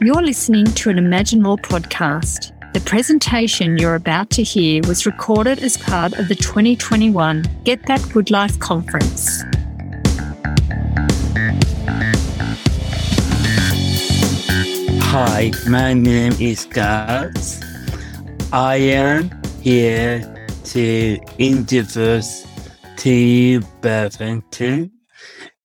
You're 0.00 0.22
listening 0.22 0.66
to 0.66 0.90
an 0.90 0.98
Imagine 0.98 1.40
More 1.40 1.56
podcast. 1.56 2.52
The 2.74 2.80
presentation 2.80 3.78
you're 3.78 3.94
about 3.94 4.30
to 4.30 4.42
hear 4.42 4.82
was 4.86 5.06
recorded 5.06 5.60
as 5.60 5.76
part 5.76 6.12
of 6.14 6.28
the 6.28 6.34
2021 6.34 7.44
Get 7.64 7.86
That 7.86 8.06
Good 8.12 8.30
Life 8.30 8.58
conference. 8.58 9.42
Hi, 15.04 15.52
my 15.68 15.94
name 15.94 16.34
is 16.40 16.66
Gus. 16.66 17.62
I 18.52 18.76
am 18.76 19.30
here 19.62 20.50
to 20.64 21.18
introduce 21.38 22.46
Tim 22.96 23.62
Bavinton 23.80 24.90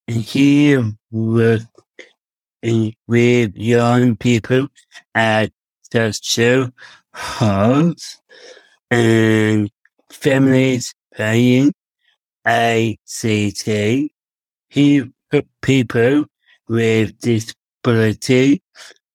and 0.07 0.17
here 0.17 0.91
with 1.11 1.67
with 3.07 3.55
young 3.55 4.15
people 4.15 4.67
at 5.15 5.51
Sexual 5.91 6.69
Health 7.13 8.21
and 8.91 9.71
Family 10.09 10.79
Planning 11.15 11.73
ACT. 12.45 13.69
He 14.69 15.03
people 15.61 16.25
with 16.67 17.17
disability 17.19 18.61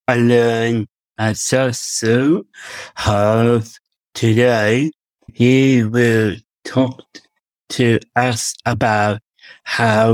I 0.06 0.16
learn 0.16 0.86
at 1.18 1.38
social 1.38 2.42
health 2.94 3.78
today. 4.12 4.90
He 5.32 5.82
will 5.82 6.36
talk 6.64 7.02
to 7.70 7.98
us 8.14 8.54
about 8.66 9.20
how 9.62 10.12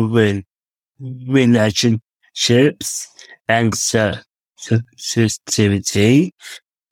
relationships 1.01 3.09
sensitivity 4.97 6.33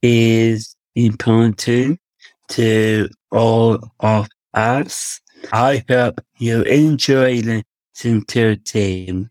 is 0.03 0.75
important 0.97 2.01
to 2.48 3.09
all 3.31 3.78
of 4.01 4.28
us. 4.55 5.20
I 5.53 5.84
hope 5.89 6.20
you 6.39 6.62
enjoy 6.62 7.42
listening 7.42 8.25
to 8.25 8.56
Tim. 8.56 9.31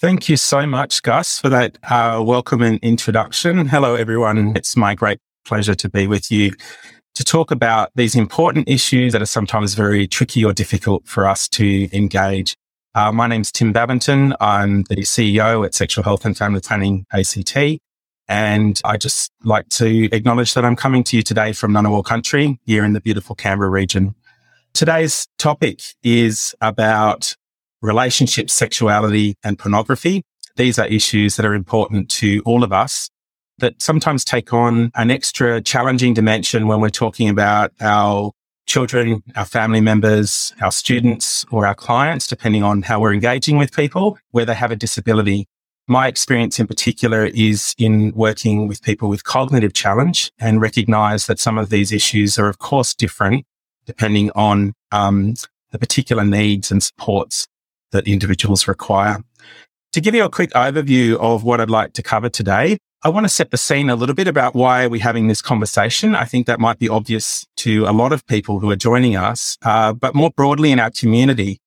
Thank 0.00 0.30
you 0.30 0.38
so 0.38 0.66
much, 0.66 1.02
Gus, 1.02 1.38
for 1.38 1.50
that 1.50 1.76
uh, 1.82 2.22
welcome 2.24 2.62
and 2.62 2.78
introduction. 2.78 3.68
Hello, 3.68 3.94
everyone. 3.94 4.56
It's 4.56 4.74
my 4.74 4.94
great 4.94 5.18
pleasure 5.44 5.74
to 5.74 5.90
be 5.90 6.06
with 6.06 6.30
you 6.30 6.52
to 7.14 7.24
talk 7.24 7.50
about 7.50 7.90
these 7.94 8.14
important 8.14 8.70
issues 8.70 9.12
that 9.12 9.20
are 9.20 9.26
sometimes 9.26 9.74
very 9.74 10.06
tricky 10.06 10.42
or 10.42 10.54
difficult 10.54 11.06
for 11.06 11.26
us 11.26 11.46
to 11.48 11.94
engage. 11.94 12.56
Uh, 12.94 13.12
my 13.12 13.26
name's 13.26 13.52
Tim 13.52 13.72
Bavinton. 13.72 14.34
I'm 14.40 14.82
the 14.84 15.02
CEO 15.02 15.64
at 15.64 15.74
Sexual 15.74 16.04
Health 16.04 16.24
and 16.24 16.36
Family 16.36 16.60
Planning 16.60 17.04
ACT. 17.12 17.80
And 18.28 18.80
I 18.84 18.96
just 18.96 19.30
like 19.44 19.68
to 19.70 20.08
acknowledge 20.10 20.54
that 20.54 20.64
I'm 20.64 20.74
coming 20.74 21.04
to 21.04 21.16
you 21.16 21.22
today 21.22 21.52
from 21.52 21.72
Ngunnawal 21.72 22.04
country 22.04 22.58
here 22.64 22.84
in 22.84 22.94
the 22.94 23.00
beautiful 23.00 23.36
Canberra 23.36 23.70
region. 23.70 24.14
Today's 24.72 25.28
topic 25.38 25.80
is 26.02 26.54
about 26.62 27.36
relationships, 27.82 28.54
sexuality 28.54 29.34
and 29.44 29.58
pornography. 29.58 30.22
These 30.56 30.78
are 30.78 30.86
issues 30.86 31.36
that 31.36 31.44
are 31.44 31.54
important 31.54 32.08
to 32.12 32.42
all 32.46 32.64
of 32.64 32.72
us 32.72 33.10
that 33.58 33.80
sometimes 33.82 34.24
take 34.24 34.52
on 34.52 34.90
an 34.94 35.10
extra 35.10 35.60
challenging 35.60 36.14
dimension 36.14 36.68
when 36.68 36.80
we're 36.80 36.88
talking 36.88 37.28
about 37.28 37.72
our 37.80 38.32
children, 38.68 39.22
our 39.34 39.44
family 39.44 39.80
members, 39.80 40.52
our 40.60 40.70
students 40.70 41.44
or 41.50 41.66
our 41.66 41.74
clients, 41.74 42.26
depending 42.28 42.62
on 42.62 42.82
how 42.82 43.00
we're 43.00 43.14
engaging 43.14 43.58
with 43.58 43.72
people 43.72 44.18
where 44.30 44.44
they 44.44 44.54
have 44.54 44.70
a 44.70 44.76
disability. 44.76 45.48
My 45.88 46.06
experience 46.06 46.60
in 46.60 46.66
particular 46.66 47.24
is 47.24 47.74
in 47.78 48.12
working 48.14 48.68
with 48.68 48.82
people 48.82 49.08
with 49.08 49.24
cognitive 49.24 49.72
challenge 49.72 50.30
and 50.38 50.60
recognize 50.60 51.26
that 51.26 51.40
some 51.40 51.56
of 51.56 51.70
these 51.70 51.90
issues 51.90 52.38
are 52.38 52.48
of 52.48 52.58
course 52.58 52.94
different 52.94 53.46
depending 53.86 54.30
on 54.34 54.74
um, 54.92 55.32
the 55.72 55.78
particular 55.78 56.22
needs 56.24 56.70
and 56.70 56.82
supports 56.82 57.48
that 57.90 58.06
individuals 58.06 58.68
require. 58.68 59.18
To 59.92 60.00
give 60.02 60.14
you 60.14 60.24
a 60.24 60.28
quick 60.28 60.50
overview 60.50 61.16
of 61.16 61.42
what 61.42 61.58
I'd 61.58 61.70
like 61.70 61.94
to 61.94 62.02
cover 62.02 62.28
today, 62.28 62.76
I 63.04 63.10
want 63.10 63.24
to 63.24 63.28
set 63.28 63.52
the 63.52 63.56
scene 63.56 63.90
a 63.90 63.94
little 63.94 64.14
bit 64.14 64.26
about 64.26 64.56
why 64.56 64.84
are 64.84 64.88
we're 64.88 65.00
having 65.00 65.28
this 65.28 65.40
conversation. 65.40 66.16
I 66.16 66.24
think 66.24 66.48
that 66.48 66.58
might 66.58 66.80
be 66.80 66.88
obvious 66.88 67.46
to 67.58 67.84
a 67.84 67.92
lot 67.92 68.12
of 68.12 68.26
people 68.26 68.58
who 68.58 68.68
are 68.72 68.76
joining 68.76 69.14
us, 69.14 69.56
uh, 69.64 69.92
but 69.92 70.16
more 70.16 70.32
broadly 70.32 70.72
in 70.72 70.80
our 70.80 70.90
community, 70.90 71.60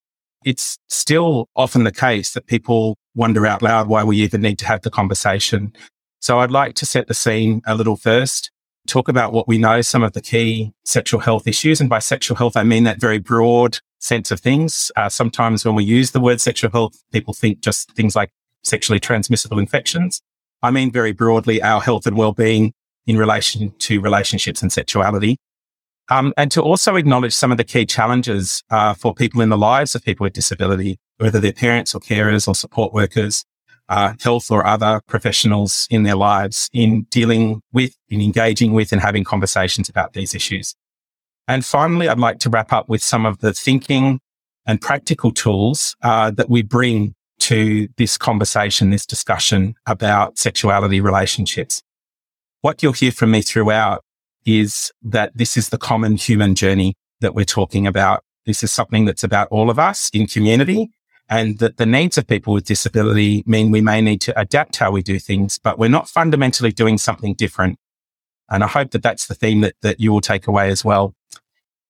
it's 0.44 0.78
still 0.90 1.48
often 1.56 1.86
the 1.86 1.92
case 1.92 2.34
that 2.34 2.48
people 2.48 2.98
wonder 3.16 3.46
out 3.46 3.62
loud 3.62 3.88
why 3.88 4.04
we 4.04 4.18
even 4.18 4.42
need 4.42 4.60
to 4.60 4.68
have 4.68 4.82
the 4.82 4.90
conversation. 4.90 5.72
So 6.20 6.40
I'd 6.40 6.52
like 6.52 6.76
to 6.76 6.86
set 6.86 7.08
the 7.08 7.14
scene 7.14 7.62
a 7.66 7.76
little 7.76 7.96
first, 7.96 8.52
talk 8.86 9.08
about 9.08 9.32
what 9.32 9.48
we 9.48 9.58
know, 9.58 9.80
some 9.80 10.04
of 10.04 10.12
the 10.12 10.22
key 10.22 10.74
sexual 10.84 11.22
health 11.22 11.48
issues. 11.48 11.80
And 11.80 11.90
by 11.90 12.00
sexual 12.00 12.36
health, 12.36 12.58
I 12.58 12.64
mean 12.64 12.84
that 12.84 13.00
very 13.00 13.20
broad 13.20 13.80
sense 14.00 14.32
of 14.32 14.42
things. 14.42 14.92
Uh, 14.98 15.08
sometimes 15.08 15.64
when 15.64 15.76
we 15.76 15.86
use 15.86 16.12
the 16.12 16.20
word 16.20 16.42
sexual 16.42 16.72
health, 16.72 17.02
people 17.14 17.34
think 17.34 17.62
just 17.62 17.90
things 17.94 18.18
like 18.18 18.32
sexually 18.64 19.00
transmissible 19.00 19.60
infections. 19.60 20.22
I 20.62 20.72
mean 20.72 20.92
very 20.92 21.12
broadly 21.12 21.62
our 21.62 21.82
health 21.82 22.06
and 22.06 22.18
well-being 22.18 22.74
in 23.08 23.18
relation 23.18 23.72
to 23.80 24.02
relationships 24.02 24.62
and 24.62 24.72
sexuality. 24.72 25.38
Um, 26.10 26.34
and 26.36 26.52
to 26.52 26.62
also 26.62 26.98
acknowledge 26.98 27.34
some 27.34 27.52
of 27.52 27.58
the 27.58 27.64
key 27.64 27.86
challenges 27.86 28.64
uh, 28.70 28.94
for 28.94 29.14
people 29.14 29.42
in 29.42 29.50
the 29.50 29.58
lives 29.58 29.96
of 29.96 30.04
people 30.04 30.26
with 30.26 30.34
disability, 30.34 31.00
whether 31.18 31.40
they're 31.40 31.54
parents 31.54 31.96
or 31.96 32.02
carers 32.02 32.48
or 32.48 32.56
support 32.56 32.94
workers, 32.94 33.46
uh, 33.88 34.14
health 34.22 34.52
or 34.52 34.66
other 34.66 35.02
professionals 35.08 35.88
in 35.90 36.04
their 36.04 36.16
lives 36.16 36.70
in 36.74 37.04
dealing 37.10 37.62
with, 37.72 37.96
in 38.10 38.22
engaging 38.22 38.74
with 38.74 38.92
and 38.92 39.02
having 39.02 39.24
conversations 39.24 39.90
about 39.90 40.14
these 40.14 40.36
issues. 40.36 40.76
And 41.48 41.66
finally, 41.66 42.08
I'd 42.08 42.20
like 42.20 42.40
to 42.40 42.50
wrap 42.50 42.72
up 42.72 42.88
with 42.88 43.04
some 43.04 43.26
of 43.26 43.40
the 43.40 43.54
thinking 43.54 44.20
and 44.66 44.80
practical 44.80 45.32
tools 45.32 45.96
uh, 46.04 46.32
that 46.32 46.50
we 46.50 46.62
bring 46.62 47.16
to 47.42 47.88
this 47.98 48.18
conversation, 48.18 48.90
this 48.90 49.06
discussion 49.06 49.76
about 49.86 50.38
sexuality 50.38 51.02
relationships. 51.02 51.82
What 52.62 52.82
you'll 52.82 52.94
hear 52.94 53.12
from 53.12 53.32
me 53.32 53.42
throughout 53.42 54.04
is 54.46 54.92
that 55.02 55.36
this 55.36 55.58
is 55.58 55.70
the 55.70 55.78
common 55.78 56.16
human 56.16 56.56
journey 56.56 56.96
that 57.20 57.34
we're 57.34 57.46
talking 57.46 57.88
about. 57.88 58.24
This 58.46 58.64
is 58.64 58.72
something 58.72 59.06
that's 59.06 59.24
about 59.24 59.48
all 59.50 59.70
of 59.70 59.80
us 59.80 60.10
in 60.14 60.28
community 60.28 60.92
and 61.30 61.60
that 61.60 61.78
the 61.78 61.86
needs 61.86 62.18
of 62.18 62.28
people 62.28 62.54
with 62.54 62.66
disability 62.66 63.44
mean 63.46 63.72
we 63.72 63.82
may 63.82 64.02
need 64.02 64.22
to 64.22 64.40
adapt 64.40 64.78
how 64.78 64.92
we 64.92 65.02
do 65.02 65.18
things, 65.18 65.58
but 65.58 65.80
we're 65.80 65.90
not 65.90 66.10
fundamentally 66.10 66.72
doing 66.72 66.98
something 66.98 67.34
different. 67.34 67.80
And 68.50 68.64
I 68.64 68.68
hope 68.68 68.92
that 68.92 69.02
that's 69.02 69.28
the 69.28 69.36
theme 69.36 69.62
that, 69.62 69.76
that 69.82 70.00
you 70.00 70.12
will 70.12 70.22
take 70.22 70.46
away 70.46 70.70
as 70.70 70.84
well. 70.84 71.16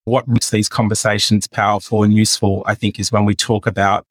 What 0.05 0.27
makes 0.27 0.49
these 0.49 0.69
conversations 0.69 1.47
powerful 1.47 2.03
and 2.03 2.13
useful, 2.13 2.63
I 2.67 2.75
think, 2.75 2.99
is 2.99 3.11
when 3.11 3.25
we 3.25 3.35
talk 3.35 3.65
about 3.65 4.05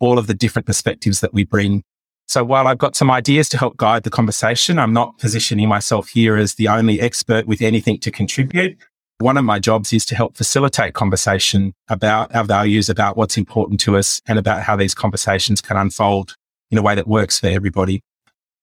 all 0.00 0.18
of 0.18 0.26
the 0.26 0.34
different 0.34 0.66
perspectives 0.66 1.20
that 1.20 1.32
we 1.32 1.44
bring. 1.44 1.82
So 2.26 2.44
while 2.44 2.66
I've 2.66 2.78
got 2.78 2.96
some 2.96 3.10
ideas 3.10 3.48
to 3.50 3.58
help 3.58 3.76
guide 3.76 4.04
the 4.04 4.10
conversation, 4.10 4.78
I'm 4.78 4.92
not 4.92 5.18
positioning 5.18 5.68
myself 5.68 6.10
here 6.10 6.36
as 6.36 6.54
the 6.54 6.68
only 6.68 7.00
expert 7.00 7.46
with 7.46 7.60
anything 7.60 7.98
to 8.00 8.10
contribute. 8.10 8.78
One 9.18 9.36
of 9.36 9.44
my 9.44 9.58
jobs 9.58 9.92
is 9.92 10.06
to 10.06 10.14
help 10.14 10.36
facilitate 10.36 10.94
conversation 10.94 11.74
about 11.88 12.34
our 12.34 12.44
values, 12.44 12.88
about 12.88 13.16
what's 13.16 13.36
important 13.36 13.80
to 13.80 13.96
us 13.96 14.20
and 14.26 14.38
about 14.38 14.62
how 14.62 14.76
these 14.76 14.94
conversations 14.94 15.60
can 15.60 15.76
unfold 15.76 16.36
in 16.70 16.78
a 16.78 16.82
way 16.82 16.94
that 16.94 17.06
works 17.06 17.38
for 17.38 17.48
everybody. 17.48 18.00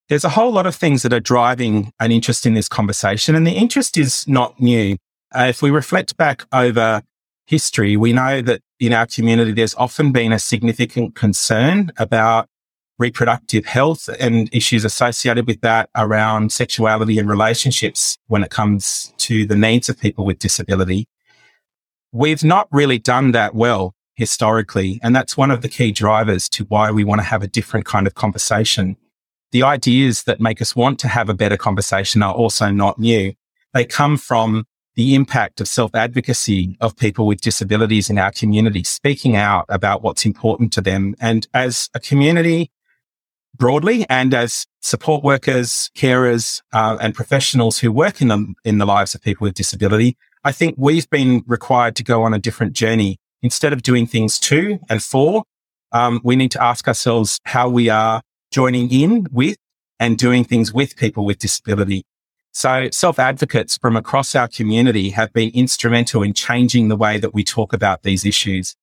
There's 0.09 0.23
a 0.23 0.29
whole 0.29 0.51
lot 0.51 0.65
of 0.65 0.73
things 0.73 1.03
that 1.03 1.11
are 1.11 1.19
driving 1.19 1.91
an 1.99 2.11
interest 2.11 2.45
in 2.45 2.53
this 2.53 2.69
conversation 2.69 3.35
and 3.35 3.45
the 3.45 3.51
interest 3.51 3.97
is 3.97 4.25
not 4.27 4.59
new. 4.59 4.95
Uh, 5.35 5.47
if 5.49 5.61
we 5.61 5.69
reflect 5.69 6.15
back 6.15 6.45
over 6.53 7.03
history, 7.45 7.97
we 7.97 8.13
know 8.13 8.41
that 8.41 8.61
in 8.79 8.93
our 8.93 9.05
community, 9.05 9.51
there's 9.51 9.75
often 9.75 10.11
been 10.11 10.31
a 10.31 10.39
significant 10.39 11.15
concern 11.15 11.91
about 11.97 12.47
reproductive 12.99 13.65
health 13.65 14.09
and 14.19 14.49
issues 14.53 14.83
associated 14.83 15.45
with 15.45 15.61
that 15.61 15.89
around 15.95 16.51
sexuality 16.51 17.19
and 17.19 17.29
relationships 17.29 18.17
when 18.27 18.43
it 18.43 18.49
comes 18.49 19.13
to 19.17 19.45
the 19.45 19.55
needs 19.55 19.87
of 19.87 19.99
people 19.99 20.25
with 20.25 20.39
disability. 20.39 21.07
We've 22.11 22.43
not 22.43 22.67
really 22.71 22.97
done 22.97 23.31
that 23.31 23.53
well 23.53 23.93
historically. 24.17 24.99
And 25.03 25.15
that's 25.15 25.37
one 25.37 25.51
of 25.51 25.61
the 25.61 25.69
key 25.69 25.91
drivers 25.91 26.49
to 26.49 26.65
why 26.65 26.91
we 26.91 27.03
want 27.03 27.19
to 27.19 27.25
have 27.25 27.43
a 27.43 27.47
different 27.47 27.85
kind 27.85 28.07
of 28.07 28.15
conversation. 28.15 28.97
The 29.51 29.63
ideas 29.63 30.23
that 30.23 30.41
make 30.41 30.61
us 30.61 30.75
want 30.75 30.99
to 30.99 31.07
have 31.07 31.29
a 31.29 31.35
better 31.35 31.55
conversation 31.55 32.23
are 32.23 32.33
also 32.33 32.71
not 32.71 32.99
new. 32.99 33.33
They 33.73 33.85
come 33.85 34.17
from 34.17 34.65
the 34.97 35.13
impact 35.13 35.61
of 35.61 35.67
self 35.67 35.93
advocacy 35.95 36.75
of 36.81 36.97
people 36.97 37.27
with 37.27 37.39
disabilities 37.39 38.09
in 38.09 38.17
our 38.17 38.31
community, 38.31 38.83
speaking 38.83 39.35
out 39.35 39.65
about 39.69 40.01
what's 40.01 40.25
important 40.25 40.73
to 40.73 40.81
them. 40.81 41.15
And 41.21 41.47
as 41.53 41.89
a 41.93 41.99
community 41.99 42.71
broadly 43.55 44.05
and 44.09 44.33
as 44.33 44.65
support 44.81 45.23
workers, 45.23 45.91
carers, 45.95 46.61
uh, 46.73 46.97
and 46.99 47.13
professionals 47.13 47.79
who 47.79 47.91
work 47.91 48.21
in 48.21 48.27
the, 48.27 48.53
in 48.65 48.79
the 48.79 48.85
lives 48.85 49.15
of 49.15 49.21
people 49.21 49.45
with 49.45 49.53
disability, 49.53 50.17
I 50.43 50.51
think 50.51 50.75
we've 50.77 51.09
been 51.09 51.43
required 51.47 51.95
to 51.97 52.03
go 52.03 52.23
on 52.23 52.33
a 52.33 52.39
different 52.39 52.73
journey. 52.73 53.19
Instead 53.43 53.71
of 53.71 53.83
doing 53.83 54.07
things 54.07 54.39
to 54.39 54.79
and 54.89 55.03
for, 55.03 55.43
um, 55.91 56.19
we 56.23 56.35
need 56.35 56.49
to 56.51 56.63
ask 56.63 56.87
ourselves 56.87 57.39
how 57.45 57.69
we 57.69 57.87
are 57.87 58.23
joining 58.51 58.91
in 58.91 59.27
with 59.31 59.57
and 59.99 60.17
doing 60.17 60.43
things 60.43 60.73
with 60.73 60.97
people 60.97 61.23
with 61.23 61.37
disability. 61.37 62.03
So 62.57 62.89
self 62.91 63.19
advocates 63.19 63.77
from 63.77 63.95
across 63.95 64.33
our 64.33 64.47
community 64.47 65.11
have 65.11 65.31
been 65.31 65.51
instrumental 65.53 66.23
in 66.23 66.33
changing 66.33 66.87
the 66.87 66.95
way 66.95 67.19
that 67.19 67.31
we 67.31 67.43
talk 67.43 67.71
about 67.71 68.01
these 68.01 68.25
issues. 68.25 68.75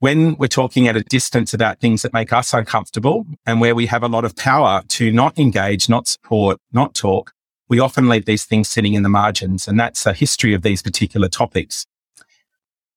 When 0.00 0.36
we're 0.36 0.48
talking 0.48 0.86
at 0.86 0.98
a 0.98 1.02
distance 1.02 1.54
about 1.54 1.80
things 1.80 2.02
that 2.02 2.12
make 2.12 2.30
us 2.34 2.52
uncomfortable 2.52 3.24
and 3.46 3.58
where 3.58 3.74
we 3.74 3.86
have 3.86 4.02
a 4.02 4.08
lot 4.08 4.26
of 4.26 4.36
power 4.36 4.82
to 4.88 5.10
not 5.10 5.38
engage, 5.38 5.88
not 5.88 6.06
support, 6.06 6.58
not 6.72 6.94
talk, 6.94 7.32
we 7.70 7.80
often 7.80 8.06
leave 8.06 8.26
these 8.26 8.44
things 8.44 8.68
sitting 8.68 8.92
in 8.92 9.02
the 9.02 9.08
margins. 9.08 9.66
And 9.66 9.80
that's 9.80 10.04
a 10.04 10.12
history 10.12 10.52
of 10.52 10.60
these 10.60 10.82
particular 10.82 11.30
topics. 11.30 11.86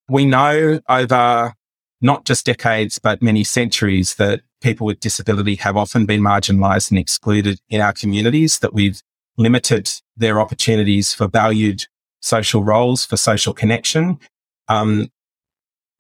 We 0.10 0.26
know 0.26 0.82
over 0.90 1.54
not 2.02 2.26
just 2.26 2.46
decades, 2.46 3.00
but 3.00 3.22
many 3.22 3.46
centuries 3.46 4.16
that 4.16 4.42
people 4.60 4.86
with 4.86 5.00
disability 5.00 5.56
have 5.56 5.78
often 5.78 6.06
been 6.06 6.20
marginalized 6.20 6.92
and 6.92 7.00
excluded 7.00 7.62
in 7.70 7.80
our 7.80 7.94
communities, 7.94 8.60
that 8.60 8.74
we've 8.74 9.02
limited 9.40 9.90
their 10.20 10.40
opportunities 10.40 11.14
for 11.14 11.28
valued 11.28 11.86
social 12.22 12.64
roles, 12.64 13.06
for 13.06 13.18
social 13.18 13.54
connection. 13.54 14.20
Um, 14.68 15.10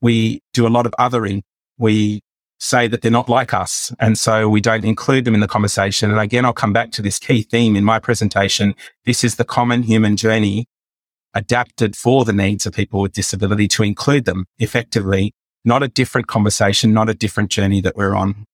we 0.01 0.41
do 0.53 0.67
a 0.67 0.69
lot 0.69 0.85
of 0.85 0.93
othering. 0.99 1.41
We 1.77 2.21
say 2.59 2.87
that 2.87 3.01
they're 3.01 3.11
not 3.11 3.29
like 3.29 3.53
us. 3.53 3.93
And 3.99 4.17
so 4.17 4.49
we 4.49 4.61
don't 4.61 4.83
include 4.83 5.25
them 5.25 5.33
in 5.33 5.39
the 5.39 5.47
conversation. 5.47 6.11
And 6.11 6.19
again, 6.19 6.45
I'll 6.45 6.53
come 6.53 6.73
back 6.73 6.91
to 6.91 7.01
this 7.01 7.17
key 7.17 7.43
theme 7.43 7.75
in 7.75 7.83
my 7.83 7.99
presentation. 7.99 8.75
This 9.05 9.23
is 9.23 9.35
the 9.35 9.45
common 9.45 9.83
human 9.83 10.17
journey 10.17 10.67
adapted 11.33 11.95
for 11.95 12.25
the 12.25 12.33
needs 12.33 12.65
of 12.65 12.73
people 12.73 13.01
with 13.01 13.13
disability 13.13 13.67
to 13.69 13.83
include 13.83 14.25
them 14.25 14.45
effectively, 14.57 15.33
not 15.63 15.83
a 15.83 15.87
different 15.87 16.27
conversation, 16.27 16.93
not 16.93 17.09
a 17.09 17.13
different 17.13 17.49
journey 17.49 17.81
that 17.81 17.95
we're 17.95 18.15
on. 18.15 18.45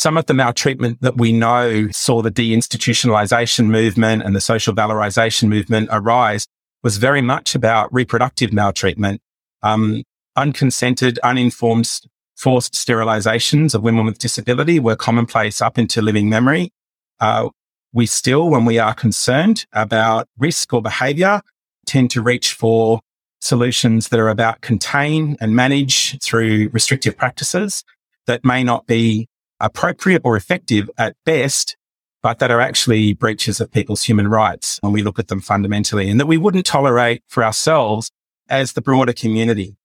Some 0.00 0.16
of 0.16 0.24
the 0.24 0.32
maltreatment 0.32 1.02
that 1.02 1.18
we 1.18 1.30
know 1.30 1.88
saw 1.90 2.22
the 2.22 2.30
deinstitutionalization 2.30 3.66
movement 3.66 4.22
and 4.22 4.34
the 4.34 4.40
social 4.40 4.74
valorization 4.74 5.50
movement 5.50 5.90
arise 5.92 6.46
was 6.82 6.96
very 6.96 7.20
much 7.20 7.54
about 7.54 7.92
reproductive 7.92 8.50
maltreatment, 8.50 9.20
um, 9.62 10.02
unconsented, 10.36 11.18
uninformed 11.18 11.86
forced 12.34 12.72
sterilizations 12.72 13.74
of 13.74 13.82
women 13.82 14.06
with 14.06 14.16
disability 14.16 14.80
were 14.80 14.96
commonplace 14.96 15.60
up 15.60 15.76
into 15.76 16.00
living 16.00 16.30
memory. 16.30 16.72
Uh, 17.20 17.50
we 17.92 18.06
still, 18.06 18.48
when 18.48 18.64
we 18.64 18.78
are 18.78 18.94
concerned 18.94 19.66
about 19.74 20.28
risk 20.38 20.72
or 20.72 20.80
behavior, 20.80 21.42
tend 21.84 22.10
to 22.12 22.22
reach 22.22 22.54
for 22.54 23.02
solutions 23.42 24.08
that 24.08 24.18
are 24.18 24.30
about 24.30 24.62
contain 24.62 25.36
and 25.42 25.54
manage 25.54 26.18
through 26.22 26.70
restrictive 26.72 27.18
practices 27.18 27.84
that 28.26 28.46
may 28.46 28.64
not 28.64 28.86
be 28.86 29.28
appropriate 29.60 30.22
or 30.24 30.36
effective 30.36 30.90
at 30.98 31.16
best, 31.24 31.76
but 32.22 32.38
that 32.38 32.50
are 32.50 32.60
actually 32.60 33.12
breaches 33.14 33.60
of 33.60 33.70
people's 33.70 34.02
human 34.02 34.28
rights 34.28 34.78
when 34.82 34.92
we 34.92 35.02
look 35.02 35.18
at 35.18 35.28
them 35.28 35.40
fundamentally 35.40 36.10
and 36.10 36.20
that 36.20 36.26
we 36.26 36.36
wouldn't 36.36 36.66
tolerate 36.66 37.22
for 37.28 37.44
ourselves 37.44 38.10
as 38.48 38.72
the 38.72 38.82
broader 38.82 39.12
community 39.12 39.76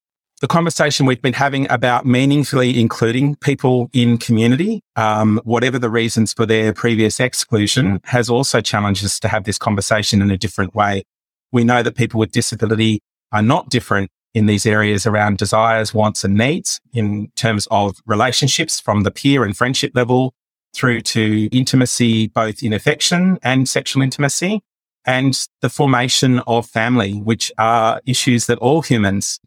the 0.41 0.47
conversation 0.47 1.05
we've 1.05 1.21
been 1.21 1.33
having 1.33 1.69
about 1.71 2.05
meaningfully 2.05 2.79
including 2.79 3.35
people 3.37 3.89
in 3.93 4.17
community, 4.17 4.81
um, 4.95 5.39
whatever 5.45 5.79
the 5.79 5.89
reasons 5.89 6.33
for 6.33 6.45
their 6.45 6.73
previous 6.73 7.19
exclusion, 7.19 8.01
has 8.03 8.29
also 8.29 8.59
challenged 8.59 9.05
us 9.05 9.19
to 9.21 9.27
have 9.29 9.45
this 9.45 9.57
conversation 9.57 10.21
in 10.21 10.29
a 10.29 10.37
different 10.37 10.75
way. 10.75 11.03
We 11.51 11.63
know 11.63 11.81
that 11.83 11.95
people 11.95 12.19
with 12.19 12.31
disability 12.31 12.99
are 13.31 13.41
not 13.41 13.69
different 13.69 14.11
in 14.35 14.45
these 14.45 14.65
areas 14.65 15.07
around 15.07 15.37
desires, 15.37 15.93
wants 15.93 16.23
and 16.25 16.35
needs 16.35 16.81
in 16.93 17.31
terms 17.35 17.67
of 17.71 17.95
relationships 18.05 18.79
from 18.81 19.01
the 19.01 19.09
peer 19.09 19.43
and 19.45 19.57
friendship 19.57 19.93
level 19.95 20.35
through 20.75 20.99
to 20.99 21.47
intimacy, 21.53 22.27
both 22.27 22.61
in 22.61 22.73
affection 22.73 23.39
and 23.41 23.67
sexual 23.67 24.03
intimacy 24.03 24.61
and 25.05 25.47
the 25.61 25.69
formation 25.69 26.39
of 26.47 26.67
family, 26.67 27.13
which 27.13 27.51
are 27.57 28.01
issues 28.05 28.47
that 28.47 28.57
all 28.57 28.81
humans 28.81 29.39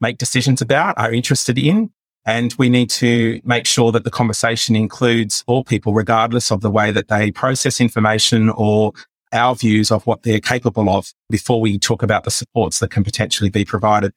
make 0.00 0.18
decisions 0.18 0.62
about, 0.62 0.96
are 0.96 1.12
interested 1.12 1.58
in. 1.58 1.90
And 2.24 2.54
we 2.58 2.68
need 2.68 2.90
to 2.90 3.40
make 3.42 3.66
sure 3.66 3.90
that 3.90 4.04
the 4.04 4.10
conversation 4.10 4.76
includes 4.76 5.42
all 5.46 5.64
people, 5.64 5.94
regardless 5.94 6.52
of 6.52 6.60
the 6.60 6.70
way 6.70 6.92
that 6.92 7.08
they 7.08 7.32
process 7.32 7.80
information 7.80 8.50
or 8.50 8.92
our 9.32 9.54
views 9.54 9.90
of 9.90 10.06
what 10.06 10.22
they're 10.22 10.40
capable 10.40 10.88
of 10.90 11.12
before 11.28 11.60
we 11.60 11.78
talk 11.78 12.02
about 12.02 12.24
the 12.24 12.30
supports 12.30 12.78
that 12.78 12.90
can 12.90 13.02
potentially 13.02 13.50
be 13.50 13.64
provided. 13.64 14.12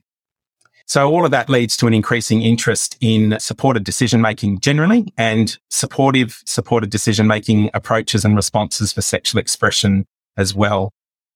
So 0.92 1.10
all 1.10 1.24
of 1.24 1.32
that 1.32 1.50
leads 1.50 1.78
to 1.78 1.88
an 1.88 1.94
increasing 1.94 2.42
interest 2.42 2.98
in 3.00 3.40
supported 3.40 3.86
decision 3.86 4.20
making 4.20 4.60
generally 4.60 5.14
and 5.16 5.58
supportive, 5.70 6.42
supported 6.46 6.90
decision 6.90 7.28
making 7.28 7.70
approaches 7.74 8.26
and 8.26 8.36
responses 8.36 8.92
for 8.92 9.02
sexual 9.02 9.40
expression 9.40 10.06
as 10.36 10.54
well. 10.54 10.92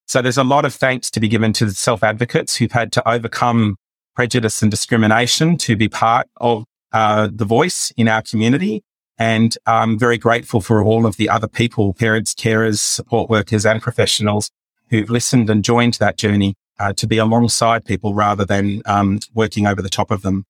So 0.07 0.22
there's 0.22 0.38
a 0.38 0.44
lot 0.44 0.66
of 0.66 0.74
thanks 0.74 1.10
to 1.12 1.22
be 1.22 1.30
given 1.30 1.54
to 1.54 1.66
the 1.68 1.74
self 1.74 2.04
advocates 2.04 2.57
who've 2.57 2.74
had 2.74 2.92
to 2.92 3.10
overcome 3.10 3.78
prejudice 4.13 4.62
and 4.62 4.69
discrimination 4.69 5.56
to 5.60 5.78
be 5.78 5.88
part 5.88 6.28
of 6.36 6.66
uh, 6.92 7.30
the 7.31 7.46
voice 7.46 7.94
in 7.96 8.10
our 8.10 8.24
community. 8.24 8.84
And 9.18 9.57
I'm 9.66 9.98
very 9.98 10.18
grateful 10.18 10.60
for 10.60 10.84
all 10.84 11.06
of 11.06 11.16
the 11.16 11.30
other 11.30 11.48
people, 11.48 11.94
parents, 11.94 12.34
carers, 12.34 12.80
support 12.80 13.30
workers 13.30 13.66
and 13.66 13.81
professionals 13.81 14.52
who've 14.90 15.10
listened 15.10 15.50
and 15.50 15.63
joined 15.63 15.94
that 15.94 16.18
journey 16.18 16.56
uh, 16.80 16.94
to 16.94 17.07
be 17.07 17.18
alongside 17.18 17.86
people 17.86 18.13
rather 18.13 18.45
than 18.45 18.81
um, 18.86 19.19
working 19.33 19.68
over 19.68 19.81
the 19.81 19.89
top 19.89 20.12
of 20.12 20.22
them. 20.22 20.45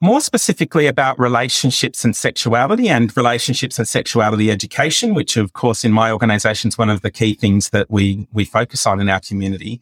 More 0.00 0.20
specifically 0.20 0.86
about 0.86 1.18
relationships 1.18 2.04
and 2.04 2.14
sexuality 2.14 2.88
and 2.88 3.16
relationships 3.16 3.78
and 3.78 3.88
sexuality 3.88 4.50
education, 4.50 5.14
which 5.14 5.36
of 5.36 5.52
course 5.52 5.84
in 5.84 5.92
my 5.92 6.10
organization 6.10 6.68
is 6.68 6.76
one 6.76 6.90
of 6.90 7.00
the 7.00 7.10
key 7.10 7.34
things 7.34 7.70
that 7.70 7.90
we, 7.90 8.28
we 8.32 8.44
focus 8.44 8.86
on 8.86 9.00
in 9.00 9.08
our 9.08 9.20
community. 9.20 9.80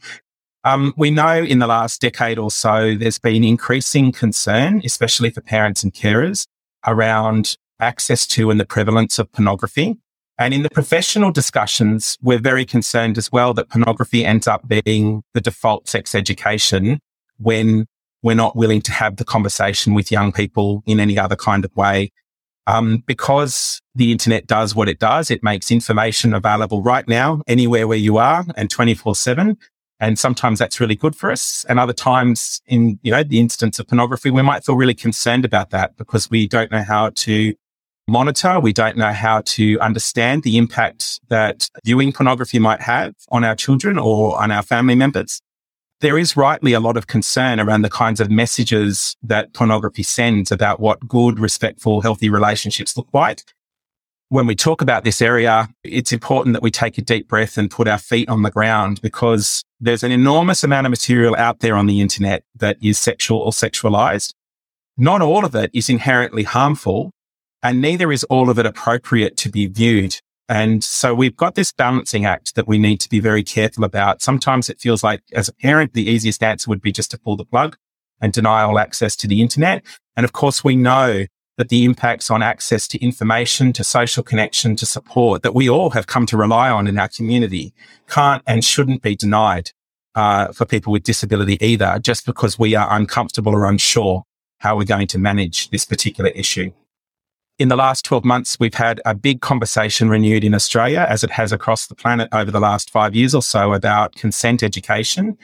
Um, 0.64 0.94
we 0.97 1.11
know 1.11 1.43
in 1.43 1.59
the 1.59 1.67
last 1.67 2.00
decade 2.00 2.38
or 2.38 2.50
so, 2.50 2.94
there's 2.94 3.19
been 3.19 3.43
increasing 3.43 4.12
concern, 4.12 4.81
especially 4.85 5.31
for 5.31 5.41
parents 5.41 5.82
and 5.82 5.93
carers 5.93 6.47
around 6.87 7.56
access 7.81 8.26
to 8.29 8.50
and 8.50 8.61
the 8.61 8.67
prevalence 8.67 9.19
of 9.19 9.32
pornography. 9.32 9.97
And 10.43 10.53
in 10.53 10.65
the 10.65 10.71
professional 10.71 11.31
discussions, 11.31 12.19
we're 12.21 12.41
very 12.41 12.65
concerned 12.65 13.17
as 13.17 13.31
well 13.31 13.55
that 13.55 13.69
pornography 13.69 14.25
ends 14.25 14.49
up 14.49 14.67
being 14.67 15.23
the 15.35 15.41
default 15.41 15.89
sex 15.89 16.17
education 16.17 16.99
when 17.39 17.87
we're 18.25 18.35
not 18.35 18.56
willing 18.56 18.83
to 18.83 18.91
have 18.91 19.19
the 19.19 19.25
conversation 19.25 19.94
with 19.94 20.11
young 20.11 20.33
people 20.33 20.83
in 20.85 20.99
any 20.99 21.17
other 21.17 21.37
kind 21.37 21.65
of 21.65 21.71
way. 21.77 22.11
Um, 22.67 23.05
because 23.06 23.81
the 23.94 24.11
internet 24.11 24.49
does 24.49 24.75
what 24.75 24.89
it 24.89 24.99
does, 24.99 25.31
it 25.31 25.44
makes 25.44 25.70
information 25.70 26.34
available 26.34 26.82
right 26.82 27.06
now, 27.06 27.43
anywhere 27.46 27.87
where 27.87 27.96
you 27.96 28.17
are 28.17 28.44
and 28.56 28.69
24 28.69 29.15
seven. 29.15 29.56
And 30.01 30.19
sometimes 30.19 30.58
that's 30.58 30.81
really 30.81 30.96
good 30.96 31.15
for 31.15 31.31
us. 31.31 31.65
And 31.69 31.79
other 31.79 31.93
times 31.93 32.61
in, 32.67 32.99
you 33.05 33.13
know, 33.13 33.22
the 33.22 33.39
instance 33.39 33.79
of 33.79 33.87
pornography, 33.87 34.32
we 34.32 34.43
might 34.43 34.65
feel 34.65 34.75
really 34.75 34.94
concerned 34.94 35.44
about 35.44 35.70
that 35.70 35.96
because 35.96 36.29
we 36.29 36.49
don't 36.49 36.72
know 36.72 36.82
how 36.82 37.11
to 37.11 37.55
monitor. 38.09 38.61
We 38.61 38.73
don't 38.73 38.97
know 38.97 39.13
how 39.13 39.43
to 39.43 39.79
understand 39.81 40.43
the 40.43 40.59
impact 40.59 41.21
that 41.29 41.69
viewing 41.85 42.13
pornography 42.13 42.59
might 42.59 42.82
have 42.82 43.15
on 43.31 43.44
our 43.44 43.55
children 43.55 43.99
or 43.99 44.41
on 44.41 44.51
our 44.51 44.63
family 44.63 44.94
members. 44.94 45.41
There 46.01 46.19
is 46.19 46.37
rightly 46.37 46.73
a 46.73 46.81
lot 46.81 46.97
of 46.97 47.06
concern 47.06 47.61
around 47.61 47.82
the 47.82 47.91
kinds 47.91 48.21
of 48.21 48.31
messages 48.31 49.17
that 49.23 49.53
pornography 49.55 50.03
sends 50.03 50.51
about 50.51 50.81
what 50.81 51.06
good, 51.06 51.39
respectful, 51.39 52.01
healthy 52.01 52.29
relationships 52.29 52.97
look 52.97 53.09
like 53.13 53.43
when 54.32 54.47
we 54.47 54.56
talk 54.56 54.81
about 54.81 55.05
this 55.05 55.21
area, 55.21 55.69
it's 55.85 56.11
important 56.11 56.55
that 56.55 56.63
we 56.63 56.71
take 56.71 56.97
a 56.97 57.03
deep 57.03 57.29
breath 57.29 57.59
and 57.59 57.71
put 57.71 57.87
our 57.87 57.99
feet 57.99 58.31
on 58.31 58.41
the 58.41 58.51
ground 58.51 58.99
because 59.03 59.63
there's 59.79 60.03
an 60.03 60.11
enormous 60.11 60.65
amount 60.65 60.87
of 60.87 60.91
material 60.91 61.37
out 61.37 61.61
there 61.61 61.77
on 61.77 61.85
the 61.85 62.01
internet 62.01 62.43
that 62.56 62.79
is 62.82 62.99
sexual 62.99 63.41
or 63.41 63.53
sexualized. 63.53 64.32
Not 64.97 65.21
all 65.21 65.44
of 65.44 65.55
it 65.55 65.71
is 65.75 65.91
inherently 65.91 66.44
harmful 66.44 67.13
and 67.62 67.81
neither 67.81 68.10
is 68.12 68.24
all 68.24 68.50
of 68.50 68.58
it 68.58 68.66
appropriate 68.66 69.36
to 69.38 69.48
be 69.48 69.66
viewed. 69.66 70.16
And 70.48 70.82
so 70.82 71.14
we've 71.14 71.36
got 71.36 71.54
this 71.54 71.72
balancing 71.72 72.26
act 72.26 72.56
that 72.56 72.69
we 72.69 72.78
need 72.78 72.98
to 73.00 73.08
be 73.08 73.20
very 73.20 73.42
careful 73.42 73.84
about. 73.84 74.20
Sometimes 74.20 74.69
it 74.69 74.81
feels 74.81 75.02
like 75.02 75.22
as 75.32 75.48
a 75.48 75.54
parent, 75.54 75.94
the 75.94 76.10
easiest 76.10 76.42
answer 76.42 76.69
would 76.69 76.82
be 76.82 76.92
just 76.92 77.10
to 77.12 77.19
pull 77.19 77.36
the 77.36 77.44
plug 77.44 77.76
and 78.20 78.32
deny 78.32 78.62
all 78.62 78.78
access 78.78 79.16
to 79.16 79.26
the 79.26 79.40
internet. 79.40 79.84
And 80.16 80.24
of 80.24 80.32
course, 80.32 80.62
we 80.62 80.76
know 80.76 81.26
that 81.58 81.69
the 81.69 81.84
impacts 81.84 82.31
on 82.31 82.42
access 82.42 82.88
to 82.88 82.98
information, 83.02 83.72
to 83.74 83.84
social 83.84 84.22
connection, 84.22 84.74
to 84.76 84.86
support 84.86 85.42
that 85.42 85.54
we 85.54 85.69
all 85.69 85.90
have 85.90 86.06
come 86.06 86.26
to 86.26 86.36
rely 86.36 86.70
on 86.70 86.86
in 86.86 86.98
our 86.98 87.08
community 87.08 87.72
can't 88.08 88.42
and 88.46 88.64
shouldn't 88.64 89.02
be 89.02 89.14
denied 89.14 89.70
uh, 90.14 90.52
for 90.52 90.64
people 90.64 90.92
with 90.92 91.02
disability 91.02 91.58
either, 91.64 91.98
just 92.00 92.26
because 92.26 92.58
we 92.58 92.74
are 92.74 92.94
uncomfortable 92.94 93.54
or 93.54 93.64
unsure 93.64 94.24
how 94.58 94.76
we're 94.76 94.84
going 94.84 95.06
to 95.08 95.19
manage 95.19 95.70
this 95.70 95.84
particular 95.84 96.31
issue. 96.31 96.72
In 97.62 97.69
the 97.69 97.76
last 97.76 98.04
12 98.06 98.24
months, 98.24 98.58
we've 98.58 98.74
had 98.74 99.00
a 99.04 99.14
big 99.14 99.40
conversation 99.40 100.08
renewed 100.08 100.42
in 100.42 100.52
Australia, 100.52 101.06
as 101.08 101.22
it 101.22 101.31
has 101.31 101.52
across 101.52 101.86
the 101.86 101.94
planet 101.94 102.28
over 102.32 102.50
the 102.50 102.58
last 102.58 102.90
five 102.90 103.14
years 103.14 103.36
or 103.36 103.42
so, 103.42 103.72
about 103.72 104.16
consent 104.16 104.64
education 104.64 105.38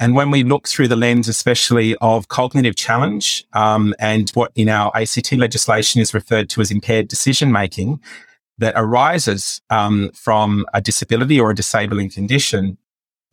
And 0.00 0.14
when 0.14 0.30
we 0.30 0.42
look 0.42 0.66
through 0.66 0.88
the 0.88 0.96
lens, 0.96 1.28
especially 1.28 1.96
of 1.96 2.28
cognitive 2.28 2.76
challenge 2.76 3.44
um, 3.52 3.94
and 3.98 4.30
what 4.30 4.52
in 4.54 4.70
our 4.70 4.90
ACT 4.96 5.34
legislation 5.34 6.00
is 6.00 6.14
referred 6.14 6.48
to 6.48 6.62
as 6.62 6.70
impaired 6.70 7.08
decision 7.08 7.52
making 7.52 8.00
that 8.56 8.72
arises 8.74 9.60
um, 9.68 10.12
from 10.14 10.64
a 10.72 10.80
disability 10.80 11.38
or 11.38 11.50
a 11.50 11.54
disabling 11.54 12.08
condition, 12.08 12.78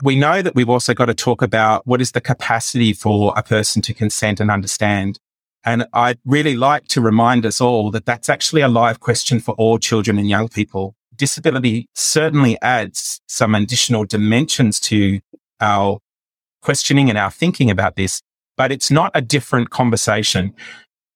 we 0.04 0.18
know 0.18 0.42
that 0.42 0.54
we've 0.54 0.68
also 0.68 0.94
got 0.94 1.06
to 1.06 1.14
talk 1.14 1.42
about 1.42 1.88
what 1.88 2.02
is 2.02 2.12
the 2.12 2.20
capacity 2.20 2.92
for 2.92 3.34
a 3.38 3.42
person 3.42 3.82
to 3.84 3.94
consent 3.94 4.42
and 4.42 4.52
understand. 4.52 5.18
And 5.64 5.86
I'd 5.94 6.20
really 6.26 6.56
like 6.56 6.88
to 6.90 7.02
remind 7.02 7.46
us 7.46 7.62
all 7.62 7.92
that 7.92 8.06
that's 8.06 8.30
actually 8.30 8.62
a 8.62 8.68
live 8.68 9.00
question 9.00 9.40
for 9.40 9.54
all 9.56 9.78
children 9.78 10.18
and 10.18 10.30
young 10.30 10.48
people. 10.48 10.96
Disability 11.16 11.88
certainly 11.94 12.58
adds 12.62 13.22
some 13.28 13.54
additional 13.54 14.06
dimensions 14.06 14.80
to 14.82 15.20
our 15.60 16.00
questioning 16.62 17.10
and 17.10 17.18
our 17.18 17.32
thinking 17.32 17.70
about 17.70 17.96
this, 17.96 18.22
but 18.58 18.72
it's 18.72 18.90
not 18.90 19.12
a 19.14 19.22
different 19.22 19.70
conversation. 19.70 20.54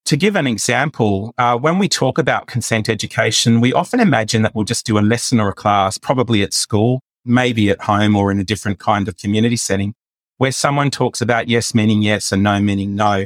To 0.06 0.18
give 0.18 0.36
an 0.36 0.46
example, 0.46 1.34
uh, 1.40 1.58
when 1.58 1.80
we 1.80 1.90
talk 1.90 2.20
about 2.20 2.46
consent 2.46 2.90
education, 2.90 3.60
we 3.62 3.74
often 3.74 4.00
imagine 4.00 4.44
that 4.44 4.54
we'll 4.54 4.66
just 4.66 4.86
do 4.86 5.00
a 5.00 5.02
lesson 5.02 5.40
or 5.40 5.50
a 5.50 5.54
class, 5.54 5.98
probably 5.98 6.44
at 6.44 6.54
school, 6.54 7.02
maybe 7.26 7.72
at 7.72 7.82
home 7.82 8.16
or 8.16 8.32
in 8.32 8.40
a 8.40 8.44
different 8.44 8.78
kind 8.78 9.08
of 9.08 9.18
community 9.18 9.58
setting, 9.58 9.96
where 10.38 10.52
someone 10.52 10.92
talks 10.92 11.22
about 11.22 11.48
yes 11.48 11.74
meaning 11.74 12.04
yes 12.04 12.32
and 12.32 12.44
no 12.44 12.60
meaning 12.60 12.96
no. 12.96 13.26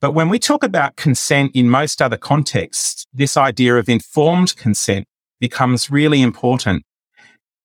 But 0.00 0.12
when 0.12 0.28
we 0.28 0.38
talk 0.38 0.62
about 0.62 0.96
consent 0.96 1.52
in 1.54 1.68
most 1.68 2.00
other 2.00 2.16
contexts, 2.16 3.06
this 3.12 3.36
idea 3.36 3.76
of 3.76 3.88
informed 3.88 4.56
consent 4.56 5.06
becomes 5.40 5.90
really 5.90 6.22
important. 6.22 6.84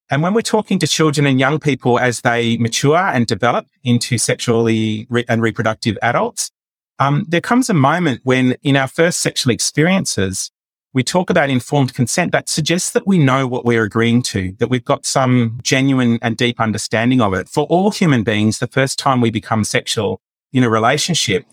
And 0.09 0.21
when 0.23 0.33
we're 0.33 0.41
talking 0.41 0.79
to 0.79 0.87
children 0.87 1.27
and 1.27 1.39
young 1.39 1.59
people 1.59 1.99
as 1.99 2.21
they 2.21 2.57
mature 2.57 2.97
and 2.97 3.27
develop 3.27 3.67
into 3.83 4.17
sexually 4.17 5.07
re- 5.09 5.25
and 5.29 5.41
reproductive 5.41 5.97
adults, 6.01 6.51
um, 6.99 7.25
there 7.27 7.41
comes 7.41 7.69
a 7.69 7.73
moment 7.73 8.21
when 8.23 8.55
in 8.63 8.77
our 8.77 8.87
first 8.87 9.19
sexual 9.19 9.51
experiences, 9.51 10.51
we 10.93 11.03
talk 11.03 11.29
about 11.29 11.49
informed 11.49 11.93
consent 11.93 12.31
that 12.31 12.49
suggests 12.49 12.91
that 12.91 13.07
we 13.07 13.17
know 13.17 13.47
what 13.47 13.65
we're 13.65 13.83
agreeing 13.83 14.21
to, 14.23 14.53
that 14.59 14.69
we've 14.69 14.85
got 14.85 15.05
some 15.05 15.59
genuine 15.63 16.19
and 16.21 16.37
deep 16.37 16.59
understanding 16.59 17.19
of 17.21 17.33
it. 17.33 17.49
For 17.49 17.63
all 17.65 17.89
human 17.89 18.23
beings, 18.23 18.59
the 18.59 18.67
first 18.67 18.99
time 18.99 19.21
we 19.21 19.31
become 19.31 19.63
sexual 19.63 20.21
in 20.51 20.63
a 20.63 20.69
relationship 20.69 21.45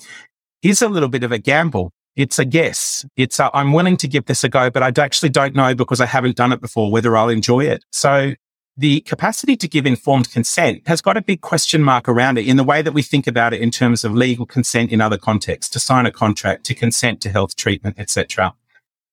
is 0.62 0.82
a 0.82 0.88
little 0.88 1.08
bit 1.08 1.24
of 1.24 1.32
a 1.32 1.38
gamble. 1.38 1.92
It's 2.16 2.38
a 2.38 2.44
guess. 2.44 3.04
It's 3.16 3.40
i 3.40 3.50
I'm 3.54 3.72
willing 3.72 3.96
to 3.98 4.08
give 4.08 4.26
this 4.26 4.44
a 4.44 4.48
go, 4.48 4.70
but 4.70 4.82
I 4.82 5.02
actually 5.02 5.30
don't 5.30 5.54
know 5.54 5.74
because 5.74 6.00
I 6.00 6.06
haven't 6.06 6.36
done 6.36 6.52
it 6.52 6.60
before 6.60 6.90
whether 6.90 7.16
I'll 7.16 7.28
enjoy 7.28 7.64
it. 7.64 7.84
So 7.92 8.34
the 8.76 9.00
capacity 9.02 9.56
to 9.56 9.68
give 9.68 9.86
informed 9.86 10.30
consent 10.30 10.86
has 10.86 11.00
got 11.00 11.16
a 11.16 11.22
big 11.22 11.40
question 11.40 11.82
mark 11.82 12.08
around 12.08 12.38
it 12.38 12.46
in 12.46 12.56
the 12.56 12.64
way 12.64 12.82
that 12.82 12.92
we 12.92 13.02
think 13.02 13.26
about 13.26 13.52
it 13.52 13.60
in 13.60 13.70
terms 13.70 14.04
of 14.04 14.14
legal 14.14 14.46
consent 14.46 14.90
in 14.90 15.00
other 15.00 15.18
contexts, 15.18 15.70
to 15.72 15.80
sign 15.80 16.06
a 16.06 16.10
contract, 16.10 16.64
to 16.64 16.74
consent 16.74 17.20
to 17.20 17.30
health 17.30 17.56
treatment, 17.56 17.96
etc. 17.98 18.54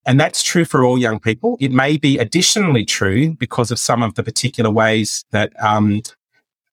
And 0.05 0.19
that's 0.19 0.41
true 0.41 0.63
for 0.63 0.85
all 0.85 0.97
young 0.97 1.19
people. 1.19 1.57
It 1.59 1.71
may 1.71 1.97
be 1.97 2.17
additionally 2.17 2.85
true 2.85 3.33
because 3.33 3.71
of 3.71 3.77
some 3.77 4.01
of 4.01 4.15
the 4.15 4.23
particular 4.23 4.71
ways 4.71 5.25
that 5.31 5.51
um, 5.61 6.01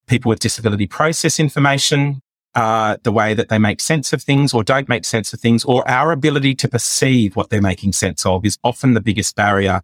people 0.07 0.29
with 0.29 0.39
disability 0.39 0.87
process 0.87 1.39
information, 1.39 2.21
uh, 2.55 2.97
the 3.03 3.11
way 3.11 3.33
that 3.33 3.49
they 3.49 3.59
make 3.59 3.81
sense 3.81 4.13
of 4.13 4.23
things 4.23 4.53
or 4.53 4.63
don't 4.63 4.89
make 4.89 5.05
sense 5.05 5.33
of 5.33 5.39
things, 5.39 5.65
or 5.65 5.87
our 5.87 6.11
ability 6.11 6.55
to 6.55 6.67
perceive 6.67 7.35
what 7.35 7.49
they're 7.49 7.61
making 7.61 7.91
sense 7.91 8.25
of 8.25 8.45
is 8.45 8.57
often 8.63 8.93
the 8.93 9.01
biggest 9.01 9.35
barrier 9.35 9.81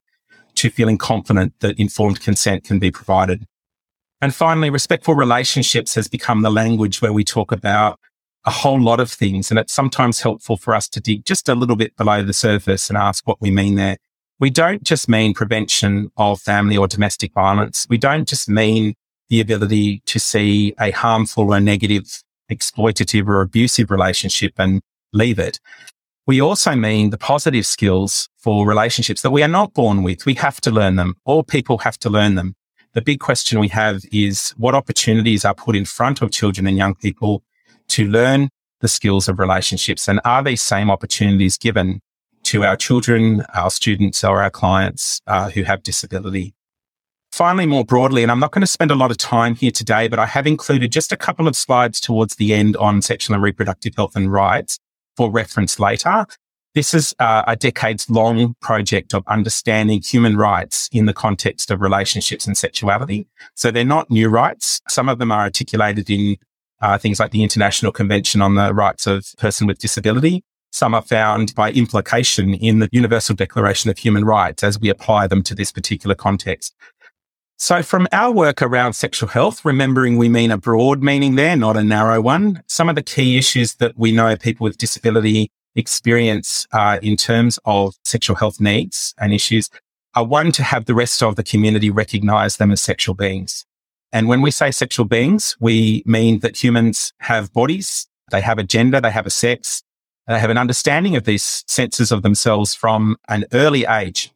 to 0.55 0.69
feeling 0.69 0.97
confident 0.97 1.53
that 1.59 1.79
informed 1.79 2.21
consent 2.21 2.63
can 2.63 2.79
be 2.79 2.91
provided. 2.91 3.45
And 4.21 4.33
finally, 4.33 4.69
respectful 4.69 5.15
relationships 5.15 5.95
has 5.95 6.07
become 6.07 6.41
the 6.41 6.51
language 6.51 7.01
where 7.01 7.13
we 7.13 7.23
talk 7.23 7.51
about 7.51 7.99
a 8.45 8.51
whole 8.51 8.79
lot 8.79 8.99
of 8.99 9.11
things. 9.11 9.51
And 9.51 9.59
it's 9.59 9.73
sometimes 9.73 10.21
helpful 10.21 10.57
for 10.57 10.73
us 10.73 10.87
to 10.89 10.99
dig 10.99 11.25
just 11.25 11.49
a 11.49 11.55
little 11.55 11.75
bit 11.75 11.95
below 11.95 12.23
the 12.23 12.33
surface 12.33 12.89
and 12.89 12.97
ask 12.97 13.27
what 13.27 13.41
we 13.41 13.51
mean 13.51 13.75
there. 13.75 13.97
We 14.39 14.49
don't 14.49 14.83
just 14.83 15.07
mean 15.07 15.33
prevention 15.33 16.11
of 16.17 16.41
family 16.41 16.77
or 16.77 16.87
domestic 16.87 17.33
violence. 17.33 17.85
We 17.89 17.97
don't 17.97 18.27
just 18.27 18.49
mean 18.49 18.95
the 19.29 19.39
ability 19.39 20.01
to 20.07 20.19
see 20.19 20.73
a 20.79 20.91
harmful 20.91 21.53
or 21.53 21.59
negative, 21.59 22.21
exploitative 22.51 23.27
or 23.27 23.41
abusive 23.41 23.89
relationship 23.89 24.53
and 24.57 24.81
leave 25.13 25.39
it. 25.39 25.59
We 26.27 26.39
also 26.39 26.75
mean 26.75 27.09
the 27.09 27.17
positive 27.17 27.65
skills 27.65 28.29
for 28.37 28.67
relationships 28.67 29.21
that 29.23 29.31
we 29.31 29.43
are 29.43 29.47
not 29.47 29.73
born 29.73 30.03
with. 30.03 30.25
We 30.25 30.35
have 30.35 30.61
to 30.61 30.71
learn 30.71 30.95
them. 30.95 31.15
All 31.25 31.43
people 31.43 31.79
have 31.79 31.97
to 31.99 32.09
learn 32.09 32.35
them. 32.35 32.55
The 32.93 33.01
big 33.01 33.19
question 33.19 33.59
we 33.59 33.69
have 33.69 34.01
is 34.11 34.53
what 34.57 34.75
opportunities 34.75 35.45
are 35.45 35.55
put 35.55 35.75
in 35.75 35.85
front 35.85 36.21
of 36.21 36.31
children 36.31 36.67
and 36.67 36.77
young 36.77 36.93
people 36.95 37.43
to 37.89 38.07
learn 38.07 38.49
the 38.81 38.87
skills 38.87 39.29
of 39.29 39.39
relationships? 39.39 40.07
And 40.07 40.19
are 40.25 40.43
these 40.43 40.61
same 40.61 40.91
opportunities 40.91 41.57
given 41.57 42.01
to 42.43 42.63
our 42.65 42.75
children, 42.75 43.45
our 43.53 43.71
students, 43.71 44.23
or 44.23 44.41
our 44.41 44.49
clients 44.49 45.21
uh, 45.27 45.49
who 45.49 45.63
have 45.63 45.83
disability? 45.83 46.53
Finally, 47.31 47.65
more 47.65 47.85
broadly, 47.85 48.23
and 48.23 48.31
I'm 48.31 48.39
not 48.39 48.51
going 48.51 48.61
to 48.61 48.67
spend 48.67 48.91
a 48.91 48.95
lot 48.95 49.09
of 49.09 49.17
time 49.17 49.55
here 49.55 49.71
today, 49.71 50.09
but 50.09 50.19
I 50.19 50.25
have 50.25 50.45
included 50.45 50.91
just 50.91 51.13
a 51.13 51.17
couple 51.17 51.47
of 51.47 51.55
slides 51.55 52.01
towards 52.01 52.35
the 52.35 52.53
end 52.53 52.75
on 52.75 53.01
sexual 53.01 53.35
and 53.35 53.43
reproductive 53.43 53.95
health 53.95 54.17
and 54.17 54.31
rights 54.31 54.79
for 55.15 55.31
reference 55.31 55.79
later. 55.79 56.25
This 56.75 56.93
is 56.93 57.15
uh, 57.19 57.43
a 57.47 57.55
decades 57.55 58.09
long 58.09 58.55
project 58.61 59.13
of 59.13 59.23
understanding 59.27 60.01
human 60.01 60.35
rights 60.35 60.89
in 60.91 61.05
the 61.05 61.13
context 61.13 61.71
of 61.71 61.81
relationships 61.81 62.45
and 62.47 62.57
sexuality. 62.57 63.27
So 63.55 63.71
they're 63.71 63.85
not 63.85 64.09
new 64.09 64.27
rights. 64.27 64.81
Some 64.89 65.07
of 65.07 65.17
them 65.17 65.31
are 65.31 65.41
articulated 65.41 66.09
in 66.09 66.37
uh, 66.81 66.97
things 66.97 67.19
like 67.19 67.31
the 67.31 67.43
International 67.43 67.93
Convention 67.93 68.41
on 68.41 68.55
the 68.55 68.73
Rights 68.73 69.07
of 69.07 69.25
Person 69.37 69.67
with 69.67 69.79
Disability. 69.79 70.43
Some 70.71 70.93
are 70.93 71.01
found 71.01 71.53
by 71.55 71.71
implication 71.71 72.53
in 72.53 72.79
the 72.79 72.89
Universal 72.91 73.35
Declaration 73.35 73.89
of 73.89 73.97
Human 73.97 74.25
Rights 74.25 74.63
as 74.63 74.79
we 74.79 74.89
apply 74.89 75.27
them 75.27 75.43
to 75.43 75.55
this 75.55 75.71
particular 75.71 76.15
context. 76.15 76.73
So 77.61 77.83
from 77.83 78.07
our 78.11 78.31
work 78.31 78.63
around 78.63 78.93
sexual 78.93 79.29
health, 79.29 79.63
remembering 79.63 80.17
we 80.17 80.27
mean 80.29 80.49
a 80.49 80.57
broad 80.57 81.03
meaning 81.03 81.35
there, 81.35 81.55
not 81.55 81.77
a 81.77 81.83
narrow 81.83 82.19
one, 82.19 82.63
some 82.65 82.89
of 82.89 82.95
the 82.95 83.03
key 83.03 83.37
issues 83.37 83.75
that 83.75 83.95
we 83.95 84.11
know 84.11 84.35
people 84.35 84.63
with 84.63 84.79
disability 84.79 85.51
experience 85.75 86.65
uh, 86.71 86.97
in 87.03 87.17
terms 87.17 87.59
of 87.63 87.93
sexual 88.03 88.35
health 88.35 88.59
needs 88.59 89.13
and 89.19 89.31
issues 89.31 89.69
are 90.15 90.25
one 90.25 90.51
to 90.53 90.63
have 90.63 90.85
the 90.85 90.95
rest 90.95 91.21
of 91.21 91.35
the 91.35 91.43
community 91.43 91.91
recognize 91.91 92.57
them 92.57 92.71
as 92.71 92.81
sexual 92.81 93.13
beings. 93.13 93.63
And 94.11 94.27
when 94.27 94.41
we 94.41 94.49
say 94.49 94.71
sexual 94.71 95.05
beings, 95.05 95.55
we 95.59 96.01
mean 96.03 96.39
that 96.39 96.63
humans 96.63 97.13
have 97.19 97.53
bodies, 97.53 98.07
they 98.31 98.41
have 98.41 98.57
a 98.57 98.63
gender, 98.63 98.99
they 98.99 99.11
have 99.11 99.27
a 99.27 99.29
sex, 99.29 99.83
they 100.25 100.39
have 100.39 100.49
an 100.49 100.57
understanding 100.57 101.15
of 101.15 101.25
these 101.25 101.63
senses 101.67 102.11
of 102.11 102.23
themselves 102.23 102.73
from 102.73 103.17
an 103.27 103.45
early 103.53 103.85
age 103.85 104.31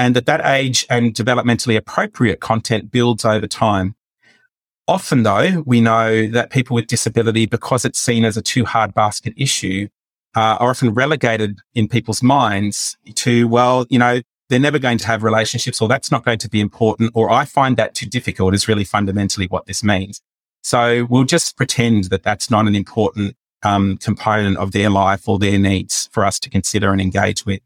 and 0.00 0.16
that 0.16 0.24
that 0.24 0.40
age 0.46 0.86
and 0.88 1.12
developmentally 1.12 1.76
appropriate 1.76 2.40
content 2.40 2.90
builds 2.90 3.22
over 3.26 3.46
time. 3.46 3.94
Often 4.88 5.24
though, 5.24 5.62
we 5.66 5.82
know 5.82 6.26
that 6.28 6.48
people 6.50 6.74
with 6.74 6.86
disability, 6.86 7.44
because 7.44 7.84
it's 7.84 8.00
seen 8.00 8.24
as 8.24 8.38
a 8.38 8.42
too 8.42 8.64
hard 8.64 8.94
basket 8.94 9.34
issue, 9.36 9.88
uh, 10.34 10.56
are 10.58 10.70
often 10.70 10.94
relegated 10.94 11.58
in 11.74 11.86
people's 11.86 12.22
minds 12.22 12.96
to, 13.14 13.46
well, 13.46 13.86
you 13.90 13.98
know, 13.98 14.22
they're 14.48 14.58
never 14.58 14.78
going 14.78 14.96
to 14.96 15.06
have 15.06 15.22
relationships 15.22 15.82
or 15.82 15.86
that's 15.86 16.10
not 16.10 16.24
going 16.24 16.38
to 16.38 16.48
be 16.48 16.60
important 16.60 17.12
or 17.14 17.30
I 17.30 17.44
find 17.44 17.76
that 17.76 17.94
too 17.94 18.06
difficult 18.06 18.54
is 18.54 18.66
really 18.66 18.84
fundamentally 18.84 19.48
what 19.48 19.66
this 19.66 19.84
means. 19.84 20.22
So 20.62 21.06
we'll 21.10 21.24
just 21.24 21.58
pretend 21.58 22.04
that 22.04 22.22
that's 22.22 22.50
not 22.50 22.66
an 22.66 22.74
important 22.74 23.36
um, 23.62 23.98
component 23.98 24.56
of 24.56 24.72
their 24.72 24.88
life 24.88 25.28
or 25.28 25.38
their 25.38 25.58
needs 25.58 26.08
for 26.10 26.24
us 26.24 26.40
to 26.40 26.48
consider 26.48 26.90
and 26.90 27.02
engage 27.02 27.44
with. 27.44 27.60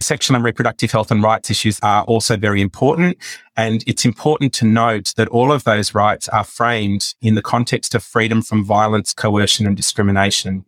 Sexual 0.00 0.36
and 0.36 0.44
reproductive 0.44 0.92
health 0.92 1.10
and 1.10 1.22
rights 1.22 1.50
issues 1.50 1.80
are 1.82 2.04
also 2.04 2.36
very 2.36 2.60
important. 2.60 3.16
And 3.56 3.82
it's 3.86 4.04
important 4.04 4.52
to 4.54 4.66
note 4.66 5.14
that 5.16 5.28
all 5.28 5.50
of 5.50 5.64
those 5.64 5.94
rights 5.94 6.28
are 6.28 6.44
framed 6.44 7.14
in 7.22 7.34
the 7.34 7.42
context 7.42 7.94
of 7.94 8.04
freedom 8.04 8.42
from 8.42 8.64
violence, 8.64 9.14
coercion 9.14 9.66
and 9.66 9.76
discrimination. 9.76 10.64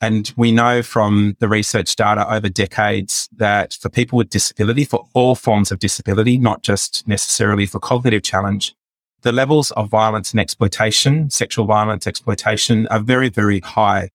And 0.00 0.32
we 0.36 0.52
know 0.52 0.82
from 0.82 1.36
the 1.38 1.48
research 1.48 1.96
data 1.96 2.30
over 2.30 2.48
decades 2.48 3.28
that 3.36 3.74
for 3.74 3.88
people 3.88 4.18
with 4.18 4.30
disability, 4.30 4.84
for 4.84 5.06
all 5.14 5.34
forms 5.34 5.70
of 5.72 5.78
disability, 5.78 6.38
not 6.38 6.62
just 6.62 7.06
necessarily 7.08 7.66
for 7.66 7.78
cognitive 7.78 8.22
challenge, 8.22 8.74
the 9.22 9.32
levels 9.32 9.70
of 9.72 9.88
violence 9.88 10.32
and 10.32 10.40
exploitation, 10.40 11.30
sexual 11.30 11.66
violence, 11.66 12.06
exploitation 12.06 12.86
are 12.88 13.00
very, 13.00 13.28
very 13.28 13.60
high. 13.60 14.10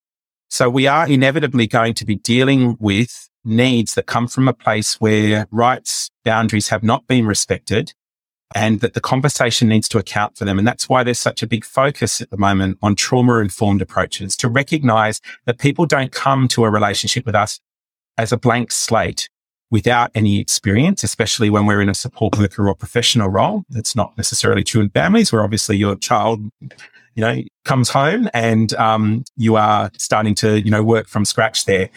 So 0.50 0.70
we 0.70 0.86
are 0.88 1.08
inevitably 1.08 1.68
going 1.68 1.94
to 1.96 2.06
be 2.06 2.16
dealing 2.16 2.78
with 2.80 3.30
needs 3.44 3.96
that 3.96 4.06
come 4.06 4.28
from 4.28 4.48
a 4.48 4.54
place 4.54 5.00
where 5.00 5.48
rights 5.52 6.10
boundaries 6.24 6.70
have 6.70 6.84
not 6.84 7.08
been 7.08 7.26
respected 7.26 7.94
and 8.54 8.82
that 8.82 8.94
the 8.94 9.02
conversation 9.02 9.68
needs 9.68 9.88
to 9.90 9.98
account 9.98 10.38
for 10.38 10.46
them. 10.46 10.60
And 10.60 10.68
that's 10.68 10.90
why 10.90 11.04
there's 11.04 11.20
such 11.20 11.42
a 11.42 11.48
big 11.48 11.64
focus 11.64 12.22
at 12.22 12.30
the 12.30 12.38
moment 12.38 12.78
on 12.82 12.96
trauma 12.96 13.38
informed 13.38 13.82
approaches 13.82 14.36
to 14.38 14.50
recognize 14.50 15.22
that 15.46 15.58
people 15.58 15.86
don't 15.86 16.12
come 16.12 16.48
to 16.50 16.66
a 16.66 16.70
relationship 16.70 17.26
with 17.26 17.36
us 17.36 17.60
as 18.18 18.32
a 18.32 18.38
blank 18.38 18.72
slate 18.72 19.30
without 19.70 20.12
any 20.14 20.40
experience, 20.40 21.02
especially 21.02 21.50
when 21.50 21.66
we're 21.66 21.82
in 21.82 21.88
a 21.88 21.96
support 21.96 22.38
worker 22.38 22.68
or 22.68 22.76
professional 22.76 23.30
role. 23.30 23.64
That's 23.70 23.96
not 23.96 24.18
necessarily 24.18 24.66
true 24.66 24.82
in 24.82 24.90
families 24.90 25.32
where 25.32 25.44
obviously 25.44 25.78
your 25.78 25.96
child 25.96 26.52
you 27.16 27.22
know, 27.22 27.42
comes 27.66 27.90
home 27.90 28.30
and 28.34 28.74
um, 28.76 29.24
you 29.36 29.56
are 29.56 29.92
starting 29.98 30.36
to, 30.36 30.62
you 30.62 30.72
know, 30.72 30.84
work 30.84 31.08
from 31.08 31.26
scratch 31.26 31.66
there. 31.66 31.90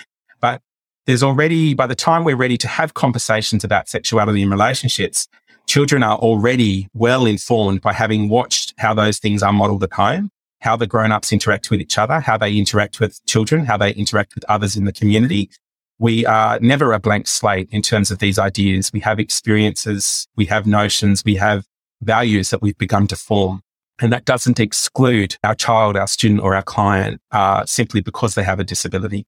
There's 1.06 1.22
already, 1.22 1.74
by 1.74 1.86
the 1.86 1.94
time 1.94 2.24
we're 2.24 2.34
ready 2.34 2.56
to 2.56 2.68
have 2.68 2.94
conversations 2.94 3.62
about 3.62 3.90
sexuality 3.90 4.40
and 4.40 4.50
relationships, 4.50 5.28
children 5.66 6.02
are 6.02 6.16
already 6.16 6.88
well 6.94 7.26
informed 7.26 7.82
by 7.82 7.92
having 7.92 8.30
watched 8.30 8.72
how 8.78 8.94
those 8.94 9.18
things 9.18 9.42
are 9.42 9.52
modeled 9.52 9.82
at 9.84 9.92
home, 9.92 10.30
how 10.60 10.76
the 10.76 10.86
grown-ups 10.86 11.30
interact 11.30 11.70
with 11.70 11.82
each 11.82 11.98
other, 11.98 12.20
how 12.20 12.38
they 12.38 12.56
interact 12.56 13.00
with 13.00 13.22
children, 13.26 13.66
how 13.66 13.76
they 13.76 13.92
interact 13.92 14.34
with 14.34 14.44
others 14.48 14.76
in 14.76 14.86
the 14.86 14.92
community. 14.94 15.50
We 15.98 16.24
are 16.24 16.58
never 16.60 16.94
a 16.94 16.98
blank 16.98 17.28
slate 17.28 17.68
in 17.70 17.82
terms 17.82 18.10
of 18.10 18.18
these 18.18 18.38
ideas. 18.38 18.90
We 18.90 19.00
have 19.00 19.20
experiences, 19.20 20.26
we 20.36 20.46
have 20.46 20.66
notions, 20.66 21.22
we 21.22 21.34
have 21.34 21.66
values 22.00 22.48
that 22.48 22.62
we've 22.62 22.78
begun 22.78 23.08
to 23.08 23.16
form. 23.16 23.60
And 24.00 24.10
that 24.10 24.24
doesn't 24.24 24.58
exclude 24.58 25.36
our 25.44 25.54
child, 25.54 25.98
our 25.98 26.06
student, 26.06 26.40
or 26.40 26.54
our 26.54 26.62
client 26.62 27.20
uh, 27.30 27.66
simply 27.66 28.00
because 28.00 28.34
they 28.34 28.42
have 28.42 28.58
a 28.58 28.64
disability. 28.64 29.26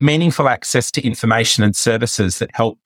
Meaningful 0.00 0.46
access 0.48 0.90
to 0.90 1.02
information 1.02 1.64
and 1.64 1.74
services 1.74 2.38
that 2.38 2.50
help 2.52 2.78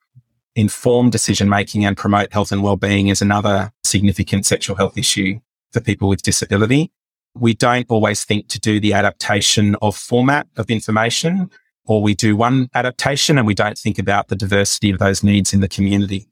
inform 0.54 1.10
decision 1.10 1.48
making 1.48 1.84
and 1.84 1.96
promote 1.96 2.32
health 2.32 2.52
and 2.52 2.62
well-being 2.62 3.08
is 3.08 3.20
another 3.20 3.72
significant 3.82 4.46
sexual 4.46 4.76
health 4.76 4.96
issue 4.96 5.40
for 5.72 5.80
people 5.80 6.08
with 6.08 6.22
disability. 6.22 6.92
We 7.34 7.54
don't 7.54 7.86
always 7.88 8.24
think 8.24 8.46
to 8.48 8.60
do 8.60 8.78
the 8.78 8.92
adaptation 8.92 9.74
of 9.82 9.96
format 9.96 10.46
of 10.56 10.70
information, 10.70 11.50
or 11.84 12.00
we 12.00 12.14
do 12.14 12.36
one 12.36 12.68
adaptation 12.74 13.38
and 13.38 13.46
we 13.46 13.54
don't 13.54 13.78
think 13.78 13.98
about 13.98 14.28
the 14.28 14.36
diversity 14.36 14.90
of 14.90 15.00
those 15.00 15.24
needs 15.24 15.52
in 15.52 15.60
the 15.60 15.68
community. 15.68 16.28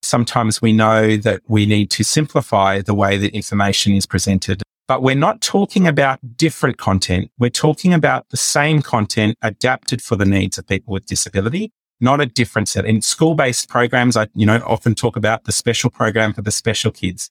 Sometimes 0.00 0.62
we 0.62 0.72
know 0.72 1.16
that 1.16 1.42
we 1.48 1.66
need 1.66 1.90
to 1.90 2.04
simplify 2.04 2.80
the 2.80 2.94
way 2.94 3.16
that 3.16 3.34
information 3.34 3.94
is 3.94 4.06
presented, 4.06 4.62
but 4.90 5.04
we're 5.04 5.14
not 5.14 5.40
talking 5.40 5.86
about 5.86 6.18
different 6.36 6.76
content. 6.76 7.30
We're 7.38 7.48
talking 7.48 7.94
about 7.94 8.28
the 8.30 8.36
same 8.36 8.82
content 8.82 9.38
adapted 9.40 10.02
for 10.02 10.16
the 10.16 10.24
needs 10.24 10.58
of 10.58 10.66
people 10.66 10.92
with 10.92 11.06
disability, 11.06 11.70
not 12.00 12.20
a 12.20 12.26
different 12.26 12.68
set. 12.68 12.84
In 12.84 13.00
school-based 13.00 13.68
programs, 13.68 14.16
I, 14.16 14.26
you 14.34 14.44
know, 14.44 14.60
often 14.66 14.96
talk 14.96 15.14
about 15.14 15.44
the 15.44 15.52
special 15.52 15.90
program 15.90 16.32
for 16.32 16.42
the 16.42 16.50
special 16.50 16.90
kids. 16.90 17.30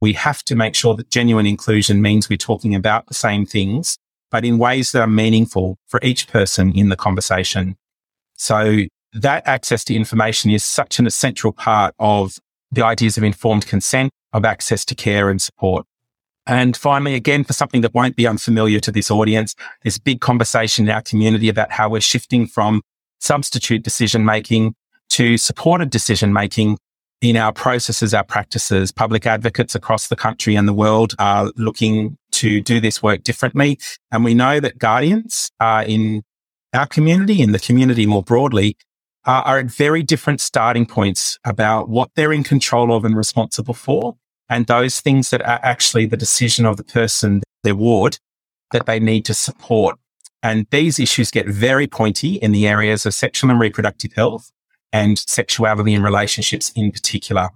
We 0.00 0.14
have 0.14 0.42
to 0.46 0.56
make 0.56 0.74
sure 0.74 0.96
that 0.96 1.08
genuine 1.08 1.46
inclusion 1.46 2.02
means 2.02 2.28
we're 2.28 2.38
talking 2.38 2.74
about 2.74 3.06
the 3.06 3.14
same 3.14 3.46
things, 3.46 3.98
but 4.32 4.44
in 4.44 4.58
ways 4.58 4.90
that 4.90 5.02
are 5.02 5.06
meaningful 5.06 5.78
for 5.86 6.00
each 6.02 6.26
person 6.26 6.72
in 6.76 6.88
the 6.88 6.96
conversation. 6.96 7.76
So 8.36 8.80
that 9.12 9.46
access 9.46 9.84
to 9.84 9.94
information 9.94 10.50
is 10.50 10.64
such 10.64 10.98
an 10.98 11.06
essential 11.06 11.52
part 11.52 11.94
of 12.00 12.38
the 12.72 12.84
ideas 12.84 13.16
of 13.16 13.22
informed 13.22 13.68
consent, 13.68 14.10
of 14.32 14.44
access 14.44 14.84
to 14.86 14.96
care 14.96 15.30
and 15.30 15.40
support. 15.40 15.86
And 16.46 16.76
finally, 16.76 17.14
again, 17.14 17.44
for 17.44 17.52
something 17.52 17.80
that 17.80 17.94
won't 17.94 18.16
be 18.16 18.26
unfamiliar 18.26 18.80
to 18.80 18.92
this 18.92 19.10
audience, 19.10 19.54
a 19.84 19.90
big 20.04 20.20
conversation 20.20 20.86
in 20.86 20.94
our 20.94 21.02
community 21.02 21.48
about 21.48 21.72
how 21.72 21.88
we're 21.88 22.00
shifting 22.00 22.46
from 22.46 22.82
substitute 23.18 23.82
decision 23.82 24.24
making 24.24 24.74
to 25.10 25.36
supported 25.36 25.90
decision 25.90 26.32
making 26.32 26.78
in 27.20 27.36
our 27.36 27.52
processes, 27.52 28.14
our 28.14 28.24
practices. 28.24 28.92
Public 28.92 29.26
advocates 29.26 29.74
across 29.74 30.08
the 30.08 30.16
country 30.16 30.54
and 30.54 30.68
the 30.68 30.72
world 30.72 31.14
are 31.18 31.50
looking 31.56 32.16
to 32.32 32.60
do 32.60 32.80
this 32.80 33.02
work 33.02 33.22
differently. 33.22 33.78
And 34.12 34.24
we 34.24 34.34
know 34.34 34.60
that 34.60 34.78
guardians 34.78 35.50
uh, 35.58 35.84
in 35.86 36.22
our 36.72 36.86
community, 36.86 37.40
in 37.40 37.52
the 37.52 37.58
community 37.58 38.06
more 38.06 38.22
broadly, 38.22 38.76
are 39.24 39.58
at 39.58 39.66
very 39.66 40.04
different 40.04 40.40
starting 40.40 40.86
points 40.86 41.36
about 41.44 41.88
what 41.88 42.10
they're 42.14 42.32
in 42.32 42.44
control 42.44 42.94
of 42.94 43.04
and 43.04 43.16
responsible 43.16 43.74
for. 43.74 44.16
And 44.48 44.66
those 44.66 45.00
things 45.00 45.30
that 45.30 45.42
are 45.42 45.60
actually 45.62 46.06
the 46.06 46.16
decision 46.16 46.66
of 46.66 46.76
the 46.76 46.84
person, 46.84 47.42
their 47.62 47.74
ward, 47.74 48.18
that 48.72 48.86
they 48.86 49.00
need 49.00 49.24
to 49.26 49.34
support. 49.34 49.98
And 50.42 50.66
these 50.70 50.98
issues 50.98 51.30
get 51.30 51.48
very 51.48 51.86
pointy 51.86 52.34
in 52.34 52.52
the 52.52 52.68
areas 52.68 53.06
of 53.06 53.14
sexual 53.14 53.50
and 53.50 53.58
reproductive 53.58 54.12
health 54.12 54.52
and 54.92 55.18
sexuality 55.18 55.94
and 55.94 56.04
relationships 56.04 56.70
in 56.76 56.92
particular. 56.92 57.50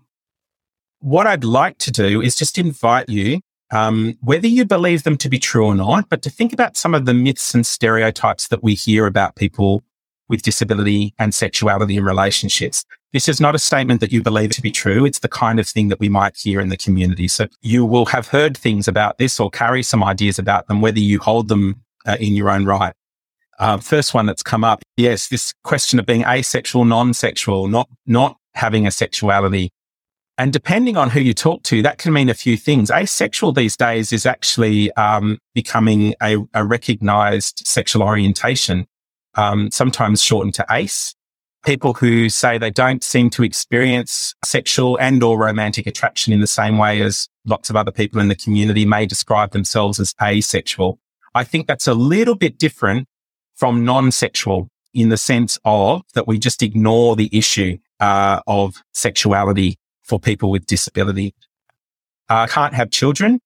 What 0.98 1.26
I'd 1.26 1.44
like 1.44 1.78
to 1.78 1.90
do 1.90 2.20
is 2.20 2.34
just 2.34 2.58
invite 2.58 3.08
you, 3.08 3.40
um, 3.70 4.18
whether 4.20 4.48
you 4.48 4.64
believe 4.64 5.04
them 5.04 5.16
to 5.18 5.28
be 5.28 5.38
true 5.38 5.66
or 5.66 5.74
not, 5.74 6.08
but 6.08 6.22
to 6.22 6.30
think 6.30 6.52
about 6.52 6.76
some 6.76 6.94
of 6.94 7.06
the 7.06 7.14
myths 7.14 7.54
and 7.54 7.64
stereotypes 7.64 8.48
that 8.48 8.62
we 8.62 8.74
hear 8.74 9.06
about 9.06 9.36
people 9.36 9.84
with 10.30 10.42
disability 10.42 11.12
and 11.18 11.34
sexuality 11.34 11.96
and 11.96 12.06
relationships. 12.06 12.84
This 13.12 13.28
is 13.28 13.40
not 13.40 13.56
a 13.56 13.58
statement 13.58 14.00
that 14.00 14.12
you 14.12 14.22
believe 14.22 14.50
to 14.52 14.62
be 14.62 14.70
true. 14.70 15.04
It's 15.04 15.18
the 15.18 15.28
kind 15.28 15.58
of 15.58 15.68
thing 15.68 15.88
that 15.88 15.98
we 15.98 16.08
might 16.08 16.36
hear 16.36 16.60
in 16.60 16.68
the 16.68 16.76
community. 16.76 17.26
So 17.26 17.48
you 17.60 17.84
will 17.84 18.06
have 18.06 18.28
heard 18.28 18.56
things 18.56 18.86
about 18.86 19.18
this 19.18 19.40
or 19.40 19.50
carry 19.50 19.82
some 19.82 20.04
ideas 20.04 20.38
about 20.38 20.68
them, 20.68 20.80
whether 20.80 21.00
you 21.00 21.18
hold 21.18 21.48
them 21.48 21.82
uh, 22.06 22.16
in 22.20 22.34
your 22.34 22.48
own 22.48 22.64
right. 22.64 22.94
Uh, 23.58 23.76
first 23.78 24.14
one 24.14 24.26
that's 24.26 24.42
come 24.42 24.64
up. 24.64 24.80
Yes, 24.96 25.28
this 25.28 25.52
question 25.64 25.98
of 25.98 26.06
being 26.06 26.24
asexual, 26.24 26.84
non-sexual, 26.84 27.68
not, 27.68 27.90
not 28.06 28.36
having 28.54 28.86
a 28.86 28.90
sexuality. 28.90 29.70
And 30.38 30.52
depending 30.52 30.96
on 30.96 31.10
who 31.10 31.20
you 31.20 31.34
talk 31.34 31.64
to, 31.64 31.82
that 31.82 31.98
can 31.98 32.14
mean 32.14 32.30
a 32.30 32.34
few 32.34 32.56
things. 32.56 32.90
Asexual 32.90 33.52
these 33.52 33.76
days 33.76 34.10
is 34.12 34.24
actually 34.24 34.90
um, 34.92 35.38
becoming 35.52 36.14
a, 36.22 36.38
a 36.54 36.64
recognized 36.64 37.62
sexual 37.66 38.02
orientation 38.02 38.86
um, 39.34 39.70
sometimes 39.70 40.22
shortened 40.22 40.54
to 40.54 40.66
ACE. 40.70 41.14
People 41.64 41.94
who 41.94 42.30
say 42.30 42.56
they 42.56 42.70
don't 42.70 43.04
seem 43.04 43.28
to 43.30 43.42
experience 43.42 44.34
sexual 44.44 44.98
and 44.98 45.22
or 45.22 45.38
romantic 45.38 45.86
attraction 45.86 46.32
in 46.32 46.40
the 46.40 46.46
same 46.46 46.78
way 46.78 47.02
as 47.02 47.28
lots 47.44 47.68
of 47.68 47.76
other 47.76 47.92
people 47.92 48.20
in 48.20 48.28
the 48.28 48.34
community 48.34 48.86
may 48.86 49.04
describe 49.04 49.50
themselves 49.50 50.00
as 50.00 50.14
asexual. 50.22 50.98
I 51.34 51.44
think 51.44 51.66
that's 51.66 51.86
a 51.86 51.94
little 51.94 52.34
bit 52.34 52.58
different 52.58 53.06
from 53.54 53.84
non-sexual 53.84 54.68
in 54.94 55.10
the 55.10 55.16
sense 55.16 55.58
of 55.64 56.02
that 56.14 56.26
we 56.26 56.38
just 56.38 56.62
ignore 56.62 57.14
the 57.14 57.28
issue 57.36 57.76
uh, 58.00 58.40
of 58.46 58.82
sexuality 58.92 59.78
for 60.02 60.18
people 60.18 60.50
with 60.50 60.66
disability. 60.66 61.34
Uh, 62.28 62.46
can't 62.46 62.74
have 62.74 62.90
children. 62.90 63.40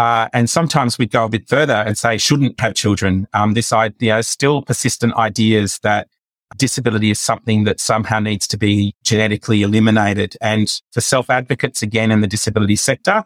Uh, 0.00 0.30
and 0.32 0.48
sometimes 0.48 0.96
we'd 0.96 1.10
go 1.10 1.26
a 1.26 1.28
bit 1.28 1.46
further 1.46 1.74
and 1.74 1.98
say 1.98 2.16
shouldn't 2.16 2.58
have 2.58 2.72
children. 2.72 3.28
Um, 3.34 3.52
this 3.52 3.70
idea, 3.70 4.22
still 4.22 4.62
persistent 4.62 5.12
ideas 5.14 5.78
that 5.82 6.08
disability 6.56 7.10
is 7.10 7.20
something 7.20 7.64
that 7.64 7.80
somehow 7.80 8.18
needs 8.18 8.46
to 8.46 8.56
be 8.56 8.94
genetically 9.04 9.60
eliminated. 9.60 10.38
And 10.40 10.72
for 10.90 11.02
self 11.02 11.28
advocates, 11.28 11.82
again, 11.82 12.10
in 12.10 12.22
the 12.22 12.26
disability 12.26 12.76
sector, 12.76 13.24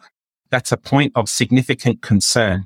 that's 0.51 0.73
a 0.73 0.77
point 0.77 1.13
of 1.15 1.29
significant 1.29 2.03
concern. 2.03 2.65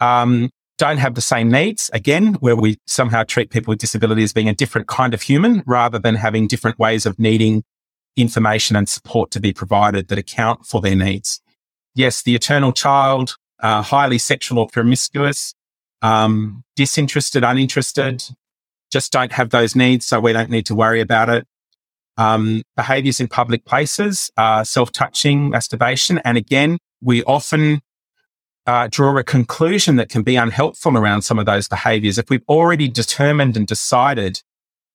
Um, 0.00 0.50
don't 0.76 0.98
have 0.98 1.14
the 1.14 1.20
same 1.20 1.52
needs, 1.52 1.92
again, 1.92 2.34
where 2.40 2.56
we 2.56 2.78
somehow 2.88 3.22
treat 3.22 3.50
people 3.50 3.70
with 3.70 3.78
disability 3.78 4.24
as 4.24 4.32
being 4.32 4.48
a 4.48 4.54
different 4.54 4.88
kind 4.88 5.14
of 5.14 5.22
human 5.22 5.62
rather 5.68 6.00
than 6.00 6.16
having 6.16 6.48
different 6.48 6.80
ways 6.80 7.06
of 7.06 7.16
needing 7.20 7.62
information 8.16 8.74
and 8.74 8.88
support 8.88 9.30
to 9.30 9.40
be 9.40 9.52
provided 9.52 10.08
that 10.08 10.18
account 10.18 10.66
for 10.66 10.80
their 10.80 10.96
needs 10.96 11.40
yes, 11.94 12.22
the 12.22 12.34
eternal 12.34 12.72
child, 12.72 13.36
uh, 13.60 13.82
highly 13.82 14.18
sexual 14.18 14.58
or 14.58 14.68
promiscuous, 14.68 15.54
um, 16.02 16.64
disinterested, 16.76 17.44
uninterested, 17.44 18.24
just 18.90 19.12
don't 19.12 19.32
have 19.32 19.50
those 19.50 19.74
needs. 19.74 20.06
So 20.06 20.20
we 20.20 20.32
don't 20.32 20.50
need 20.50 20.66
to 20.66 20.74
worry 20.74 21.00
about 21.00 21.28
it. 21.28 21.46
Um, 22.16 22.62
behaviors 22.76 23.20
in 23.20 23.28
public 23.28 23.64
places, 23.64 24.30
uh, 24.36 24.62
self-touching, 24.62 25.50
masturbation. 25.50 26.18
And 26.24 26.38
again, 26.38 26.78
we 27.00 27.24
often 27.24 27.80
uh, 28.66 28.88
draw 28.90 29.16
a 29.18 29.24
conclusion 29.24 29.96
that 29.96 30.08
can 30.08 30.22
be 30.22 30.36
unhelpful 30.36 30.96
around 30.96 31.22
some 31.22 31.38
of 31.38 31.46
those 31.46 31.68
behaviors. 31.68 32.18
If 32.18 32.30
we've 32.30 32.44
already 32.48 32.88
determined 32.88 33.56
and 33.56 33.66
decided 33.66 34.42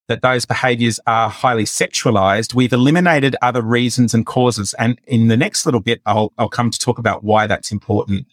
that 0.10 0.22
those 0.22 0.44
behaviors 0.44 1.00
are 1.08 1.30
highly 1.30 1.64
sexualized, 1.64 2.54
we've 2.54 2.74
eliminated 2.74 3.36
other 3.42 3.62
reasons 3.62 4.14
and 4.14 4.26
causes. 4.26 4.74
And 4.74 5.00
in 5.06 5.28
the 5.28 5.38
next 5.38 5.66
little 5.66 5.80
bit, 5.80 6.02
I'll, 6.06 6.34
I'll 6.38 6.50
come 6.50 6.72
to 6.72 6.80
talk 6.80 6.98
about 6.98 7.24
why 7.24 7.48
that's 7.48 7.72
important. 7.72 8.26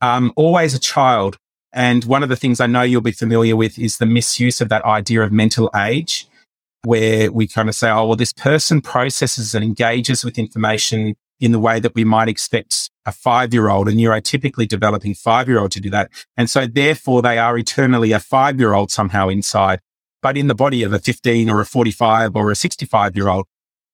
Um, 0.00 0.32
always 0.36 0.74
a 0.74 0.78
child. 0.78 1.38
And 1.72 2.04
one 2.04 2.22
of 2.22 2.28
the 2.28 2.36
things 2.36 2.60
I 2.60 2.66
know 2.66 2.82
you'll 2.82 3.00
be 3.00 3.12
familiar 3.12 3.56
with 3.56 3.78
is 3.78 3.96
the 3.96 4.06
misuse 4.06 4.60
of 4.60 4.68
that 4.68 4.84
idea 4.84 5.22
of 5.22 5.32
mental 5.32 5.70
age, 5.74 6.28
where 6.84 7.32
we 7.32 7.48
kind 7.48 7.68
of 7.68 7.74
say, 7.74 7.90
oh, 7.90 8.06
well, 8.06 8.16
this 8.16 8.32
person 8.32 8.80
processes 8.80 9.54
and 9.54 9.64
engages 9.64 10.24
with 10.24 10.38
information 10.38 11.16
in 11.40 11.52
the 11.52 11.58
way 11.58 11.80
that 11.80 11.94
we 11.94 12.04
might 12.04 12.28
expect 12.28 12.90
a 13.06 13.12
five 13.12 13.54
year 13.54 13.70
old, 13.70 13.88
a 13.88 13.92
neurotypically 13.92 14.68
developing 14.68 15.14
five 15.14 15.48
year 15.48 15.58
old 15.58 15.70
to 15.72 15.80
do 15.80 15.88
that. 15.90 16.10
And 16.36 16.50
so 16.50 16.66
therefore 16.66 17.22
they 17.22 17.38
are 17.38 17.56
eternally 17.56 18.12
a 18.12 18.20
five 18.20 18.58
year 18.58 18.74
old 18.74 18.90
somehow 18.90 19.28
inside 19.28 19.80
but 20.22 20.36
in 20.36 20.48
the 20.48 20.54
body 20.54 20.82
of 20.82 20.92
a 20.92 20.98
15 20.98 21.48
or 21.48 21.60
a 21.60 21.66
45 21.66 22.34
or 22.34 22.50
a 22.50 22.56
65 22.56 23.16
year 23.16 23.28
old. 23.28 23.46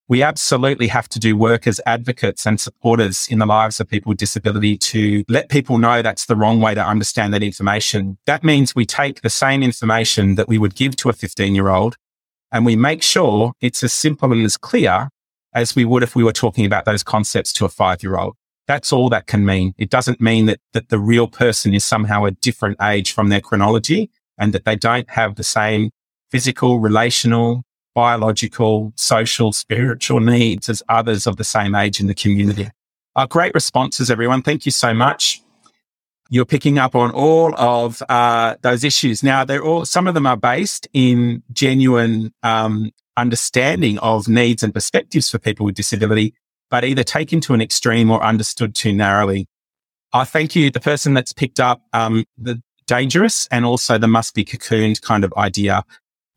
We 0.07 0.23
absolutely 0.23 0.89
have 0.89 1.09
to 1.11 1.19
do 1.19 1.35
work 1.35 1.67
as 1.67 1.81
advocates 1.87 2.47
and 2.47 2.61
supporters 2.61 3.27
in 3.31 3.39
the 3.39 3.47
lives 3.47 3.81
of 3.81 3.89
people 3.89 4.11
with 4.11 4.19
disability 4.19 4.77
to 4.77 5.25
let 5.29 5.49
people 5.49 5.79
know 5.79 6.03
that's 6.03 6.27
the 6.27 6.37
wrong 6.37 6.61
way 6.61 6.75
to 6.75 6.87
understand 6.87 7.33
that 7.33 7.43
information. 7.43 8.19
That 8.27 8.45
means 8.45 8.75
we 8.75 8.85
take 8.85 9.23
the 9.23 9.31
same 9.31 9.63
information 9.63 10.35
that 10.35 10.47
we 10.47 10.59
would 10.59 10.75
give 10.75 10.95
to 10.97 11.09
a 11.09 11.15
15 11.15 11.55
year 11.55 11.69
old 11.69 11.97
and 12.53 12.67
we 12.67 12.77
make 12.77 13.03
sure 13.03 13.53
it's 13.61 13.83
as 13.83 13.93
simple 13.93 14.31
and 14.31 14.45
as 14.45 14.59
clear 14.59 15.09
as 15.55 15.75
we 15.75 15.85
would 15.85 16.03
if 16.03 16.15
we 16.15 16.25
were 16.25 16.33
talking 16.33 16.67
about 16.67 16.85
those 16.85 17.03
concepts 17.03 17.53
to 17.55 17.65
a 17.65 17.69
five 17.69 18.03
year 18.03 18.17
old. 18.17 18.35
That's 18.67 18.93
all 18.93 19.09
that 19.11 19.27
can 19.27 19.45
mean. 19.45 19.75
It 19.79 19.91
doesn't 19.91 20.21
mean 20.21 20.47
that, 20.47 20.61
that 20.73 20.89
the 20.89 20.99
real 20.99 21.29
person 21.29 21.75
is 21.75 21.85
somehow 21.85 22.25
a 22.25 22.31
different 22.31 22.77
age 22.83 23.13
from 23.13 23.29
their 23.29 23.41
chronology 23.41 24.11
and 24.39 24.53
that 24.53 24.65
they 24.65 24.77
don't 24.77 25.09
have 25.11 25.37
the 25.37 25.45
same 25.45 25.91
physical, 26.31 26.81
relational, 26.81 27.65
biological, 27.95 28.93
social, 28.97 29.53
spiritual 29.53 30.21
needs 30.21 30.69
as 30.69 30.83
others 30.89 31.27
of 31.27 31.37
the 31.37 31.45
same 31.45 31.75
age 31.75 32.01
in 32.01 32.07
the 32.07 32.15
community. 32.15 32.69
Uh, 33.17 33.27
great 33.27 33.55
responses, 33.55 34.11
everyone. 34.11 34.43
Thank 34.43 34.67
you 34.67 34.73
so 34.73 34.93
much. 34.93 35.41
You're 36.31 36.45
picking 36.45 36.79
up 36.79 36.95
on 36.97 37.13
all 37.13 37.55
of 37.57 38.03
uh, 38.09 38.57
those 38.63 38.83
issues. 38.83 39.23
Now, 39.23 39.45
they're 39.45 39.63
all 39.63 39.85
some 39.85 40.09
of 40.09 40.15
them 40.15 40.27
are 40.27 40.37
based 40.37 40.89
in 40.93 41.43
genuine 41.53 42.33
um, 42.43 42.91
understanding 43.17 43.99
of 43.99 44.27
needs 44.27 44.63
and 44.63 44.75
perspectives 44.75 45.31
for 45.31 45.39
people 45.39 45.65
with 45.65 45.77
disability, 45.77 46.35
but 46.71 46.85
either 46.85 47.05
taken 47.05 47.41
to 47.43 47.55
an 47.55 47.61
extreme 47.61 48.11
or 48.11 48.25
understood 48.25 48.75
too 48.75 48.93
narrowly. 48.93 49.47
I 50.13 50.25
thank 50.25 50.57
you, 50.57 50.71
the 50.71 50.81
person 50.81 51.15
that's 51.15 51.33
picked 51.33 51.61
up 51.61 51.83
um, 51.93 52.25
the 52.39 52.61
dangerous 52.87 53.47
and 53.51 53.65
also 53.65 53.99
the 53.99 54.09
must 54.09 54.35
be 54.35 54.45
cocooned 54.45 55.03
kind 55.03 55.25
of 55.25 55.33
idea. 55.37 55.85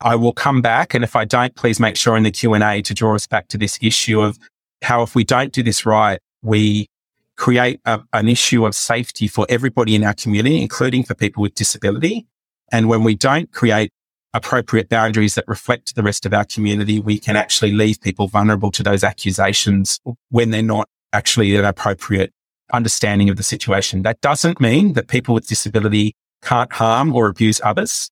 I 0.00 0.14
will 0.14 0.32
come 0.32 0.62
back. 0.62 0.94
And 0.94 1.02
if 1.02 1.16
I 1.16 1.24
don't, 1.24 1.54
please 1.54 1.80
make 1.80 1.96
sure 1.96 2.16
in 2.16 2.22
the 2.22 2.30
Q 2.30 2.54
and 2.54 2.62
A 2.64 2.82
to 2.82 2.94
draw 2.94 3.14
us 3.14 3.26
back 3.26 3.48
to 3.48 3.58
this 3.58 3.78
issue 3.82 4.20
of 4.20 4.38
how 4.82 5.02
if 5.02 5.14
we 5.14 5.24
don't 5.24 5.52
do 5.52 5.62
this 5.62 5.84
right, 5.84 6.20
we 6.42 6.88
create 7.36 7.80
a, 7.84 8.00
an 8.12 8.28
issue 8.28 8.66
of 8.66 8.74
safety 8.74 9.28
for 9.28 9.46
everybody 9.48 9.94
in 9.94 10.04
our 10.04 10.14
community, 10.14 10.60
including 10.60 11.04
for 11.04 11.14
people 11.14 11.42
with 11.42 11.54
disability. 11.54 12.26
And 12.70 12.88
when 12.88 13.02
we 13.02 13.14
don't 13.14 13.50
create 13.52 13.92
appropriate 14.34 14.88
boundaries 14.88 15.34
that 15.34 15.44
reflect 15.48 15.94
the 15.94 16.02
rest 16.02 16.26
of 16.26 16.34
our 16.34 16.44
community, 16.44 17.00
we 17.00 17.18
can 17.18 17.36
actually 17.36 17.72
leave 17.72 18.00
people 18.00 18.28
vulnerable 18.28 18.70
to 18.72 18.82
those 18.82 19.02
accusations 19.02 20.00
when 20.28 20.50
they're 20.50 20.62
not 20.62 20.88
actually 21.12 21.56
an 21.56 21.64
appropriate 21.64 22.32
understanding 22.72 23.30
of 23.30 23.36
the 23.36 23.42
situation. 23.42 24.02
That 24.02 24.20
doesn't 24.20 24.60
mean 24.60 24.92
that 24.92 25.08
people 25.08 25.34
with 25.34 25.48
disability 25.48 26.14
can't 26.42 26.72
harm 26.72 27.14
or 27.14 27.28
abuse 27.28 27.60
others. 27.64 28.10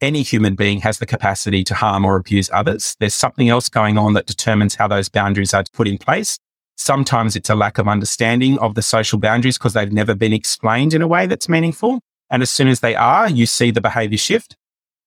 Any 0.00 0.22
human 0.22 0.56
being 0.56 0.80
has 0.80 0.98
the 0.98 1.06
capacity 1.06 1.64
to 1.64 1.74
harm 1.74 2.04
or 2.04 2.16
abuse 2.16 2.50
others. 2.52 2.96
There's 3.00 3.14
something 3.14 3.48
else 3.48 3.70
going 3.70 3.96
on 3.96 4.12
that 4.12 4.26
determines 4.26 4.74
how 4.74 4.88
those 4.88 5.08
boundaries 5.08 5.54
are 5.54 5.64
put 5.72 5.88
in 5.88 5.96
place. 5.96 6.38
Sometimes 6.76 7.34
it's 7.34 7.48
a 7.48 7.54
lack 7.54 7.78
of 7.78 7.88
understanding 7.88 8.58
of 8.58 8.74
the 8.74 8.82
social 8.82 9.18
boundaries 9.18 9.56
because 9.56 9.72
they've 9.72 9.92
never 9.92 10.14
been 10.14 10.34
explained 10.34 10.92
in 10.92 11.00
a 11.00 11.08
way 11.08 11.26
that's 11.26 11.48
meaningful. 11.48 12.00
And 12.28 12.42
as 12.42 12.50
soon 12.50 12.68
as 12.68 12.80
they 12.80 12.94
are, 12.94 13.30
you 13.30 13.46
see 13.46 13.70
the 13.70 13.80
behavior 13.80 14.18
shift. 14.18 14.54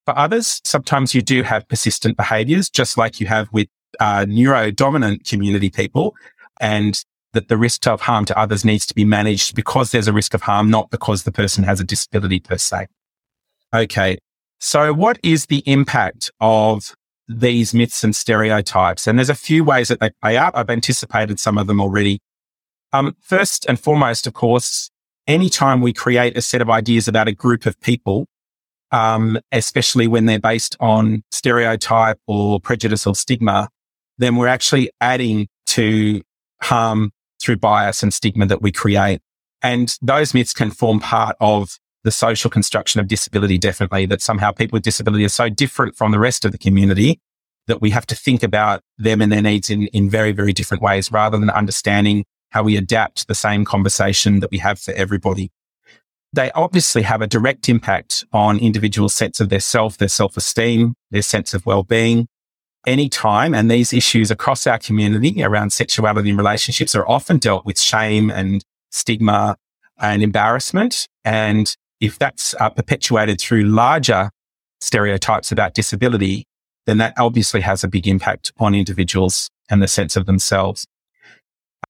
For 0.06 0.18
others, 0.18 0.60
sometimes 0.64 1.14
you 1.14 1.22
do 1.22 1.44
have 1.44 1.68
persistent 1.68 2.16
behaviors, 2.16 2.68
just 2.68 2.98
like 2.98 3.20
you 3.20 3.28
have 3.28 3.48
with 3.52 3.68
uh, 4.00 4.26
neuro-dominant 4.28 5.24
community 5.24 5.70
people. 5.70 6.16
And 6.60 7.00
that 7.32 7.46
the 7.46 7.56
risk 7.56 7.86
of 7.86 8.00
harm 8.00 8.24
to 8.24 8.36
others 8.36 8.64
needs 8.64 8.86
to 8.86 8.94
be 8.94 9.04
managed 9.04 9.54
because 9.54 9.92
there's 9.92 10.08
a 10.08 10.12
risk 10.12 10.34
of 10.34 10.42
harm, 10.42 10.68
not 10.68 10.90
because 10.90 11.22
the 11.22 11.30
person 11.30 11.62
has 11.62 11.78
a 11.78 11.84
disability 11.84 12.40
per 12.40 12.58
se. 12.58 12.88
Okay. 13.72 14.18
So 14.60 14.92
what 14.92 15.18
is 15.22 15.46
the 15.46 15.62
impact 15.64 16.30
of 16.38 16.94
these 17.26 17.72
myths 17.72 18.04
and 18.04 18.14
stereotypes? 18.14 19.06
And 19.06 19.18
there's 19.18 19.30
a 19.30 19.34
few 19.34 19.64
ways 19.64 19.88
that 19.88 20.00
they 20.00 20.10
play 20.22 20.36
out. 20.36 20.54
I've 20.54 20.68
anticipated 20.68 21.40
some 21.40 21.56
of 21.56 21.66
them 21.66 21.80
already. 21.80 22.20
Um, 22.92 23.16
first 23.20 23.64
and 23.66 23.80
foremost, 23.80 24.26
of 24.26 24.34
course, 24.34 24.90
anytime 25.26 25.80
we 25.80 25.94
create 25.94 26.36
a 26.36 26.42
set 26.42 26.60
of 26.60 26.68
ideas 26.68 27.08
about 27.08 27.26
a 27.26 27.32
group 27.32 27.64
of 27.64 27.80
people, 27.80 28.26
um, 28.92 29.38
especially 29.50 30.06
when 30.06 30.26
they're 30.26 30.38
based 30.38 30.76
on 30.78 31.22
stereotype 31.30 32.18
or 32.26 32.60
prejudice 32.60 33.06
or 33.06 33.14
stigma, 33.14 33.68
then 34.18 34.36
we're 34.36 34.48
actually 34.48 34.90
adding 35.00 35.48
to 35.68 36.20
harm 36.60 37.12
through 37.40 37.56
bias 37.56 38.02
and 38.02 38.12
stigma 38.12 38.44
that 38.44 38.60
we 38.60 38.72
create. 38.72 39.22
And 39.62 39.96
those 40.02 40.34
myths 40.34 40.52
can 40.52 40.70
form 40.70 41.00
part 41.00 41.36
of 41.40 41.78
the 42.04 42.10
social 42.10 42.50
construction 42.50 43.00
of 43.00 43.08
disability, 43.08 43.58
definitely, 43.58 44.06
that 44.06 44.22
somehow 44.22 44.50
people 44.50 44.76
with 44.76 44.82
disability 44.82 45.24
are 45.24 45.28
so 45.28 45.48
different 45.48 45.96
from 45.96 46.12
the 46.12 46.18
rest 46.18 46.44
of 46.44 46.52
the 46.52 46.58
community 46.58 47.20
that 47.66 47.80
we 47.80 47.90
have 47.90 48.06
to 48.06 48.14
think 48.14 48.42
about 48.42 48.80
them 48.98 49.20
and 49.20 49.30
their 49.30 49.42
needs 49.42 49.70
in, 49.70 49.86
in 49.88 50.08
very, 50.08 50.32
very 50.32 50.52
different 50.52 50.82
ways 50.82 51.12
rather 51.12 51.38
than 51.38 51.50
understanding 51.50 52.24
how 52.50 52.62
we 52.62 52.76
adapt 52.76 53.28
the 53.28 53.34
same 53.34 53.64
conversation 53.64 54.40
that 54.40 54.50
we 54.50 54.58
have 54.58 54.78
for 54.78 54.92
everybody. 54.94 55.50
They 56.32 56.50
obviously 56.52 57.02
have 57.02 57.22
a 57.22 57.26
direct 57.26 57.68
impact 57.68 58.24
on 58.32 58.58
individuals' 58.58 59.14
sense 59.14 59.40
of 59.40 59.48
their 59.48 59.60
self, 59.60 59.98
their 59.98 60.08
self-esteem, 60.08 60.94
their 61.10 61.22
sense 61.22 61.54
of 61.54 61.66
well-being, 61.66 62.28
anytime. 62.86 63.54
And 63.54 63.70
these 63.70 63.92
issues 63.92 64.30
across 64.30 64.66
our 64.66 64.78
community 64.78 65.42
around 65.42 65.72
sexuality 65.72 66.30
and 66.30 66.38
relationships 66.38 66.94
are 66.94 67.08
often 67.08 67.38
dealt 67.38 67.66
with 67.66 67.78
shame 67.78 68.30
and 68.30 68.64
stigma 68.90 69.56
and 69.98 70.22
embarrassment. 70.22 71.06
And 71.24 71.76
if 72.00 72.18
that's 72.18 72.54
uh, 72.60 72.70
perpetuated 72.70 73.40
through 73.40 73.62
larger 73.62 74.30
stereotypes 74.80 75.52
about 75.52 75.74
disability, 75.74 76.44
then 76.86 76.98
that 76.98 77.14
obviously 77.18 77.60
has 77.60 77.84
a 77.84 77.88
big 77.88 78.08
impact 78.08 78.52
on 78.58 78.74
individuals 78.74 79.48
and 79.68 79.82
the 79.82 79.88
sense 79.88 80.16
of 80.16 80.26
themselves. 80.26 80.86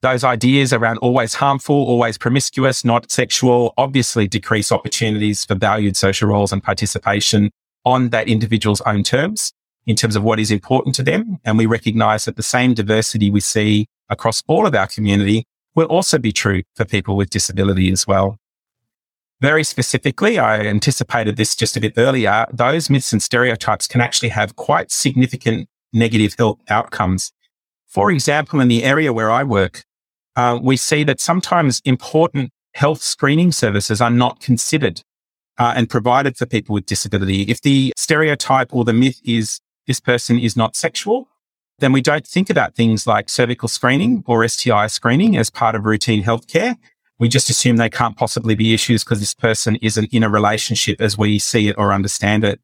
Those 0.03 0.25
ideas 0.25 0.73
around 0.73 0.99
always 0.99 1.35
harmful, 1.35 1.77
always 1.77 2.17
promiscuous, 2.17 2.85
not 2.85 3.11
sexual, 3.11 3.75
obviously 3.77 4.27
decrease 4.27 4.73
opportunities 4.73 5.45
for 5.45 5.55
valued 5.55 5.97
social 5.97 6.29
roles 6.29 6.53
and 6.53 6.63
participation 6.63 7.51
on 7.85 8.09
that 8.11 8.29
individual's 8.29 8.81
own 8.83 9.03
terms 9.03 9.53
in 9.87 9.97
terms 9.97 10.17
of 10.17 10.23
what 10.23 10.39
is 10.41 10.51
important 10.51 10.95
to 10.95 11.03
them. 11.03 11.39
And 11.45 11.59
we 11.59 11.67
recognize 11.67 12.25
that 12.25 12.37
the 12.37 12.43
same 12.43 12.75
diversity 12.75 13.31
we 13.31 13.41
see 13.41 13.87
across 14.09 14.43
all 14.47 14.67
of 14.67 14.75
our 14.75 14.87
community 14.87 15.45
will 15.75 15.87
also 15.87 16.19
be 16.19 16.33
true 16.33 16.63
for 16.77 16.85
people 16.85 17.17
with 17.17 17.31
disability 17.31 17.93
as 17.93 18.07
well. 18.07 18.39
Very 19.41 19.65
specifically, 19.65 20.39
I 20.39 20.61
anticipated 20.61 21.37
this 21.37 21.57
just 21.57 21.77
a 21.77 21.81
bit 21.81 21.95
earlier. 21.97 22.47
Those 22.53 22.91
myths 22.91 23.13
and 23.13 23.23
stereotypes 23.23 23.87
can 23.87 24.03
actually 24.03 24.29
have 24.31 24.57
quite 24.57 24.91
significant 24.91 25.69
negative 25.93 26.35
health 26.39 26.61
outcomes. 26.69 27.33
For 27.87 28.11
example, 28.11 28.61
in 28.61 28.69
the 28.69 28.85
area 28.85 29.13
where 29.13 29.31
I 29.31 29.43
work, 29.45 29.85
uh, 30.37 30.59
we 30.63 30.77
see 30.77 31.05
that 31.05 31.21
sometimes 31.21 31.81
important 31.85 32.51
health 32.75 33.03
screening 33.03 33.51
services 33.51 34.01
are 34.01 34.11
not 34.11 34.41
considered 34.41 35.03
uh, 35.59 35.73
and 35.75 35.89
provided 35.89 36.37
for 36.37 36.47
people 36.47 36.75
with 36.75 36.87
disability. 36.87 37.43
If 37.43 37.63
the 37.63 37.93
stereotype 37.97 38.75
or 38.75 38.85
the 38.85 38.93
myth 38.93 39.21
is 39.25 39.61
this 39.87 40.01
person 40.01 40.39
is 40.39 40.57
not 40.57 40.77
sexual, 40.77 41.29
then 41.79 41.93
we 41.93 42.03
don't 42.03 42.27
think 42.27 42.51
about 42.51 42.75
things 42.75 43.07
like 43.07 43.29
cervical 43.31 43.69
screening 43.69 44.23
or 44.27 44.47
STI 44.47 44.87
screening 44.87 45.37
as 45.37 45.51
part 45.51 45.75
of 45.75 45.85
routine 45.85 46.23
healthcare. 46.23 46.77
We 47.21 47.29
just 47.29 47.51
assume 47.51 47.77
they 47.77 47.91
can't 47.91 48.17
possibly 48.17 48.55
be 48.55 48.73
issues 48.73 49.05
because 49.05 49.21
this 49.21 49.35
person 49.35 49.77
isn't 49.77 50.13
in 50.13 50.23
a 50.23 50.31
relationship 50.31 51.03
as 51.03 51.19
we 51.19 51.39
see 51.39 51.69
it 51.69 51.77
or 51.79 51.93
understand 51.93 52.45
it. 52.45 52.61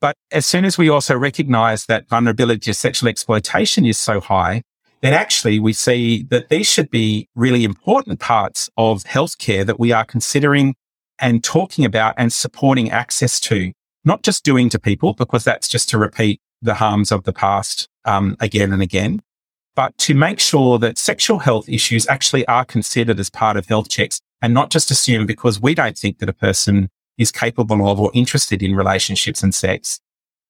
But 0.00 0.16
as 0.32 0.44
soon 0.44 0.64
as 0.64 0.76
we 0.76 0.88
also 0.88 1.16
recognize 1.16 1.86
that 1.86 2.08
vulnerability 2.08 2.58
to 2.62 2.74
sexual 2.74 3.08
exploitation 3.08 3.86
is 3.86 3.98
so 4.00 4.20
high, 4.20 4.62
then 5.00 5.14
actually 5.14 5.60
we 5.60 5.72
see 5.72 6.24
that 6.24 6.48
these 6.48 6.68
should 6.68 6.90
be 6.90 7.28
really 7.36 7.62
important 7.62 8.18
parts 8.18 8.68
of 8.76 9.04
healthcare 9.04 9.64
that 9.64 9.78
we 9.78 9.92
are 9.92 10.04
considering 10.04 10.74
and 11.20 11.44
talking 11.44 11.84
about 11.84 12.14
and 12.18 12.32
supporting 12.32 12.90
access 12.90 13.38
to 13.38 13.72
not 14.04 14.24
just 14.24 14.42
doing 14.42 14.68
to 14.70 14.80
people, 14.80 15.14
because 15.14 15.44
that's 15.44 15.68
just 15.68 15.88
to 15.90 15.98
repeat 15.98 16.40
the 16.60 16.74
harms 16.74 17.12
of 17.12 17.22
the 17.22 17.32
past 17.32 17.88
um, 18.04 18.36
again 18.40 18.72
and 18.72 18.82
again, 18.82 19.22
but 19.74 19.96
to 19.98 20.14
make 20.14 20.38
sure 20.38 20.78
that 20.78 20.98
sexual 20.98 21.40
health 21.40 21.68
issues 21.68 22.06
actually 22.08 22.46
are 22.46 22.64
considered 22.64 23.18
as 23.18 23.30
part 23.30 23.56
of 23.56 23.66
health 23.66 23.88
checks 23.88 24.20
and 24.40 24.52
not 24.52 24.70
just 24.70 24.90
assumed 24.90 25.26
because 25.26 25.60
we 25.60 25.74
don't 25.74 25.96
think 25.96 26.18
that 26.18 26.28
a 26.28 26.34
person 26.34 26.90
is 27.18 27.30
capable 27.30 27.88
of 27.88 28.00
or 28.00 28.10
interested 28.14 28.62
in 28.62 28.74
relationships 28.74 29.42
and 29.42 29.54
sex, 29.54 30.00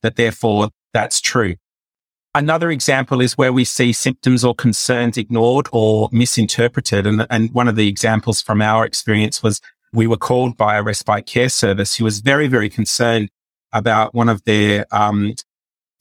that 0.02 0.16
therefore 0.16 0.70
that's 0.92 1.20
true. 1.20 1.56
Another 2.34 2.70
example 2.70 3.20
is 3.20 3.36
where 3.36 3.52
we 3.52 3.64
see 3.64 3.92
symptoms 3.92 4.42
or 4.42 4.54
concerns 4.54 5.18
ignored 5.18 5.68
or 5.70 6.08
misinterpreted. 6.12 7.06
And, 7.06 7.26
and 7.28 7.52
one 7.52 7.68
of 7.68 7.76
the 7.76 7.88
examples 7.88 8.40
from 8.40 8.62
our 8.62 8.86
experience 8.86 9.42
was 9.42 9.60
we 9.92 10.06
were 10.06 10.16
called 10.16 10.56
by 10.56 10.76
a 10.76 10.82
respite 10.82 11.26
care 11.26 11.50
service 11.50 11.96
who 11.96 12.04
was 12.04 12.20
very, 12.20 12.48
very 12.48 12.70
concerned 12.70 13.28
about 13.72 14.14
one 14.14 14.30
of 14.30 14.42
their 14.44 14.86
um, 14.90 15.34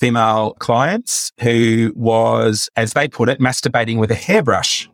female 0.02 0.56
clients 0.58 1.32
who 1.42 1.94
was, 1.96 2.70
as 2.76 2.94
they 2.94 3.08
put 3.08 3.30
it, 3.30 3.40
masturbating 3.40 4.00
with 4.00 4.10
a 4.10 4.16
hairbrush. 4.16 4.90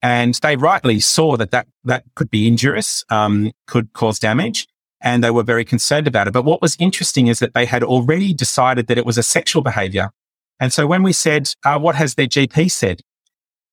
And 0.00 0.32
they 0.36 0.56
rightly 0.56 0.98
saw 0.98 1.36
that 1.36 1.50
that, 1.50 1.66
that 1.84 2.04
could 2.14 2.30
be 2.30 2.48
injurious, 2.48 3.04
um, 3.10 3.52
could 3.66 3.92
cause 3.92 4.18
damage. 4.18 4.66
And 5.02 5.22
they 5.22 5.30
were 5.30 5.42
very 5.42 5.64
concerned 5.64 6.06
about 6.06 6.26
it. 6.26 6.32
But 6.32 6.46
what 6.46 6.62
was 6.62 6.74
interesting 6.78 7.26
is 7.26 7.38
that 7.40 7.52
they 7.52 7.66
had 7.66 7.82
already 7.82 8.32
decided 8.32 8.86
that 8.86 8.96
it 8.96 9.04
was 9.04 9.18
a 9.18 9.22
sexual 9.22 9.60
behavior. 9.60 10.10
And 10.58 10.72
so 10.72 10.86
when 10.86 11.02
we 11.02 11.12
said, 11.12 11.52
uh, 11.62 11.78
what 11.78 11.94
has 11.96 12.14
their 12.14 12.26
GP 12.26 12.70
said? 12.70 13.02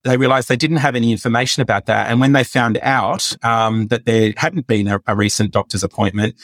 They 0.04 0.18
realized 0.18 0.50
they 0.50 0.58
didn't 0.58 0.78
have 0.78 0.98
any 0.98 1.14
information 1.14 1.62
about 1.62 1.86
that. 1.86 2.12
And 2.12 2.20
when 2.20 2.34
they 2.34 2.44
found 2.44 2.78
out 2.82 3.38
um, 3.42 3.88
that 3.88 4.04
there 4.04 4.34
hadn't 4.36 4.68
been 4.68 4.90
a, 4.90 5.00
a 5.08 5.16
recent 5.16 5.52
doctor's 5.52 5.84
appointment, 5.86 6.36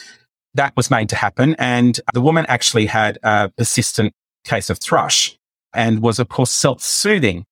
that 0.54 0.76
was 0.78 0.90
made 0.90 1.10
to 1.10 1.18
happen. 1.18 1.56
And 1.60 2.00
the 2.14 2.22
woman 2.22 2.46
actually 2.48 2.86
had 2.86 3.20
a 3.22 3.50
persistent 3.50 4.14
case 4.44 4.70
of 4.70 4.80
thrush 4.80 5.38
and 5.74 6.02
was, 6.02 6.20
of 6.20 6.30
course, 6.30 6.52
self 6.52 6.82
soothing. 6.82 7.46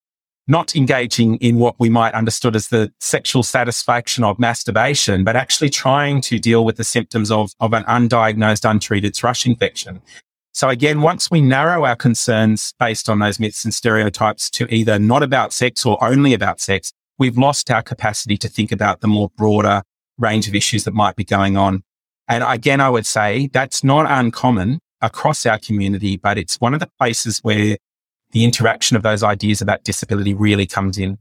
not 0.50 0.78
engaging 0.78 1.36
in 1.38 1.58
what 1.58 1.76
we 1.78 1.90
might 1.90 2.14
understood 2.14 2.56
as 2.56 2.70
the 2.70 2.90
sexual 3.02 3.44
satisfaction 3.44 4.24
of 4.24 4.40
masturbation, 4.40 5.26
but 5.26 5.36
actually 5.36 5.70
trying 5.70 6.22
to 6.22 6.40
deal 6.40 6.64
with 6.64 6.78
the 6.78 6.86
symptoms 6.86 7.30
of, 7.30 7.52
of 7.60 7.74
an 7.74 7.84
undiagnosed, 7.84 8.70
untreated 8.70 9.14
thrush 9.14 9.46
infection. 9.46 10.02
So 10.54 10.70
again, 10.70 11.02
once 11.02 11.30
we 11.30 11.42
narrow 11.42 11.86
our 11.86 11.98
concerns 11.98 12.74
based 12.80 13.10
on 13.10 13.20
those 13.20 13.40
myths 13.40 13.66
and 13.66 13.74
stereotypes 13.74 14.50
to 14.52 14.74
either 14.74 14.98
not 14.98 15.22
about 15.22 15.52
sex 15.52 15.86
or 15.86 16.02
only 16.04 16.34
about 16.34 16.62
sex, 16.62 16.94
we've 17.20 17.38
lost 17.38 17.70
our 17.70 17.84
capacity 17.84 18.38
to 18.38 18.48
think 18.48 18.72
about 18.72 19.02
the 19.02 19.08
more 19.08 19.30
broader 19.38 19.84
range 20.18 20.48
of 20.48 20.56
issues 20.56 20.86
that 20.86 20.94
might 20.94 21.16
be 21.16 21.24
going 21.24 21.58
on. 21.58 21.84
And 22.28 22.44
again, 22.44 22.82
I 22.82 22.90
would 22.90 23.06
say 23.06 23.50
that's 23.54 23.84
not 23.84 24.10
uncommon 24.10 24.80
across 25.02 25.46
our 25.46 25.60
community, 25.60 26.18
but 26.18 26.38
it's 26.38 26.60
one 26.60 26.74
of 26.74 26.80
the 26.80 26.90
places 27.00 27.40
where 27.40 27.78
the 28.32 28.44
interaction 28.44 28.98
of 28.98 29.04
those 29.04 29.24
ideas 29.24 29.62
about 29.62 29.84
disability 29.84 30.34
really 30.34 30.66
comes 30.66 30.98
in. 30.98 31.18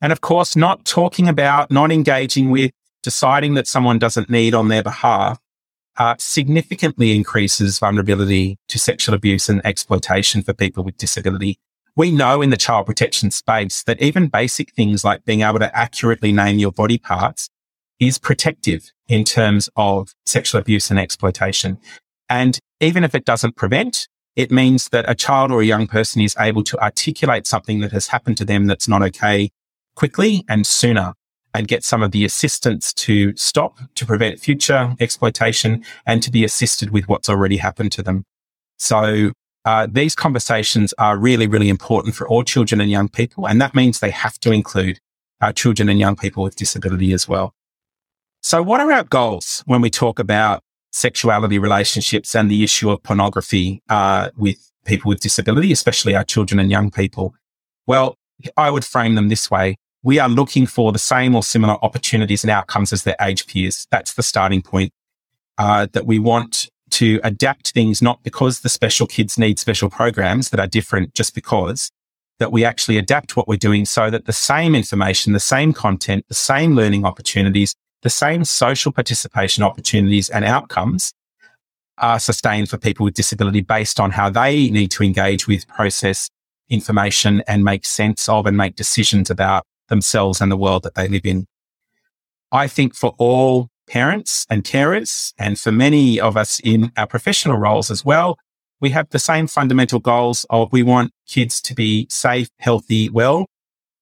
And 0.00 0.12
of 0.12 0.20
course, 0.20 0.54
not 0.54 0.84
talking 0.84 1.28
about, 1.28 1.70
not 1.70 1.90
engaging 1.90 2.50
with, 2.50 2.70
deciding 3.02 3.54
that 3.54 3.66
someone 3.66 3.98
doesn't 3.98 4.30
need 4.30 4.54
on 4.54 4.68
their 4.68 4.82
behalf 4.82 5.40
uh, 5.98 6.14
significantly 6.18 7.14
increases 7.14 7.78
vulnerability 7.78 8.56
to 8.68 8.78
sexual 8.78 9.14
abuse 9.14 9.48
and 9.48 9.60
exploitation 9.66 10.42
for 10.42 10.54
people 10.54 10.84
with 10.84 10.96
disability. 10.96 11.58
We 11.96 12.12
know 12.12 12.40
in 12.40 12.50
the 12.50 12.56
child 12.56 12.86
protection 12.86 13.32
space 13.32 13.82
that 13.82 14.00
even 14.00 14.28
basic 14.28 14.72
things 14.72 15.04
like 15.04 15.24
being 15.24 15.42
able 15.42 15.58
to 15.58 15.76
accurately 15.76 16.30
name 16.30 16.60
your 16.60 16.70
body 16.70 16.98
parts 16.98 17.50
is 17.98 18.18
protective 18.18 18.92
in 19.08 19.24
terms 19.24 19.68
of 19.74 20.14
sexual 20.24 20.60
abuse 20.60 20.90
and 20.90 21.00
exploitation. 21.00 21.78
And 22.28 22.58
even 22.80 23.04
if 23.04 23.14
it 23.14 23.24
doesn't 23.24 23.56
prevent, 23.56 24.08
it 24.36 24.50
means 24.50 24.88
that 24.90 25.08
a 25.08 25.14
child 25.14 25.50
or 25.50 25.60
a 25.60 25.66
young 25.66 25.86
person 25.86 26.22
is 26.22 26.36
able 26.38 26.62
to 26.64 26.78
articulate 26.80 27.46
something 27.46 27.80
that 27.80 27.92
has 27.92 28.08
happened 28.08 28.36
to 28.38 28.44
them 28.44 28.66
that's 28.66 28.86
not 28.86 29.02
okay 29.02 29.50
quickly 29.96 30.44
and 30.48 30.66
sooner 30.66 31.14
and 31.54 31.66
get 31.66 31.82
some 31.82 32.02
of 32.02 32.12
the 32.12 32.24
assistance 32.24 32.92
to 32.92 33.34
stop, 33.36 33.78
to 33.96 34.06
prevent 34.06 34.38
future 34.38 34.94
exploitation 35.00 35.84
and 36.06 36.22
to 36.22 36.30
be 36.30 36.44
assisted 36.44 36.90
with 36.90 37.08
what's 37.08 37.28
already 37.28 37.56
happened 37.56 37.90
to 37.92 38.02
them. 38.02 38.24
So 38.76 39.32
uh, 39.64 39.88
these 39.90 40.14
conversations 40.14 40.94
are 40.98 41.18
really, 41.18 41.48
really 41.48 41.68
important 41.68 42.14
for 42.14 42.28
all 42.28 42.44
children 42.44 42.80
and 42.80 42.90
young 42.90 43.08
people. 43.08 43.48
And 43.48 43.60
that 43.60 43.74
means 43.74 43.98
they 43.98 44.10
have 44.10 44.38
to 44.40 44.52
include 44.52 44.98
our 45.40 45.52
children 45.52 45.88
and 45.88 45.98
young 45.98 46.16
people 46.16 46.42
with 46.44 46.54
disability 46.54 47.12
as 47.12 47.26
well. 47.26 47.54
So 48.40 48.62
what 48.62 48.80
are 48.80 48.92
our 48.92 49.04
goals 49.04 49.64
when 49.66 49.80
we 49.80 49.90
talk 49.90 50.18
about 50.18 50.62
sexuality 50.92 51.58
relationships 51.58 52.34
and 52.34 52.50
the 52.50 52.64
issue 52.64 52.90
of 52.90 53.02
pornography 53.02 53.82
uh, 53.88 54.30
with 54.36 54.70
people 54.84 55.08
with 55.08 55.20
disability, 55.20 55.72
especially 55.72 56.14
our 56.14 56.24
children 56.24 56.58
and 56.58 56.70
young 56.70 56.90
people? 56.90 57.34
Well, 57.86 58.16
I 58.56 58.70
would 58.70 58.84
frame 58.84 59.14
them 59.14 59.28
this 59.28 59.50
way 59.50 59.76
we 60.02 60.18
are 60.18 60.28
looking 60.28 60.66
for 60.66 60.92
the 60.92 60.98
same 60.98 61.34
or 61.34 61.42
similar 61.42 61.76
opportunities 61.84 62.44
and 62.44 62.50
outcomes 62.50 62.92
as 62.92 63.02
their 63.02 63.16
age 63.20 63.46
peers. 63.46 63.86
That's 63.90 64.14
the 64.14 64.22
starting 64.22 64.62
point. 64.62 64.92
Uh, 65.58 65.88
that 65.92 66.06
we 66.06 66.20
want 66.20 66.70
to 66.90 67.20
adapt 67.24 67.72
things, 67.72 68.00
not 68.00 68.22
because 68.22 68.60
the 68.60 68.68
special 68.68 69.08
kids 69.08 69.36
need 69.36 69.58
special 69.58 69.90
programs 69.90 70.50
that 70.50 70.60
are 70.60 70.68
different 70.68 71.14
just 71.14 71.34
because, 71.34 71.90
that 72.38 72.52
we 72.52 72.64
actually 72.64 72.96
adapt 72.96 73.36
what 73.36 73.48
we're 73.48 73.56
doing 73.56 73.84
so 73.84 74.08
that 74.08 74.24
the 74.26 74.32
same 74.32 74.76
information, 74.76 75.32
the 75.32 75.40
same 75.40 75.72
content, 75.72 76.24
the 76.28 76.34
same 76.34 76.76
learning 76.76 77.04
opportunities, 77.04 77.74
the 78.02 78.10
same 78.10 78.44
social 78.44 78.92
participation 78.92 79.64
opportunities 79.64 80.30
and 80.30 80.44
outcomes 80.44 81.12
are 81.98 82.20
sustained 82.20 82.68
for 82.68 82.78
people 82.78 83.04
with 83.04 83.14
disability 83.14 83.60
based 83.60 83.98
on 83.98 84.12
how 84.12 84.30
they 84.30 84.70
need 84.70 84.90
to 84.92 85.02
engage 85.02 85.48
with 85.48 85.66
process 85.66 86.28
information 86.68 87.42
and 87.48 87.64
make 87.64 87.84
sense 87.84 88.28
of 88.28 88.46
and 88.46 88.56
make 88.56 88.76
decisions 88.76 89.30
about 89.30 89.64
themselves 89.88 90.40
and 90.40 90.52
the 90.52 90.56
world 90.56 90.82
that 90.82 90.94
they 90.94 91.08
live 91.08 91.24
in. 91.24 91.46
I 92.52 92.68
think 92.68 92.94
for 92.94 93.14
all 93.18 93.68
parents 93.88 94.46
and 94.50 94.64
carers, 94.64 95.32
and 95.38 95.58
for 95.58 95.72
many 95.72 96.20
of 96.20 96.36
us 96.36 96.60
in 96.62 96.92
our 96.96 97.06
professional 97.06 97.56
roles 97.56 97.90
as 97.90 98.04
well, 98.04 98.36
we 98.80 98.90
have 98.90 99.08
the 99.10 99.18
same 99.18 99.46
fundamental 99.46 99.98
goals 99.98 100.46
of 100.50 100.72
we 100.72 100.82
want 100.82 101.10
kids 101.26 101.60
to 101.62 101.74
be 101.74 102.06
safe, 102.10 102.48
healthy, 102.58 103.08
well, 103.08 103.46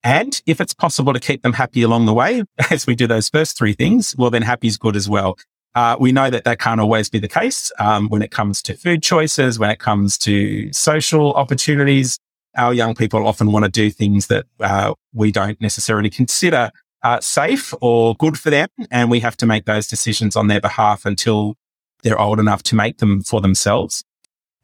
and 0.03 0.41
if 0.47 0.61
it's 0.61 0.75
possible 0.75 1.13
to 1.13 1.21
keep 1.21 1.43
them 1.43 1.55
happy 1.55 1.83
along 1.83 2.07
the 2.07 2.15
way, 2.15 2.45
as 2.71 2.87
we 2.87 2.95
do 2.95 3.07
those 3.07 3.29
first 3.29 3.57
three 3.57 3.73
things, 3.73 4.15
well, 4.17 4.31
then 4.31 4.43
happy 4.43 4.69
is 4.69 4.79
good 4.79 4.97
as 4.97 5.09
well. 5.09 5.37
Uh, 5.75 5.97
we 6.01 6.11
know 6.11 6.31
that 6.31 6.45
that 6.45 6.59
can't 6.59 6.81
always 6.81 7.11
be 7.11 7.19
the 7.19 7.29
case 7.29 7.71
um, 7.79 8.09
when 8.09 8.23
it 8.23 8.31
comes 8.31 8.63
to 8.63 8.75
food 8.75 9.03
choices, 9.03 9.59
when 9.59 9.69
it 9.69 9.79
comes 9.79 10.17
to 10.17 10.73
social 10.73 11.35
opportunities, 11.35 12.19
our 12.57 12.73
young 12.73 12.95
people 12.95 13.27
often 13.27 13.53
want 13.53 13.65
to 13.65 13.71
do 13.71 13.91
things 13.91 14.29
that 14.29 14.47
uh, 14.61 14.95
we 15.13 15.31
don't 15.31 15.61
necessarily 15.61 16.11
consider 16.11 16.71
uh, 17.03 17.21
safe 17.21 17.75
or 17.81 18.15
good 18.17 18.39
for 18.39 18.51
them. 18.51 18.69
And 18.91 19.11
we 19.11 19.21
have 19.21 19.37
to 19.39 19.47
make 19.47 19.67
those 19.67 19.87
decisions 19.87 20.35
on 20.35 20.49
their 20.49 20.61
behalf 20.61 21.05
until 21.05 21.55
they're 22.03 22.19
old 22.19 22.41
enough 22.41 22.63
to 22.65 22.75
make 22.75 22.99
them 22.99 23.23
for 23.23 23.41
themselves. 23.41 24.03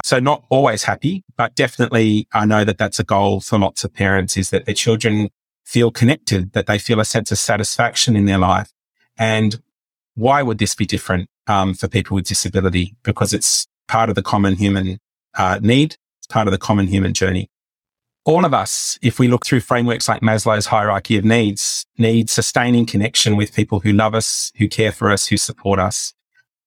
So 0.02 0.18
not 0.18 0.44
always 0.48 0.84
happy, 0.84 1.24
but 1.36 1.54
definitely 1.54 2.26
I 2.32 2.44
know 2.44 2.64
that 2.64 2.78
that's 2.78 2.98
a 2.98 3.04
goal 3.04 3.40
for 3.40 3.58
lots 3.58 3.84
of 3.84 3.94
parents 3.94 4.36
is 4.36 4.50
that 4.50 4.66
their 4.66 4.74
children 4.74 5.30
feel 5.64 5.90
connected, 5.90 6.52
that 6.52 6.66
they 6.66 6.78
feel 6.78 7.00
a 7.00 7.04
sense 7.04 7.30
of 7.30 7.38
satisfaction 7.38 8.16
in 8.16 8.26
their 8.26 8.38
life. 8.38 8.72
And 9.16 9.60
why 10.14 10.42
would 10.42 10.58
this 10.58 10.74
be 10.74 10.86
different 10.86 11.28
um, 11.46 11.74
for 11.74 11.88
people 11.88 12.16
with 12.16 12.26
disability? 12.26 12.96
Because 13.02 13.32
it's 13.32 13.66
part 13.86 14.08
of 14.08 14.16
the 14.16 14.22
common 14.22 14.56
human 14.56 14.98
uh, 15.34 15.60
need. 15.62 15.96
It's 16.18 16.26
part 16.28 16.48
of 16.48 16.52
the 16.52 16.58
common 16.58 16.88
human 16.88 17.14
journey 17.14 17.48
all 18.24 18.44
of 18.44 18.54
us, 18.54 18.98
if 19.02 19.18
we 19.18 19.28
look 19.28 19.44
through 19.44 19.60
frameworks 19.60 20.08
like 20.08 20.22
Maslow's 20.22 20.66
hierarchy 20.66 21.16
of 21.16 21.24
needs, 21.24 21.86
need 21.98 22.30
sustaining 22.30 22.86
connection 22.86 23.36
with 23.36 23.54
people 23.54 23.80
who 23.80 23.92
love 23.92 24.14
us, 24.14 24.52
who 24.58 24.68
care 24.68 24.92
for 24.92 25.10
us, 25.10 25.26
who 25.26 25.36
support 25.36 25.78
us. 25.80 26.14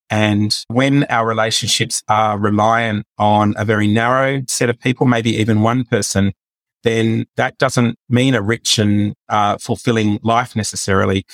And 0.09 0.55
when 0.67 1.03
our 1.05 1.27
relationships 1.27 2.03
are 2.07 2.37
reliant 2.37 3.05
on 3.17 3.55
a 3.57 3.65
very 3.65 3.87
narrow 3.87 4.43
set 4.47 4.69
of 4.69 4.79
people, 4.79 5.05
maybe 5.07 5.31
even 5.35 5.61
one 5.61 5.83
person, 5.83 6.33
then 6.83 7.25
that 7.35 7.57
doesn't 7.57 7.97
mean 8.07 8.35
a 8.35 8.41
rich 8.41 8.77
and 8.77 9.15
uh, 9.29 9.57
fulfilling 9.57 10.19
life 10.21 10.55
necessarily. 10.55 11.25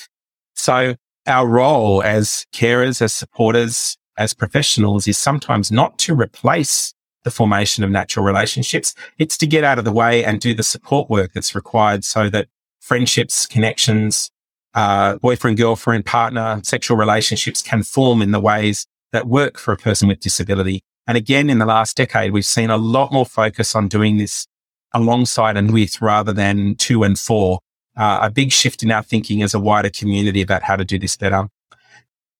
So 0.54 0.96
our 1.26 1.46
role 1.46 2.02
as 2.02 2.46
carers, 2.54 3.02
as 3.02 3.12
supporters, 3.12 3.96
as 4.16 4.34
professionals 4.34 5.06
is 5.06 5.18
sometimes 5.18 5.70
not 5.70 5.98
to 5.98 6.14
replace 6.14 6.94
the 7.24 7.30
formation 7.30 7.84
of 7.84 7.90
natural 7.90 8.24
relationships. 8.24 8.94
It's 9.18 9.36
to 9.38 9.46
get 9.46 9.62
out 9.62 9.78
of 9.78 9.84
the 9.84 9.92
way 9.92 10.24
and 10.24 10.40
do 10.40 10.54
the 10.54 10.62
support 10.62 11.08
work 11.08 11.32
that's 11.34 11.54
required 11.54 12.04
so 12.04 12.28
that 12.30 12.48
friendships, 12.80 13.46
connections, 13.46 14.31
uh, 14.74 15.16
boyfriend, 15.18 15.58
girlfriend, 15.58 16.06
partner, 16.06 16.60
sexual 16.64 16.96
relationships 16.96 17.62
can 17.62 17.82
form 17.82 18.22
in 18.22 18.30
the 18.30 18.40
ways 18.40 18.86
that 19.12 19.26
work 19.26 19.58
for 19.58 19.72
a 19.72 19.76
person 19.76 20.08
with 20.08 20.20
disability. 20.20 20.82
And 21.06 21.16
again, 21.16 21.50
in 21.50 21.58
the 21.58 21.66
last 21.66 21.96
decade, 21.96 22.32
we've 22.32 22.46
seen 22.46 22.70
a 22.70 22.76
lot 22.76 23.12
more 23.12 23.26
focus 23.26 23.74
on 23.74 23.88
doing 23.88 24.18
this 24.18 24.46
alongside 24.94 25.56
and 25.56 25.72
with 25.72 26.00
rather 26.00 26.32
than 26.32 26.74
to 26.76 27.02
and 27.02 27.18
for. 27.18 27.60
Uh, 27.96 28.20
a 28.22 28.30
big 28.30 28.52
shift 28.52 28.82
in 28.82 28.90
our 28.90 29.02
thinking 29.02 29.42
as 29.42 29.52
a 29.52 29.60
wider 29.60 29.90
community 29.90 30.40
about 30.40 30.62
how 30.62 30.76
to 30.76 30.84
do 30.84 30.98
this 30.98 31.16
better. 31.16 31.48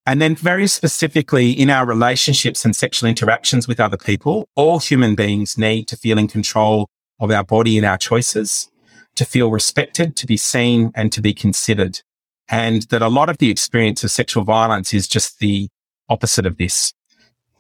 And 0.07 0.21
then 0.21 0.35
very 0.35 0.67
specifically 0.67 1.53
in 1.53 1.71
our 1.71 1.87
relationships 1.87 2.65
and 2.65 2.75
sexual 2.75 3.09
interactions 3.09 3.69
with 3.69 3.79
other 3.79 3.97
people, 3.97 4.49
all 4.57 4.81
human 4.81 5.15
beings 5.15 5.57
need 5.57 5.87
to 5.89 5.97
feel 5.97 6.19
in 6.19 6.27
control 6.27 6.89
of 7.21 7.31
our 7.31 7.45
body 7.45 7.77
and 7.77 7.87
our 7.87 7.99
choices, 7.99 8.69
to 9.15 9.25
feel 9.25 9.51
respected, 9.51 10.17
to 10.17 10.27
be 10.27 10.37
seen 10.37 10.91
and 10.95 11.13
to 11.13 11.21
be 11.21 11.33
considered. 11.33 12.01
And 12.49 12.83
that 12.85 13.03
a 13.03 13.09
lot 13.09 13.29
of 13.29 13.39
the 13.39 13.51
experience 13.51 14.05
of 14.05 14.11
sexual 14.11 14.45
violence 14.45 14.93
is 14.93 15.09
just 15.09 15.39
the 15.39 15.69
opposite 16.09 16.45
of 16.45 16.59
this, 16.59 16.93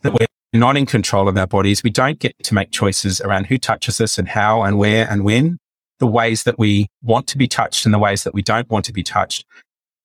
that 0.02 0.12
we're 0.12 0.26
not 0.52 0.76
in 0.76 0.86
control 0.86 1.28
of 1.28 1.36
our 1.36 1.46
bodies. 1.46 1.82
We 1.82 1.90
don't 1.90 2.18
get 2.18 2.34
to 2.44 2.54
make 2.54 2.70
choices 2.70 3.20
around 3.20 3.46
who 3.46 3.58
touches 3.58 4.00
us 4.00 4.18
and 4.18 4.28
how 4.28 4.62
and 4.62 4.78
where 4.78 5.08
and 5.08 5.24
when, 5.24 5.58
the 5.98 6.06
ways 6.06 6.42
that 6.42 6.58
we 6.58 6.88
want 7.02 7.26
to 7.28 7.38
be 7.38 7.48
touched 7.48 7.84
and 7.86 7.94
the 7.94 7.98
ways 7.98 8.24
that 8.24 8.34
we 8.34 8.42
don't 8.42 8.68
want 8.68 8.84
to 8.86 8.92
be 8.92 9.02
touched. 9.02 9.46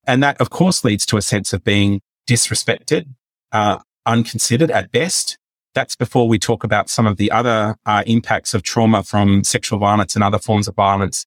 And 0.06 0.24
that, 0.24 0.40
of 0.40 0.50
course, 0.50 0.84
leads 0.84 1.06
to 1.08 1.18
a 1.18 1.22
sense 1.22 1.52
of 1.52 1.63
being 1.63 2.02
disrespected, 2.30 3.08
uh, 3.52 3.80
unconsidered 4.06 4.72
at 4.72 4.92
best. 4.92 5.38
That's 5.74 5.96
before 5.96 6.28
we 6.28 6.40
talk 6.40 6.63
about 6.63 6.90
some 6.90 7.06
of 7.06 7.18
the 7.18 7.30
other 7.30 7.76
uh, 7.86 8.04
impacts 8.08 8.54
of 8.54 8.63
trauma 8.63 9.04
from 9.04 9.44
sexual 9.44 9.80
violence 9.80 10.16
and 10.16 10.24
other 10.24 10.40
forms 10.40 10.68
of 10.68 10.76
violence 10.76 11.26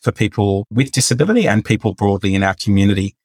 for 0.00 0.12
people 0.12 0.66
with 0.70 0.92
disability 0.92 1.46
and 1.46 1.64
people 1.64 1.94
broadly 1.94 2.34
in 2.34 2.42
our 2.42 2.54
community. 2.54 3.16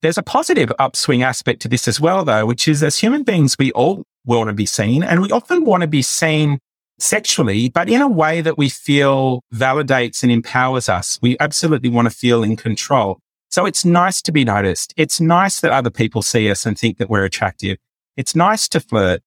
There's 0.00 0.18
a 0.18 0.22
positive 0.22 0.72
upswing 0.78 1.22
aspect 1.22 1.62
to 1.62 1.68
this 1.68 1.86
as 1.86 2.00
well, 2.00 2.24
though, 2.24 2.44
which 2.46 2.66
is 2.66 2.82
as 2.82 2.98
human 2.98 3.22
beings, 3.22 3.56
we 3.58 3.70
all 3.72 4.02
want 4.24 4.48
to 4.48 4.54
be 4.54 4.66
seen 4.66 5.02
and 5.02 5.20
we 5.20 5.30
often 5.30 5.64
want 5.64 5.82
to 5.82 5.86
be 5.86 6.02
seen 6.02 6.58
sexually, 6.98 7.68
but 7.68 7.88
in 7.88 8.00
a 8.00 8.08
way 8.08 8.40
that 8.40 8.58
we 8.58 8.68
feel 8.68 9.42
validates 9.52 10.22
and 10.22 10.30
empowers 10.30 10.88
us. 10.88 11.18
We 11.22 11.36
absolutely 11.40 11.88
want 11.88 12.06
to 12.06 12.14
feel 12.14 12.42
in 12.42 12.56
control. 12.56 13.18
So 13.50 13.66
it's 13.66 13.84
nice 13.84 14.22
to 14.22 14.32
be 14.32 14.44
noticed. 14.44 14.94
It's 14.96 15.20
nice 15.20 15.60
that 15.60 15.72
other 15.72 15.90
people 15.90 16.22
see 16.22 16.50
us 16.50 16.64
and 16.64 16.78
think 16.78 16.98
that 16.98 17.10
we're 17.10 17.24
attractive. 17.24 17.76
It's 18.16 18.34
nice 18.34 18.68
to 18.68 18.80
flirt. 18.80 19.22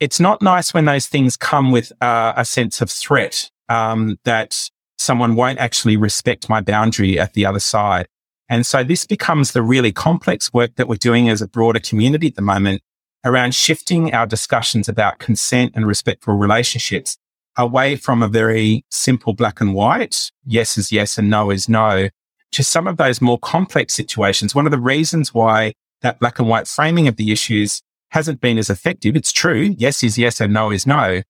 It's 0.00 0.18
not 0.18 0.42
nice 0.42 0.74
when 0.74 0.84
those 0.84 1.06
things 1.06 1.36
come 1.36 1.70
with 1.70 1.92
uh, 2.00 2.32
a 2.36 2.44
sense 2.44 2.80
of 2.80 2.90
threat 2.90 3.50
um, 3.68 4.18
that 4.24 4.68
someone 5.02 5.34
won't 5.34 5.58
actually 5.58 5.96
respect 5.96 6.48
my 6.48 6.60
boundary 6.60 7.18
at 7.18 7.34
the 7.34 7.44
other 7.44 7.60
side. 7.60 8.06
And 8.48 8.66
so 8.66 8.84
this 8.84 9.06
becomes 9.06 9.52
the 9.52 9.62
really 9.62 9.92
complex 9.92 10.52
work 10.52 10.76
that 10.76 10.88
we're 10.88 10.96
doing 10.96 11.28
as 11.28 11.42
a 11.42 11.48
broader 11.48 11.80
community 11.80 12.28
at 12.28 12.36
the 12.36 12.42
moment 12.42 12.82
around 13.24 13.54
shifting 13.54 14.12
our 14.12 14.26
discussions 14.26 14.88
about 14.88 15.18
consent 15.18 15.72
and 15.74 15.86
respectful 15.86 16.34
relationships 16.34 17.16
away 17.56 17.96
from 17.96 18.22
a 18.22 18.28
very 18.28 18.84
simple 18.90 19.32
black 19.32 19.60
and 19.60 19.74
white, 19.74 20.30
yes 20.44 20.76
is 20.76 20.90
yes 20.90 21.18
and 21.18 21.30
no 21.30 21.50
is 21.50 21.68
no, 21.68 22.08
to 22.50 22.64
some 22.64 22.86
of 22.86 22.96
those 22.96 23.20
more 23.20 23.38
complex 23.38 23.94
situations. 23.94 24.54
One 24.54 24.66
of 24.66 24.72
the 24.72 24.78
reasons 24.78 25.32
why 25.32 25.72
that 26.02 26.18
black 26.18 26.38
and 26.38 26.48
white 26.48 26.66
framing 26.66 27.08
of 27.08 27.16
the 27.16 27.32
issues 27.32 27.82
hasn't 28.10 28.40
been 28.40 28.58
as 28.58 28.68
effective. 28.68 29.16
It's 29.16 29.32
true. 29.32 29.74
Yes 29.78 30.02
is 30.02 30.18
yes 30.18 30.40
and 30.40 30.52
no 30.52 30.70
is 30.70 30.86
no. 30.86 31.22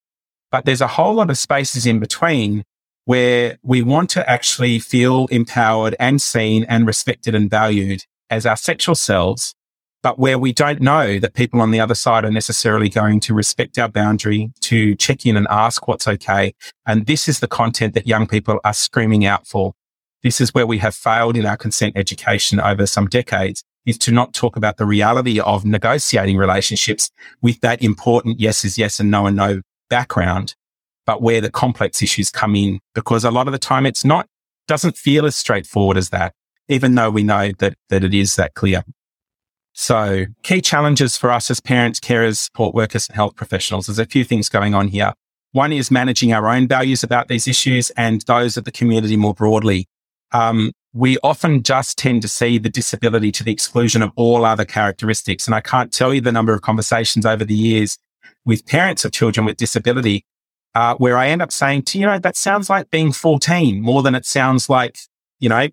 But 0.50 0.64
there's 0.64 0.80
a 0.80 0.86
whole 0.88 1.14
lot 1.14 1.30
of 1.30 1.38
spaces 1.38 1.86
in 1.86 2.00
between 2.00 2.64
where 3.04 3.58
we 3.62 3.82
want 3.82 4.10
to 4.10 4.28
actually 4.30 4.78
feel 4.78 5.26
empowered 5.26 5.96
and 5.98 6.22
seen 6.22 6.64
and 6.64 6.86
respected 6.86 7.34
and 7.34 7.50
valued 7.50 8.04
as 8.30 8.46
our 8.46 8.56
sexual 8.56 8.94
selves 8.94 9.54
but 10.02 10.18
where 10.18 10.38
we 10.38 10.52
don't 10.52 10.80
know 10.80 11.18
that 11.18 11.34
people 11.34 11.60
on 11.60 11.70
the 11.70 11.80
other 11.80 11.94
side 11.94 12.24
are 12.24 12.30
necessarily 12.30 12.88
going 12.88 13.20
to 13.20 13.34
respect 13.34 13.78
our 13.78 13.88
boundary, 13.88 14.52
to 14.60 14.94
check 14.96 15.24
in 15.24 15.36
and 15.36 15.46
ask 15.48 15.86
what's 15.86 16.08
okay. 16.08 16.54
And 16.86 17.06
this 17.06 17.28
is 17.28 17.38
the 17.38 17.46
content 17.46 17.94
that 17.94 18.06
young 18.06 18.26
people 18.26 18.58
are 18.64 18.74
screaming 18.74 19.24
out 19.24 19.46
for. 19.46 19.74
This 20.22 20.40
is 20.40 20.52
where 20.52 20.66
we 20.66 20.78
have 20.78 20.94
failed 20.94 21.36
in 21.36 21.46
our 21.46 21.56
consent 21.56 21.96
education 21.96 22.60
over 22.60 22.86
some 22.86 23.06
decades 23.06 23.62
is 23.86 23.98
to 23.98 24.12
not 24.12 24.32
talk 24.32 24.56
about 24.56 24.76
the 24.76 24.84
reality 24.84 25.40
of 25.40 25.64
negotiating 25.64 26.36
relationships 26.36 27.10
with 27.40 27.60
that 27.60 27.82
important 27.82 28.38
yes 28.38 28.64
is 28.64 28.78
yes 28.78 29.00
and 29.00 29.10
no 29.10 29.26
and 29.26 29.36
no 29.36 29.60
background, 29.88 30.54
but 31.06 31.22
where 31.22 31.40
the 31.40 31.50
complex 31.50 32.02
issues 32.02 32.30
come 32.30 32.54
in 32.54 32.80
because 32.94 33.24
a 33.24 33.30
lot 33.30 33.48
of 33.48 33.52
the 33.52 33.58
time 33.58 33.86
it's 33.86 34.04
not, 34.04 34.26
doesn't 34.68 34.96
feel 34.96 35.26
as 35.26 35.36
straightforward 35.36 35.96
as 35.96 36.10
that, 36.10 36.34
even 36.68 36.94
though 36.94 37.10
we 37.10 37.22
know 37.22 37.50
that, 37.58 37.74
that 37.88 38.04
it 38.04 38.14
is 38.14 38.36
that 38.36 38.54
clear. 38.54 38.84
So 39.72 40.26
key 40.42 40.60
challenges 40.60 41.16
for 41.16 41.30
us 41.30 41.50
as 41.50 41.60
parents, 41.60 41.98
carers, 41.98 42.36
support 42.38 42.74
workers 42.74 43.08
and 43.08 43.16
health 43.16 43.36
professionals. 43.36 43.86
There's 43.86 43.98
a 43.98 44.06
few 44.06 44.24
things 44.24 44.48
going 44.48 44.74
on 44.74 44.88
here. 44.88 45.14
One 45.52 45.72
is 45.72 45.90
managing 45.90 46.32
our 46.32 46.48
own 46.48 46.68
values 46.68 47.02
about 47.02 47.28
these 47.28 47.48
issues 47.48 47.90
and 47.90 48.22
those 48.22 48.56
of 48.56 48.64
the 48.64 48.72
community 48.72 49.16
more 49.16 49.34
broadly. 49.34 49.86
Um, 50.32 50.72
we 50.94 51.18
often 51.22 51.62
just 51.62 51.98
tend 51.98 52.22
to 52.22 52.28
see 52.28 52.58
the 52.58 52.68
disability 52.68 53.32
to 53.32 53.44
the 53.44 53.52
exclusion 53.52 54.02
of 54.02 54.12
all 54.16 54.44
other 54.44 54.64
characteristics. 54.64 55.46
And 55.46 55.54
I 55.54 55.60
can't 55.60 55.92
tell 55.92 56.12
you 56.12 56.20
the 56.20 56.32
number 56.32 56.52
of 56.54 56.62
conversations 56.62 57.24
over 57.24 57.44
the 57.44 57.54
years 57.54 57.98
with 58.44 58.66
parents 58.66 59.04
of 59.04 59.12
children 59.12 59.46
with 59.46 59.56
disability 59.56 60.24
uh, 60.74 60.94
where 60.96 61.16
I 61.16 61.28
end 61.28 61.42
up 61.42 61.52
saying 61.52 61.82
to, 61.82 61.98
you 61.98 62.06
know, 62.06 62.18
that 62.18 62.36
sounds 62.36 62.70
like 62.70 62.90
being 62.90 63.12
14 63.12 63.80
more 63.82 64.02
than 64.02 64.14
it 64.14 64.24
sounds 64.24 64.68
like, 64.68 64.98
you 65.38 65.48
know, 65.48 65.68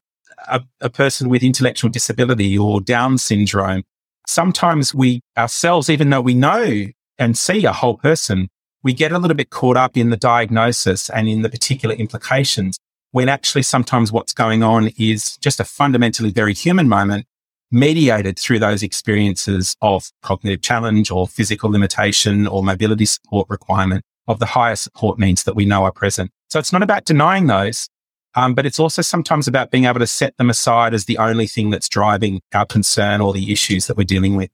a, 0.47 0.62
a 0.81 0.89
person 0.89 1.29
with 1.29 1.43
intellectual 1.43 1.89
disability 1.89 2.57
or 2.57 2.81
Down 2.81 3.17
syndrome. 3.17 3.83
Sometimes 4.27 4.93
we 4.93 5.21
ourselves, 5.38 5.89
even 5.89 6.09
though 6.09 6.21
we 6.21 6.33
know 6.33 6.85
and 7.17 7.38
see 7.38 7.65
a 7.65 7.73
whole 7.73 7.97
person, 7.97 8.49
we 8.83 8.93
get 8.93 9.12
a 9.12 9.19
little 9.19 9.35
bit 9.35 9.49
caught 9.49 9.77
up 9.77 9.97
in 9.97 10.09
the 10.09 10.17
diagnosis 10.17 11.09
and 11.09 11.27
in 11.27 11.41
the 11.41 11.49
particular 11.49 11.95
implications 11.95 12.77
when 13.12 13.27
actually 13.27 13.63
sometimes 13.63 14.12
what's 14.12 14.33
going 14.33 14.63
on 14.63 14.89
is 14.97 15.38
just 15.38 15.59
a 15.59 15.65
fundamentally 15.65 16.31
very 16.31 16.53
human 16.53 16.88
moment 16.88 17.25
mediated 17.71 18.38
through 18.38 18.59
those 18.59 18.83
experiences 18.83 19.75
of 19.81 20.12
cognitive 20.21 20.62
challenge 20.62 21.12
or 21.12 21.27
physical 21.27 21.69
limitation 21.69 22.47
or 22.47 22.63
mobility 22.63 23.05
support 23.05 23.47
requirement 23.49 24.03
of 24.30 24.39
the 24.39 24.46
higher 24.46 24.78
support 24.78 25.20
needs 25.20 25.44
that 25.44 25.56
we 25.56 25.65
know 25.65 25.84
are 25.84 25.92
present. 25.92 26.32
So 26.50 26.60
it's 26.60 26.72
not 26.72 26.84
about 26.84 27.04
denying 27.04 27.48
those. 27.48 27.89
Um, 28.36 28.54
but 28.54 28.68
it's 28.68 28.80
also 28.80 29.02
sometimes 29.02 29.48
about 29.48 29.72
being 29.72 29.86
able 29.86 30.00
to 30.00 30.08
set 30.08 30.38
them 30.38 30.52
aside 30.52 30.94
as 30.94 31.06
the 31.06 31.18
only 31.18 31.48
thing 31.48 31.72
that's 31.72 31.89
driving 31.89 32.42
our 32.54 32.65
concern 32.65 33.22
or 33.22 33.34
the 33.34 33.52
issues 33.52 33.88
that 33.88 33.98
we're 33.98 34.04
dealing 34.04 34.36
with. 34.36 34.52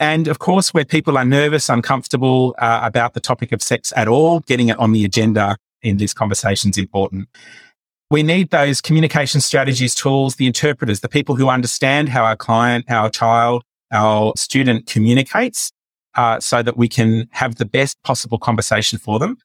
And 0.00 0.26
of 0.26 0.40
course, 0.40 0.74
where 0.74 0.84
people 0.84 1.16
are 1.16 1.24
nervous, 1.24 1.68
uncomfortable 1.68 2.56
uh, 2.58 2.80
about 2.82 3.14
the 3.14 3.20
topic 3.20 3.52
of 3.52 3.62
sex 3.62 3.92
at 3.94 4.08
all, 4.08 4.40
getting 4.40 4.68
it 4.68 4.78
on 4.80 4.90
the 4.90 5.04
agenda 5.04 5.56
in 5.80 5.98
these 5.98 6.12
conversations 6.12 6.76
important. 6.76 7.28
We 8.10 8.24
need 8.24 8.50
those 8.50 8.80
communication 8.80 9.40
strategies, 9.40 9.94
tools, 9.94 10.34
the 10.34 10.48
interpreters, 10.48 11.00
the 11.00 11.08
people 11.08 11.36
who 11.36 11.48
understand 11.48 12.08
how 12.08 12.24
our 12.24 12.36
client, 12.36 12.84
our 12.90 13.08
child, 13.10 13.62
our 13.92 14.32
student 14.36 14.86
communicates 14.86 15.70
uh, 16.16 16.40
so 16.40 16.62
that 16.62 16.76
we 16.76 16.88
can 16.88 17.28
have 17.32 17.56
the 17.56 17.64
best 17.64 18.02
possible 18.02 18.38
conversation 18.38 18.98
for 18.98 19.18
them 19.18 19.38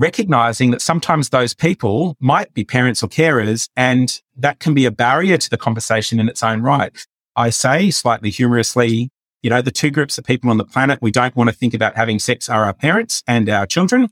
recognizing 0.00 0.70
that 0.70 0.80
sometimes 0.80 1.28
those 1.28 1.52
people 1.52 2.16
might 2.20 2.52
be 2.54 2.64
parents 2.64 3.02
or 3.02 3.06
carers 3.06 3.68
and 3.76 4.22
that 4.34 4.58
can 4.58 4.72
be 4.72 4.86
a 4.86 4.90
barrier 4.90 5.36
to 5.36 5.50
the 5.50 5.58
conversation 5.58 6.18
in 6.18 6.26
its 6.26 6.42
own 6.42 6.62
right. 6.62 7.06
I 7.36 7.50
say 7.50 7.90
slightly 7.90 8.30
humorously, 8.30 9.10
you 9.42 9.50
know, 9.50 9.60
the 9.60 9.70
two 9.70 9.90
groups 9.90 10.16
of 10.16 10.24
people 10.24 10.48
on 10.48 10.56
the 10.56 10.64
planet 10.64 11.00
we 11.02 11.10
don't 11.10 11.36
want 11.36 11.50
to 11.50 11.54
think 11.54 11.74
about 11.74 11.96
having 11.96 12.18
sex 12.18 12.48
are 12.48 12.64
our 12.64 12.72
parents 12.72 13.22
and 13.26 13.46
our 13.50 13.66
children, 13.66 14.08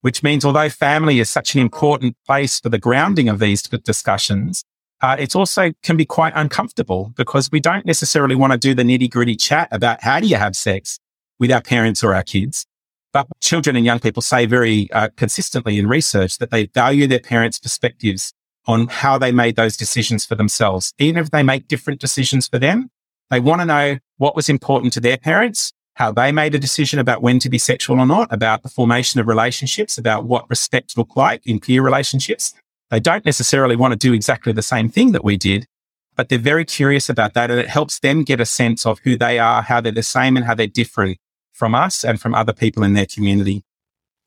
which 0.00 0.24
means 0.24 0.44
although 0.44 0.68
family 0.68 1.20
is 1.20 1.30
such 1.30 1.54
an 1.54 1.60
important 1.60 2.16
place 2.26 2.58
for 2.58 2.68
the 2.68 2.78
grounding 2.78 3.28
of 3.28 3.38
these 3.38 3.62
discussions, 3.62 4.64
uh, 5.02 5.14
it's 5.20 5.36
also 5.36 5.70
can 5.84 5.96
be 5.96 6.04
quite 6.04 6.32
uncomfortable 6.34 7.12
because 7.16 7.48
we 7.52 7.60
don't 7.60 7.86
necessarily 7.86 8.34
want 8.34 8.52
to 8.52 8.58
do 8.58 8.74
the 8.74 8.82
nitty 8.82 9.08
gritty 9.08 9.36
chat 9.36 9.68
about 9.70 10.02
how 10.02 10.18
do 10.18 10.26
you 10.26 10.34
have 10.34 10.56
sex 10.56 10.98
with 11.38 11.52
our 11.52 11.62
parents 11.62 12.02
or 12.02 12.14
our 12.14 12.22
kids. 12.22 12.66
But 13.12 13.26
children 13.40 13.76
and 13.76 13.84
young 13.84 14.00
people 14.00 14.22
say 14.22 14.46
very 14.46 14.90
uh, 14.92 15.08
consistently 15.16 15.78
in 15.78 15.86
research 15.86 16.38
that 16.38 16.50
they 16.50 16.66
value 16.66 17.06
their 17.06 17.20
parents' 17.20 17.58
perspectives 17.58 18.32
on 18.66 18.86
how 18.88 19.16
they 19.16 19.32
made 19.32 19.56
those 19.56 19.76
decisions 19.76 20.26
for 20.26 20.34
themselves. 20.34 20.92
Even 20.98 21.22
if 21.22 21.30
they 21.30 21.42
make 21.42 21.68
different 21.68 22.00
decisions 22.00 22.46
for 22.46 22.58
them, 22.58 22.90
they 23.30 23.40
want 23.40 23.62
to 23.62 23.66
know 23.66 23.98
what 24.18 24.36
was 24.36 24.48
important 24.48 24.92
to 24.92 25.00
their 25.00 25.16
parents, 25.16 25.72
how 25.94 26.12
they 26.12 26.30
made 26.32 26.54
a 26.54 26.58
decision 26.58 26.98
about 26.98 27.22
when 27.22 27.38
to 27.38 27.48
be 27.48 27.58
sexual 27.58 27.98
or 27.98 28.06
not, 28.06 28.32
about 28.32 28.62
the 28.62 28.68
formation 28.68 29.20
of 29.20 29.26
relationships, 29.26 29.96
about 29.96 30.24
what 30.24 30.48
respect 30.50 30.98
looked 30.98 31.16
like 31.16 31.46
in 31.46 31.60
peer 31.60 31.82
relationships. 31.82 32.52
They 32.90 33.00
don't 33.00 33.24
necessarily 33.24 33.76
want 33.76 33.92
to 33.92 33.98
do 33.98 34.12
exactly 34.12 34.52
the 34.52 34.62
same 34.62 34.90
thing 34.90 35.12
that 35.12 35.24
we 35.24 35.36
did, 35.36 35.66
but 36.14 36.28
they're 36.28 36.38
very 36.38 36.64
curious 36.64 37.08
about 37.08 37.34
that. 37.34 37.50
And 37.50 37.58
it 37.58 37.68
helps 37.68 38.00
them 38.00 38.22
get 38.22 38.40
a 38.40 38.46
sense 38.46 38.84
of 38.84 38.98
who 39.00 39.16
they 39.16 39.38
are, 39.38 39.62
how 39.62 39.80
they're 39.80 39.92
the 39.92 40.02
same 40.02 40.36
and 40.36 40.44
how 40.44 40.54
they're 40.54 40.66
different 40.66 41.18
from 41.58 41.74
us 41.74 42.04
and 42.04 42.20
from 42.20 42.34
other 42.34 42.52
people 42.52 42.84
in 42.84 42.94
their 42.94 43.06
community. 43.06 43.64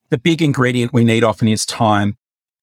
The 0.10 0.18
big 0.18 0.42
ingredient 0.42 0.92
we 0.92 1.06
need 1.06 1.24
often 1.24 1.48
is 1.48 1.66
time, 1.66 2.18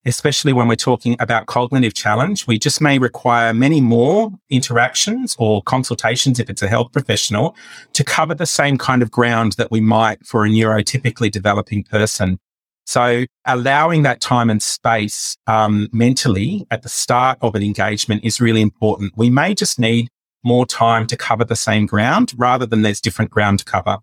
especially 0.05 0.53
when 0.53 0.67
we're 0.67 0.75
talking 0.75 1.17
about 1.19 1.47
cognitive 1.47 1.95
challenge. 1.95 2.45
We 2.45 2.59
just 2.59 2.79
may 2.79 2.99
require 2.99 3.53
many 3.53 3.81
more 3.81 4.31
interactions 4.51 5.35
or 5.39 5.63
consultations 5.63 6.39
if 6.39 6.49
it's 6.49 6.61
a 6.61 6.67
health 6.67 6.91
professional 6.91 7.55
to 7.93 8.03
cover 8.03 8.35
the 8.35 8.45
same 8.45 8.77
kind 8.77 9.01
of 9.01 9.09
ground 9.09 9.53
that 9.53 9.71
we 9.71 9.81
might 9.81 10.23
for 10.25 10.45
a 10.45 10.49
neurotypically 10.49 11.31
developing 11.31 11.83
person. 11.83 12.39
So 12.85 13.25
allowing 13.45 14.03
that 14.03 14.21
time 14.21 14.49
and 14.49 14.61
space 14.61 15.35
um, 15.47 15.89
mentally 15.91 16.67
at 16.69 16.83
the 16.83 16.89
start 16.89 17.39
of 17.41 17.55
an 17.55 17.63
engagement 17.63 18.23
is 18.23 18.39
really 18.39 18.61
important. 18.61 19.13
We 19.15 19.31
may 19.31 19.55
just 19.55 19.79
need 19.79 20.09
more 20.43 20.65
time 20.65 21.07
to 21.07 21.17
cover 21.17 21.43
the 21.43 21.55
same 21.55 21.85
ground 21.87 22.33
rather 22.37 22.65
than 22.65 22.83
there's 22.83 23.01
different 23.01 23.31
ground 23.31 23.59
to 23.59 23.65
cover 23.65 23.97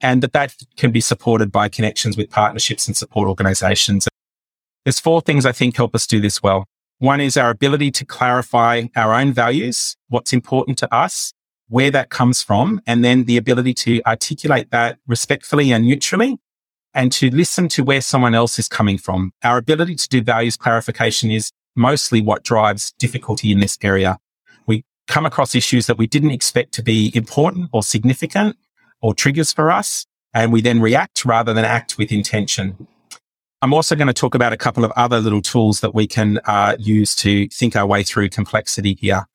and 0.00 0.22
that 0.22 0.32
that 0.32 0.54
can 0.76 0.90
be 0.90 1.00
supported 1.00 1.52
by 1.52 1.68
connections 1.68 2.16
with 2.16 2.30
partnerships 2.30 2.86
and 2.86 2.96
support 2.96 3.28
organizations. 3.28 4.08
There's 4.84 5.00
four 5.00 5.20
things 5.20 5.44
I 5.44 5.52
think 5.52 5.76
help 5.76 5.94
us 5.94 6.06
do 6.06 6.20
this 6.20 6.42
well. 6.42 6.64
One 6.98 7.20
is 7.20 7.36
our 7.36 7.50
ability 7.50 7.90
to 7.92 8.04
clarify 8.04 8.84
our 8.96 9.14
own 9.14 9.32
values, 9.32 9.96
what's 10.08 10.32
important 10.32 10.78
to 10.78 10.94
us, 10.94 11.32
where 11.68 11.90
that 11.90 12.10
comes 12.10 12.42
from, 12.42 12.80
and 12.86 13.04
then 13.04 13.24
the 13.24 13.36
ability 13.36 13.74
to 13.74 14.02
articulate 14.06 14.70
that 14.70 14.98
respectfully 15.06 15.72
and 15.72 15.86
neutrally 15.86 16.38
and 16.92 17.12
to 17.12 17.30
listen 17.30 17.68
to 17.68 17.84
where 17.84 18.00
someone 18.00 18.34
else 18.34 18.58
is 18.58 18.68
coming 18.68 18.98
from. 18.98 19.32
Our 19.44 19.56
ability 19.56 19.94
to 19.96 20.08
do 20.08 20.22
values 20.22 20.56
clarification 20.56 21.30
is 21.30 21.52
mostly 21.76 22.20
what 22.20 22.42
drives 22.42 22.92
difficulty 22.98 23.52
in 23.52 23.60
this 23.60 23.78
area. 23.82 24.18
We 24.66 24.84
come 25.06 25.24
across 25.24 25.54
issues 25.54 25.86
that 25.86 25.98
we 25.98 26.06
didn't 26.06 26.32
expect 26.32 26.72
to 26.72 26.82
be 26.82 27.12
important 27.14 27.70
or 27.72 27.82
significant 27.82 28.56
or 29.02 29.14
triggers 29.14 29.52
for 29.52 29.70
us. 29.70 30.06
And 30.32 30.52
we 30.52 30.60
then 30.60 30.80
react 30.80 31.24
rather 31.24 31.52
than 31.52 31.64
act 31.64 31.98
with 31.98 32.12
intention. 32.12 32.86
I'm 33.62 33.74
also 33.74 33.94
going 33.94 34.06
to 34.06 34.14
talk 34.14 34.34
about 34.34 34.52
a 34.52 34.56
couple 34.56 34.84
of 34.84 34.92
other 34.92 35.20
little 35.20 35.42
tools 35.42 35.80
that 35.80 35.94
we 35.94 36.06
can 36.06 36.40
uh, 36.46 36.76
use 36.78 37.14
to 37.16 37.48
think 37.48 37.76
our 37.76 37.86
way 37.86 38.02
through 38.02 38.30
complexity 38.30 38.94
here. 38.94 39.26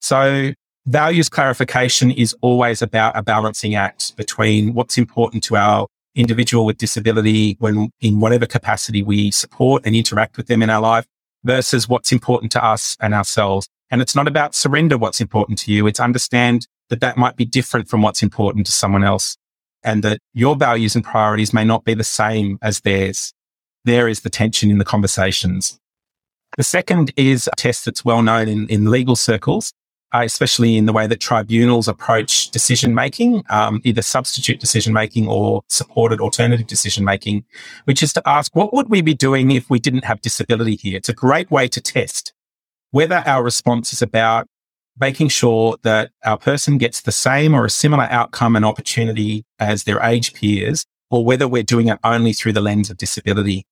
So 0.00 0.52
values 0.86 1.28
clarification 1.28 2.10
is 2.10 2.34
always 2.40 2.82
about 2.82 3.16
a 3.16 3.22
balancing 3.22 3.74
act 3.74 4.16
between 4.16 4.74
what's 4.74 4.96
important 4.96 5.42
to 5.44 5.56
our 5.56 5.86
individual 6.14 6.64
with 6.64 6.78
disability 6.78 7.56
when 7.58 7.90
in 8.00 8.20
whatever 8.20 8.46
capacity 8.46 9.02
we 9.02 9.30
support 9.30 9.82
and 9.84 9.96
interact 9.96 10.36
with 10.36 10.46
them 10.46 10.62
in 10.62 10.70
our 10.70 10.80
life 10.80 11.06
versus 11.42 11.88
what's 11.88 12.12
important 12.12 12.52
to 12.52 12.64
us 12.64 12.96
and 13.00 13.12
ourselves. 13.12 13.68
And 13.90 14.00
it's 14.00 14.14
not 14.14 14.28
about 14.28 14.54
surrender 14.54 14.98
what's 14.98 15.20
important 15.20 15.58
to 15.60 15.72
you. 15.72 15.86
It's 15.86 16.00
understand 16.00 16.66
that 16.90 17.00
that 17.00 17.16
might 17.16 17.36
be 17.36 17.44
different 17.44 17.88
from 17.88 18.02
what's 18.02 18.22
important 18.22 18.66
to 18.66 18.72
someone 18.72 19.04
else 19.04 19.36
and 19.82 20.02
that 20.02 20.18
your 20.32 20.56
values 20.56 20.94
and 20.94 21.04
priorities 21.04 21.52
may 21.52 21.64
not 21.64 21.84
be 21.84 21.94
the 21.94 22.04
same 22.04 22.58
as 22.62 22.80
theirs. 22.80 23.32
There 23.84 24.08
is 24.08 24.20
the 24.20 24.30
tension 24.30 24.70
in 24.70 24.78
the 24.78 24.84
conversations. 24.84 25.78
The 26.56 26.62
second 26.62 27.12
is 27.16 27.48
a 27.48 27.56
test 27.56 27.84
that's 27.84 28.04
well 28.04 28.22
known 28.22 28.48
in, 28.48 28.66
in 28.68 28.90
legal 28.90 29.16
circles, 29.16 29.72
uh, 30.14 30.22
especially 30.24 30.76
in 30.76 30.86
the 30.86 30.92
way 30.92 31.06
that 31.06 31.20
tribunals 31.20 31.88
approach 31.88 32.50
decision 32.50 32.94
making, 32.94 33.44
um, 33.50 33.80
either 33.84 34.02
substitute 34.02 34.60
decision 34.60 34.92
making 34.92 35.26
or 35.28 35.62
supported 35.68 36.20
alternative 36.20 36.66
decision 36.66 37.04
making, 37.04 37.44
which 37.84 38.02
is 38.02 38.12
to 38.12 38.22
ask, 38.24 38.54
what 38.54 38.72
would 38.72 38.88
we 38.88 39.02
be 39.02 39.14
doing 39.14 39.50
if 39.50 39.68
we 39.68 39.78
didn't 39.78 40.04
have 40.04 40.20
disability 40.20 40.76
here? 40.76 40.96
It's 40.96 41.08
a 41.08 41.14
great 41.14 41.50
way 41.50 41.68
to 41.68 41.80
test 41.80 42.32
whether 42.94 43.24
our 43.26 43.42
response 43.42 43.92
is 43.92 44.02
about 44.02 44.46
making 45.00 45.26
sure 45.26 45.76
that 45.82 46.12
our 46.24 46.38
person 46.38 46.78
gets 46.78 47.00
the 47.00 47.10
same 47.10 47.52
or 47.52 47.64
a 47.64 47.70
similar 47.70 48.04
outcome 48.04 48.54
and 48.54 48.64
opportunity 48.64 49.44
as 49.58 49.82
their 49.82 50.00
age 50.00 50.32
peers, 50.32 50.86
or 51.10 51.24
whether 51.24 51.48
we're 51.48 51.64
doing 51.64 51.88
it 51.88 51.98
only 52.04 52.32
through 52.32 52.52
the 52.52 52.60
lens 52.60 52.90
of 52.90 52.96
disability. 52.96 53.66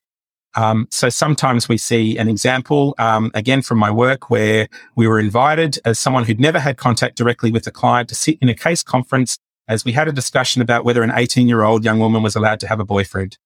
Um, 0.57 0.89
so 0.91 1.09
sometimes 1.09 1.69
we 1.69 1.79
see 1.79 2.19
an 2.19 2.29
example, 2.29 2.97
um, 2.99 3.31
again 3.33 3.63
from 3.63 3.79
my 3.79 3.93
work, 3.93 4.29
where 4.29 4.67
we 4.97 5.07
were 5.07 5.21
invited 5.21 5.79
as 5.85 6.01
someone 6.01 6.25
who'd 6.25 6.41
never 6.41 6.59
had 6.59 6.77
contact 6.77 7.17
directly 7.17 7.53
with 7.53 7.63
the 7.63 7.71
client 7.71 8.09
to 8.09 8.17
sit 8.17 8.39
in 8.43 8.49
a 8.49 8.57
case 8.57 8.83
conference 8.83 9.39
as 9.69 9.85
we 9.85 9.93
had 9.93 10.09
a 10.09 10.13
discussion 10.13 10.61
about 10.61 10.85
whether 10.85 11.05
an 11.05 11.13
18 11.15 11.47
year 11.47 11.63
old 11.63 11.85
young 11.85 12.01
woman 12.01 12.25
was 12.25 12.35
allowed 12.35 12.59
to 12.59 12.67
have 12.67 12.81
a 12.81 12.85
boyfriend. 12.85 13.39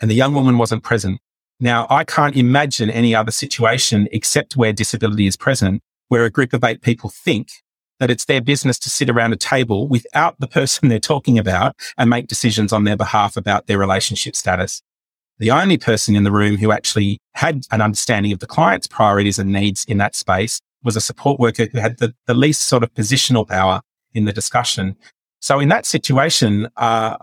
And 0.00 0.10
the 0.10 0.14
young 0.14 0.32
woman 0.32 0.56
wasn't 0.56 0.82
present. 0.82 1.20
Now, 1.62 1.86
I 1.88 2.04
can't 2.04 2.36
imagine 2.36 2.90
any 2.90 3.14
other 3.14 3.30
situation 3.30 4.08
except 4.12 4.56
where 4.56 4.72
disability 4.72 5.26
is 5.26 5.36
present, 5.36 5.80
where 6.08 6.26
a 6.26 6.30
group 6.30 6.52
of 6.52 6.62
eight 6.62 6.82
people 6.82 7.08
think 7.08 7.48
that 8.00 8.10
it's 8.10 8.26
their 8.26 8.42
business 8.42 8.78
to 8.80 8.90
sit 8.90 9.08
around 9.08 9.32
a 9.32 9.36
table 9.36 9.88
without 9.88 10.38
the 10.40 10.48
person 10.48 10.88
they're 10.90 10.98
talking 10.98 11.38
about 11.38 11.74
and 11.96 12.10
make 12.10 12.26
decisions 12.26 12.72
on 12.72 12.84
their 12.84 12.96
behalf 12.96 13.36
about 13.36 13.66
their 13.66 13.78
relationship 13.78 14.36
status 14.36 14.82
the 15.42 15.50
only 15.50 15.76
person 15.76 16.14
in 16.14 16.22
the 16.22 16.30
room 16.30 16.56
who 16.56 16.70
actually 16.70 17.18
had 17.34 17.64
an 17.72 17.80
understanding 17.80 18.32
of 18.32 18.38
the 18.38 18.46
client's 18.46 18.86
priorities 18.86 19.40
and 19.40 19.52
needs 19.52 19.84
in 19.86 19.98
that 19.98 20.14
space 20.14 20.60
was 20.84 20.94
a 20.94 21.00
support 21.00 21.40
worker 21.40 21.66
who 21.72 21.80
had 21.80 21.98
the, 21.98 22.14
the 22.26 22.34
least 22.34 22.62
sort 22.62 22.84
of 22.84 22.94
positional 22.94 23.46
power 23.46 23.80
in 24.14 24.24
the 24.24 24.32
discussion. 24.32 24.96
So 25.40 25.58
in 25.58 25.68
that 25.68 25.84
situation, 25.84 26.68
uh, 26.76 27.16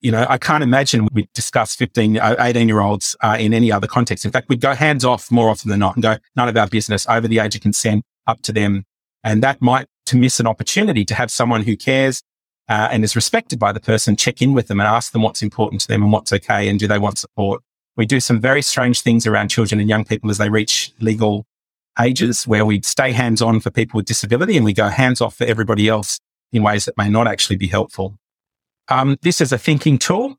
you 0.00 0.12
know, 0.12 0.26
I 0.28 0.38
can't 0.38 0.62
imagine 0.62 1.08
we'd 1.12 1.32
discuss 1.32 1.74
15, 1.74 2.18
uh, 2.18 2.36
18 2.38 2.68
year 2.68 2.80
olds 2.80 3.16
uh, 3.22 3.36
in 3.38 3.54
any 3.54 3.72
other 3.72 3.86
context. 3.86 4.24
In 4.24 4.30
fact, 4.30 4.48
we'd 4.48 4.60
go 4.60 4.74
hands 4.74 5.04
off 5.04 5.30
more 5.30 5.48
often 5.48 5.70
than 5.70 5.80
not 5.80 5.96
and 5.96 6.02
go, 6.02 6.16
none 6.36 6.48
of 6.48 6.56
our 6.56 6.66
business 6.66 7.06
over 7.08 7.26
the 7.26 7.38
age 7.38 7.54
of 7.54 7.62
consent 7.62 8.04
up 8.26 8.42
to 8.42 8.52
them. 8.52 8.84
And 9.24 9.42
that 9.42 9.60
might 9.60 9.86
to 10.06 10.16
miss 10.16 10.38
an 10.38 10.46
opportunity 10.46 11.04
to 11.04 11.14
have 11.14 11.30
someone 11.30 11.62
who 11.62 11.76
cares 11.76 12.22
uh, 12.68 12.88
and 12.90 13.04
is 13.04 13.16
respected 13.16 13.58
by 13.58 13.72
the 13.72 13.80
person, 13.80 14.16
check 14.16 14.42
in 14.42 14.52
with 14.52 14.68
them 14.68 14.80
and 14.80 14.86
ask 14.86 15.12
them 15.12 15.22
what's 15.22 15.42
important 15.42 15.80
to 15.82 15.88
them 15.88 16.02
and 16.02 16.12
what's 16.12 16.32
okay 16.32 16.68
and 16.68 16.78
do 16.78 16.86
they 16.86 16.98
want 16.98 17.18
support. 17.18 17.62
We 17.96 18.06
do 18.06 18.20
some 18.20 18.40
very 18.40 18.62
strange 18.62 19.00
things 19.00 19.26
around 19.26 19.48
children 19.48 19.80
and 19.80 19.88
young 19.88 20.04
people 20.04 20.30
as 20.30 20.38
they 20.38 20.50
reach 20.50 20.92
legal 21.00 21.46
ages 21.98 22.46
where 22.46 22.66
we 22.66 22.82
stay 22.82 23.12
hands 23.12 23.40
on 23.40 23.60
for 23.60 23.70
people 23.70 23.96
with 23.96 24.06
disability 24.06 24.56
and 24.56 24.64
we 24.64 24.74
go 24.74 24.88
hands 24.88 25.20
off 25.20 25.34
for 25.36 25.44
everybody 25.44 25.88
else 25.88 26.20
in 26.52 26.62
ways 26.62 26.84
that 26.84 26.96
may 26.98 27.08
not 27.08 27.26
actually 27.26 27.56
be 27.56 27.68
helpful. 27.68 28.18
Um, 28.88 29.16
this 29.22 29.40
is 29.40 29.52
a 29.52 29.58
thinking 29.58 29.98
tool. 29.98 30.36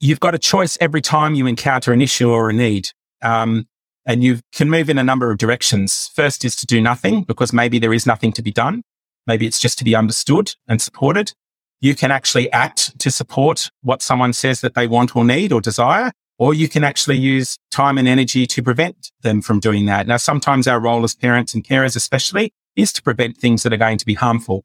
You've 0.00 0.20
got 0.20 0.34
a 0.34 0.38
choice 0.38 0.76
every 0.80 1.00
time 1.00 1.34
you 1.34 1.46
encounter 1.46 1.92
an 1.92 2.02
issue 2.02 2.30
or 2.30 2.50
a 2.50 2.52
need. 2.52 2.90
Um, 3.22 3.66
and 4.04 4.22
you 4.22 4.40
can 4.52 4.70
move 4.70 4.88
in 4.88 4.98
a 4.98 5.04
number 5.04 5.30
of 5.30 5.38
directions. 5.38 6.10
First 6.14 6.44
is 6.44 6.54
to 6.56 6.66
do 6.66 6.80
nothing 6.80 7.22
because 7.22 7.52
maybe 7.52 7.78
there 7.78 7.92
is 7.92 8.06
nothing 8.06 8.32
to 8.32 8.42
be 8.42 8.52
done. 8.52 8.82
Maybe 9.26 9.46
it's 9.46 9.58
just 9.58 9.78
to 9.78 9.84
be 9.84 9.96
understood 9.96 10.54
and 10.68 10.80
supported 10.80 11.32
you 11.80 11.94
can 11.94 12.10
actually 12.10 12.50
act 12.52 12.98
to 13.00 13.10
support 13.10 13.70
what 13.82 14.02
someone 14.02 14.32
says 14.32 14.60
that 14.60 14.74
they 14.74 14.86
want 14.86 15.14
or 15.14 15.24
need 15.24 15.52
or 15.52 15.60
desire, 15.60 16.12
or 16.38 16.54
you 16.54 16.68
can 16.68 16.84
actually 16.84 17.16
use 17.16 17.58
time 17.70 17.98
and 17.98 18.08
energy 18.08 18.46
to 18.46 18.62
prevent 18.62 19.10
them 19.22 19.42
from 19.42 19.60
doing 19.60 19.86
that. 19.86 20.06
Now, 20.06 20.16
sometimes 20.16 20.66
our 20.66 20.80
role 20.80 21.04
as 21.04 21.14
parents 21.14 21.54
and 21.54 21.64
carers, 21.64 21.96
especially, 21.96 22.52
is 22.74 22.92
to 22.94 23.02
prevent 23.02 23.36
things 23.36 23.62
that 23.62 23.72
are 23.72 23.78
going 23.78 23.98
to 23.98 24.06
be 24.06 24.14
harmful. 24.14 24.64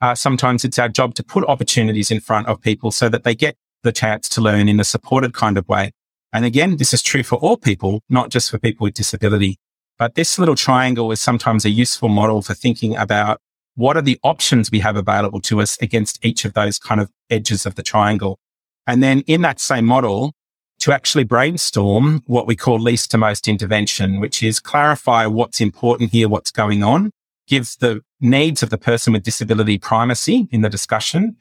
Uh, 0.00 0.14
sometimes 0.14 0.64
it's 0.64 0.78
our 0.78 0.88
job 0.88 1.14
to 1.14 1.22
put 1.22 1.44
opportunities 1.44 2.10
in 2.10 2.20
front 2.20 2.46
of 2.46 2.60
people 2.60 2.90
so 2.90 3.08
that 3.08 3.24
they 3.24 3.34
get 3.34 3.56
the 3.82 3.92
chance 3.92 4.28
to 4.30 4.40
learn 4.40 4.68
in 4.68 4.80
a 4.80 4.84
supported 4.84 5.34
kind 5.34 5.58
of 5.58 5.68
way. 5.68 5.92
And 6.32 6.44
again, 6.44 6.76
this 6.76 6.94
is 6.94 7.02
true 7.02 7.22
for 7.22 7.36
all 7.36 7.56
people, 7.56 8.02
not 8.08 8.30
just 8.30 8.50
for 8.50 8.58
people 8.58 8.84
with 8.84 8.94
disability. 8.94 9.58
But 9.98 10.14
this 10.14 10.38
little 10.38 10.54
triangle 10.54 11.12
is 11.12 11.20
sometimes 11.20 11.64
a 11.64 11.70
useful 11.70 12.08
model 12.08 12.40
for 12.40 12.54
thinking 12.54 12.96
about 12.96 13.40
what 13.74 13.96
are 13.96 14.02
the 14.02 14.18
options 14.22 14.70
we 14.70 14.80
have 14.80 14.96
available 14.96 15.40
to 15.42 15.60
us 15.60 15.76
against 15.82 16.24
each 16.24 16.44
of 16.44 16.54
those 16.54 16.78
kind 16.78 17.00
of 17.00 17.10
edges 17.28 17.66
of 17.66 17.74
the 17.74 17.82
triangle? 17.82 18.38
And 18.86 19.02
then 19.02 19.20
in 19.26 19.42
that 19.42 19.60
same 19.60 19.84
model, 19.84 20.32
to 20.80 20.92
actually 20.92 21.24
brainstorm 21.24 22.22
what 22.26 22.46
we 22.46 22.56
call 22.56 22.78
least 22.78 23.10
to 23.10 23.18
most 23.18 23.46
intervention, 23.46 24.18
which 24.18 24.42
is 24.42 24.60
clarify 24.60 25.26
what's 25.26 25.60
important 25.60 26.10
here, 26.10 26.28
what's 26.28 26.50
going 26.50 26.82
on, 26.82 27.10
give 27.46 27.74
the 27.80 28.00
needs 28.20 28.62
of 28.62 28.70
the 28.70 28.78
person 28.78 29.12
with 29.12 29.22
disability 29.22 29.78
primacy 29.78 30.48
in 30.50 30.62
the 30.62 30.68
discussion, 30.68 31.36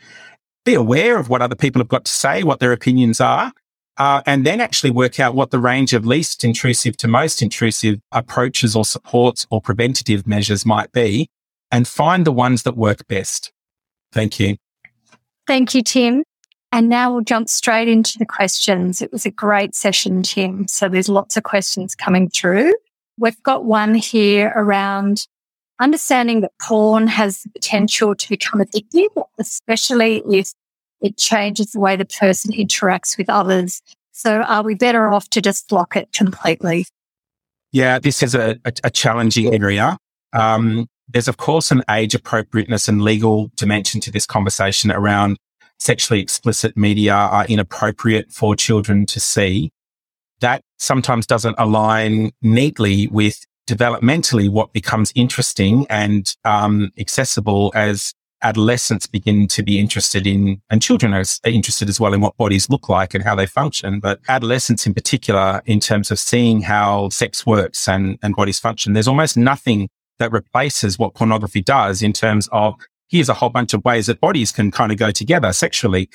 be 0.65 0.73
aware 0.73 1.17
of 1.17 1.29
what 1.29 1.41
other 1.41 1.55
people 1.55 1.79
have 1.79 1.87
got 1.87 2.05
to 2.05 2.11
say, 2.11 2.43
what 2.43 2.59
their 2.59 2.71
opinions 2.71 3.19
are, 3.19 3.51
uh, 3.97 4.21
and 4.25 4.45
then 4.45 4.61
actually 4.61 4.91
work 4.91 5.19
out 5.19 5.35
what 5.35 5.51
the 5.51 5.59
range 5.59 5.93
of 5.93 6.05
least 6.05 6.43
intrusive 6.43 6.95
to 6.97 7.07
most 7.07 7.41
intrusive 7.41 7.99
approaches 8.11 8.75
or 8.75 8.85
supports 8.85 9.45
or 9.51 9.61
preventative 9.61 10.25
measures 10.25 10.65
might 10.65 10.91
be 10.91 11.29
and 11.71 11.87
find 11.87 12.25
the 12.25 12.31
ones 12.31 12.63
that 12.63 12.77
work 12.77 13.07
best. 13.07 13.51
Thank 14.11 14.39
you. 14.39 14.57
Thank 15.47 15.75
you, 15.75 15.83
Tim. 15.83 16.23
And 16.71 16.87
now 16.87 17.11
we'll 17.11 17.23
jump 17.23 17.49
straight 17.49 17.87
into 17.87 18.17
the 18.19 18.25
questions. 18.25 19.01
It 19.01 19.11
was 19.11 19.25
a 19.25 19.31
great 19.31 19.75
session, 19.75 20.21
Tim. 20.21 20.67
So 20.67 20.87
there's 20.87 21.09
lots 21.09 21.35
of 21.35 21.43
questions 21.43 21.95
coming 21.95 22.29
through. 22.29 22.73
We've 23.17 23.41
got 23.43 23.65
one 23.65 23.95
here 23.95 24.53
around 24.55 25.27
understanding 25.79 26.41
that 26.41 26.51
porn 26.61 27.07
has 27.07 27.43
the 27.43 27.49
potential 27.49 28.15
to 28.15 28.29
become 28.29 28.61
addictive, 28.61 29.07
especially 29.37 30.23
if 30.29 30.51
it 31.01 31.17
changes 31.17 31.71
the 31.71 31.79
way 31.79 31.95
the 31.95 32.05
person 32.05 32.51
interacts 32.51 33.17
with 33.17 33.29
others. 33.29 33.81
So 34.11 34.41
are 34.41 34.63
we 34.63 34.75
better 34.75 35.11
off 35.11 35.29
to 35.29 35.41
just 35.41 35.67
block 35.69 35.95
it 35.95 36.11
completely? 36.11 36.85
Yeah, 37.71 37.99
this 37.99 38.21
is 38.21 38.35
a, 38.35 38.59
a, 38.65 38.73
a 38.85 38.89
challenging 38.89 39.53
area. 39.53 39.97
Um, 40.33 40.87
there's, 41.07 41.27
of 41.27 41.37
course, 41.37 41.71
an 41.71 41.83
age 41.89 42.13
appropriateness 42.13 42.87
and 42.87 43.01
legal 43.01 43.49
dimension 43.55 44.01
to 44.01 44.11
this 44.11 44.25
conversation 44.25 44.91
around 44.91 45.37
sexually 45.79 46.19
explicit 46.19 46.75
media 46.75 47.13
are 47.13 47.45
inappropriate 47.47 48.31
for 48.31 48.55
children 48.55 49.05
to 49.05 49.19
see. 49.19 49.71
That 50.41 50.61
sometimes 50.77 51.25
doesn't 51.25 51.55
align 51.57 52.31
neatly 52.41 53.07
with 53.07 53.45
developmentally 53.69 54.49
what 54.49 54.73
becomes 54.73 55.13
interesting 55.15 55.85
and 55.89 56.35
um, 56.43 56.91
accessible 56.97 57.71
as 57.75 58.13
adolescents 58.41 59.05
begin 59.05 59.47
to 59.49 59.61
be 59.61 59.79
interested 59.79 60.25
in, 60.25 60.61
and 60.69 60.81
children 60.81 61.13
are 61.13 61.23
interested 61.43 61.89
as 61.89 61.99
well 61.99 62.13
in 62.13 62.21
what 62.21 62.35
bodies 62.37 62.69
look 62.69 62.89
like 62.89 63.13
and 63.13 63.23
how 63.23 63.35
they 63.35 63.45
function. 63.45 63.99
But 63.99 64.19
adolescents 64.27 64.87
in 64.87 64.93
particular, 64.93 65.61
in 65.65 65.79
terms 65.79 66.09
of 66.09 66.19
seeing 66.19 66.61
how 66.61 67.09
sex 67.09 67.45
works 67.45 67.87
and, 67.87 68.17
and 68.23 68.35
bodies 68.35 68.59
function, 68.59 68.93
there's 68.93 69.07
almost 69.07 69.37
nothing 69.37 69.89
that 70.19 70.31
replaces 70.31 70.97
what 70.97 71.13
pornography 71.13 71.61
does 71.61 72.01
in 72.01 72.13
terms 72.13 72.49
of 72.51 72.75
here's 73.07 73.29
a 73.29 73.33
whole 73.35 73.49
bunch 73.49 73.73
of 73.73 73.83
ways 73.83 74.07
that 74.07 74.19
bodies 74.19 74.51
can 74.51 74.71
kind 74.71 74.91
of 74.91 74.97
go 74.97 75.11
together 75.11 75.53
sexually. 75.53 76.09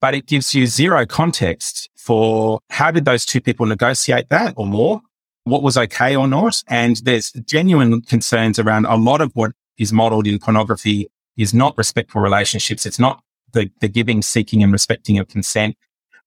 But 0.00 0.14
it 0.14 0.26
gives 0.26 0.54
you 0.54 0.66
zero 0.66 1.06
context 1.06 1.88
for 1.96 2.60
how 2.70 2.90
did 2.90 3.04
those 3.04 3.24
two 3.24 3.40
people 3.40 3.66
negotiate 3.66 4.28
that 4.28 4.54
or 4.56 4.66
more? 4.66 5.00
What 5.44 5.62
was 5.62 5.76
okay 5.76 6.16
or 6.16 6.26
not? 6.26 6.62
And 6.68 6.96
there's 7.04 7.30
genuine 7.32 8.00
concerns 8.02 8.58
around 8.58 8.86
a 8.86 8.96
lot 8.96 9.20
of 9.20 9.30
what 9.34 9.52
is 9.78 9.92
modeled 9.92 10.26
in 10.26 10.38
pornography 10.38 11.10
is 11.36 11.52
not 11.52 11.76
respectful 11.76 12.20
relationships. 12.20 12.86
It's 12.86 12.98
not 12.98 13.22
the, 13.52 13.70
the 13.80 13.88
giving, 13.88 14.22
seeking 14.22 14.62
and 14.62 14.72
respecting 14.72 15.18
of 15.18 15.28
consent. 15.28 15.76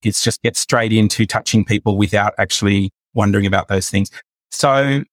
It's 0.04 0.24
just 0.24 0.42
get 0.44 0.56
straight 0.56 0.94
into 0.94 1.26
touching 1.26 1.66
people 1.66 1.98
without 1.98 2.34
actually 2.38 2.92
wondering 3.14 3.46
about 3.46 3.68
those 3.68 3.90
things. 3.90 4.12
So 4.52 5.04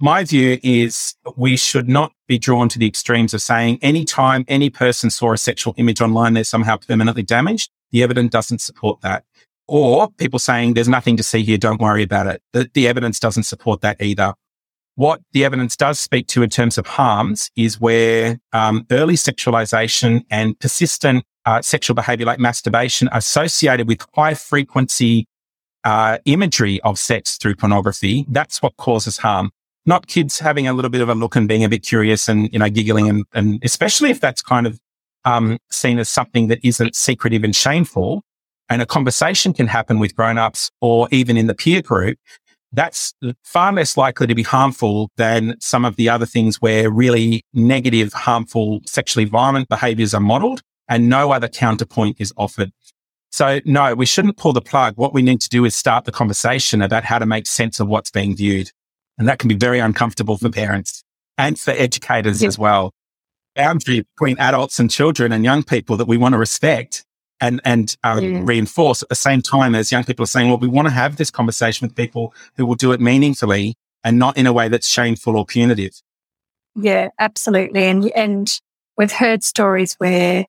my 0.00 0.24
view 0.24 0.58
is 0.62 1.14
we 1.36 1.56
should 1.56 1.88
not 1.88 2.12
be 2.26 2.38
drawn 2.38 2.68
to 2.70 2.78
the 2.78 2.86
extremes 2.86 3.32
of 3.32 3.40
saying 3.40 3.78
anytime 3.80 4.44
any 4.48 4.68
person 4.68 5.10
saw 5.10 5.32
a 5.32 5.38
sexual 5.38 5.74
image 5.76 6.00
online, 6.00 6.34
they're 6.34 6.44
somehow 6.44 6.76
permanently 6.76 7.22
damaged. 7.22 7.70
The 7.92 8.02
evidence 8.02 8.30
doesn't 8.30 8.60
support 8.60 9.00
that. 9.02 9.24
Or 9.68 10.10
people 10.12 10.38
saying 10.38 10.74
there's 10.74 10.88
nothing 10.88 11.16
to 11.16 11.22
see 11.22 11.42
here, 11.42 11.58
don't 11.58 11.80
worry 11.80 12.02
about 12.02 12.26
it. 12.26 12.42
The, 12.52 12.70
the 12.72 12.86
evidence 12.88 13.18
doesn't 13.18 13.44
support 13.44 13.80
that 13.80 14.00
either. 14.00 14.34
What 14.94 15.20
the 15.32 15.44
evidence 15.44 15.76
does 15.76 16.00
speak 16.00 16.26
to 16.28 16.42
in 16.42 16.50
terms 16.50 16.78
of 16.78 16.86
harms 16.86 17.50
is 17.56 17.80
where 17.80 18.38
um, 18.52 18.86
early 18.90 19.14
sexualization 19.14 20.24
and 20.30 20.58
persistent 20.58 21.24
uh, 21.44 21.60
sexual 21.62 21.94
behavior 21.94 22.26
like 22.26 22.38
masturbation 22.38 23.08
associated 23.12 23.88
with 23.88 24.06
high 24.14 24.34
frequency 24.34 25.26
uh, 25.84 26.18
imagery 26.24 26.80
of 26.80 26.98
sex 26.98 27.36
through 27.36 27.56
pornography, 27.56 28.24
that's 28.28 28.62
what 28.62 28.76
causes 28.76 29.18
harm 29.18 29.50
not 29.86 30.08
kids 30.08 30.40
having 30.40 30.66
a 30.66 30.72
little 30.72 30.90
bit 30.90 31.00
of 31.00 31.08
a 31.08 31.14
look 31.14 31.36
and 31.36 31.48
being 31.48 31.64
a 31.64 31.68
bit 31.68 31.82
curious 31.82 32.28
and, 32.28 32.52
you 32.52 32.58
know, 32.58 32.68
giggling 32.68 33.08
and, 33.08 33.24
and 33.32 33.60
especially 33.62 34.10
if 34.10 34.20
that's 34.20 34.42
kind 34.42 34.66
of, 34.66 34.80
um, 35.24 35.58
seen 35.70 35.98
as 35.98 36.08
something 36.08 36.48
that 36.48 36.58
isn't 36.62 36.94
secretive 36.94 37.44
and 37.44 37.54
shameful. 37.54 38.22
And 38.68 38.82
a 38.82 38.86
conversation 38.86 39.52
can 39.52 39.68
happen 39.68 39.98
with 39.98 40.16
grown-ups 40.16 40.70
or 40.80 41.08
even 41.12 41.36
in 41.36 41.46
the 41.46 41.54
peer 41.54 41.82
group. 41.82 42.18
that's 42.72 43.14
far 43.42 43.72
less 43.72 43.96
likely 43.96 44.26
to 44.26 44.34
be 44.34 44.42
harmful 44.42 45.10
than 45.16 45.56
some 45.60 45.84
of 45.84 45.96
the 45.96 46.08
other 46.08 46.26
things 46.26 46.60
where 46.60 46.90
really 46.90 47.42
negative, 47.54 48.12
harmful, 48.12 48.80
sexually 48.86 49.24
violent 49.24 49.68
behaviors 49.68 50.12
are 50.14 50.20
modeled 50.20 50.62
and 50.88 51.08
no 51.08 51.32
other 51.32 51.48
counterpoint 51.48 52.16
is 52.20 52.32
offered. 52.36 52.70
So 53.30 53.60
no, 53.64 53.94
we 53.94 54.06
shouldn't 54.06 54.36
pull 54.36 54.52
the 54.52 54.60
plug. 54.60 54.94
What 54.96 55.14
we 55.14 55.22
need 55.22 55.40
to 55.40 55.48
do 55.48 55.64
is 55.64 55.74
start 55.74 56.04
the 56.04 56.12
conversation 56.12 56.82
about 56.82 57.04
how 57.04 57.18
to 57.18 57.26
make 57.26 57.46
sense 57.46 57.80
of 57.80 57.88
what's 57.88 58.10
being 58.10 58.36
viewed. 58.36 58.70
And 59.18 59.26
that 59.26 59.38
can 59.38 59.48
be 59.48 59.56
very 59.56 59.78
uncomfortable 59.78 60.36
for 60.36 60.50
parents 60.50 61.02
and 61.38 61.58
for 61.58 61.70
educators 61.72 62.42
as 62.42 62.58
well. 62.58 62.92
Boundary 63.54 64.04
between 64.14 64.38
adults 64.38 64.78
and 64.78 64.90
children 64.90 65.32
and 65.32 65.44
young 65.44 65.62
people 65.62 65.96
that 65.96 66.06
we 66.06 66.18
want 66.18 66.34
to 66.34 66.38
respect 66.38 67.04
and 67.40 67.60
and 67.64 67.96
uh, 68.04 68.18
yeah. 68.22 68.40
reinforce 68.44 69.02
at 69.02 69.08
the 69.08 69.14
same 69.14 69.42
time 69.42 69.74
as 69.74 69.92
young 69.92 70.04
people 70.04 70.22
are 70.22 70.28
saying, 70.28 70.48
well, 70.48 70.58
we 70.58 70.68
want 70.68 70.88
to 70.88 70.94
have 70.94 71.16
this 71.16 71.30
conversation 71.30 71.86
with 71.86 71.94
people 71.94 72.34
who 72.56 72.66
will 72.66 72.74
do 72.74 72.92
it 72.92 73.00
meaningfully 73.00 73.74
and 74.04 74.18
not 74.18 74.36
in 74.36 74.46
a 74.46 74.52
way 74.52 74.68
that's 74.68 74.88
shameful 74.88 75.36
or 75.36 75.44
punitive. 75.44 76.00
Yeah, 76.74 77.08
absolutely. 77.18 77.84
And 77.84 78.10
and 78.12 78.60
we've 78.96 79.12
heard 79.12 79.42
stories 79.42 79.94
where 79.94 80.46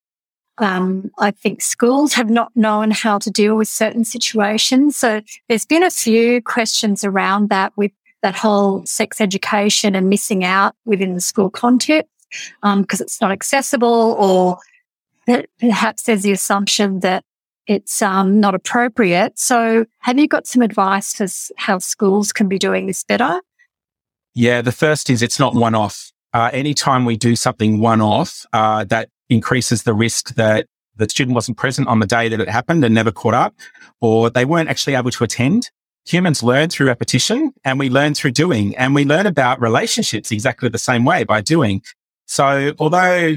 um, 0.58 1.10
I 1.18 1.30
think 1.30 1.62
schools 1.62 2.14
have 2.14 2.30
not 2.30 2.50
known 2.56 2.90
how 2.90 3.18
to 3.18 3.30
deal 3.30 3.56
with 3.56 3.68
certain 3.68 4.04
situations. 4.04 4.96
So 4.96 5.20
there's 5.48 5.66
been 5.66 5.82
a 5.82 5.90
few 5.90 6.42
questions 6.42 7.04
around 7.04 7.48
that 7.50 7.76
with 7.76 7.92
that 8.22 8.34
whole 8.34 8.84
sex 8.84 9.20
education 9.20 9.94
and 9.94 10.08
missing 10.08 10.44
out 10.44 10.74
within 10.84 11.14
the 11.14 11.20
school 11.20 11.50
context 11.50 12.10
because 12.60 13.00
um, 13.00 13.04
it's 13.04 13.20
not 13.20 13.30
accessible 13.30 14.16
or 14.18 14.58
perhaps 15.58 16.04
there's 16.04 16.22
the 16.22 16.32
assumption 16.32 17.00
that 17.00 17.24
it's 17.66 18.00
um, 18.00 18.40
not 18.40 18.54
appropriate. 18.54 19.38
So, 19.38 19.84
have 20.00 20.18
you 20.18 20.26
got 20.26 20.46
some 20.46 20.62
advice 20.62 21.14
for 21.14 21.26
how 21.56 21.78
schools 21.78 22.32
can 22.32 22.48
be 22.48 22.58
doing 22.58 22.86
this 22.86 23.04
better? 23.04 23.40
Yeah, 24.34 24.62
the 24.62 24.72
first 24.72 25.10
is 25.10 25.22
it's 25.22 25.38
not 25.38 25.54
one 25.54 25.74
off. 25.74 26.12
Uh, 26.32 26.50
anytime 26.52 27.04
we 27.04 27.16
do 27.16 27.36
something 27.36 27.80
one 27.80 28.00
off, 28.00 28.46
uh, 28.52 28.84
that 28.84 29.10
increases 29.28 29.82
the 29.82 29.94
risk 29.94 30.34
that 30.36 30.66
the 30.96 31.08
student 31.08 31.34
wasn't 31.34 31.56
present 31.56 31.88
on 31.88 32.00
the 32.00 32.06
day 32.06 32.28
that 32.28 32.40
it 32.40 32.48
happened 32.48 32.84
and 32.84 32.94
never 32.94 33.12
caught 33.12 33.34
up, 33.34 33.54
or 34.00 34.30
they 34.30 34.44
weren't 34.44 34.68
actually 34.68 34.94
able 34.94 35.10
to 35.10 35.24
attend. 35.24 35.70
Humans 36.06 36.42
learn 36.42 36.70
through 36.70 36.86
repetition 36.86 37.52
and 37.64 37.78
we 37.78 37.90
learn 37.90 38.14
through 38.14 38.30
doing, 38.30 38.74
and 38.76 38.94
we 38.94 39.04
learn 39.04 39.26
about 39.26 39.60
relationships 39.60 40.32
exactly 40.32 40.68
the 40.68 40.78
same 40.78 41.04
way 41.04 41.24
by 41.24 41.40
doing. 41.40 41.82
So, 42.26 42.74
although 42.78 43.36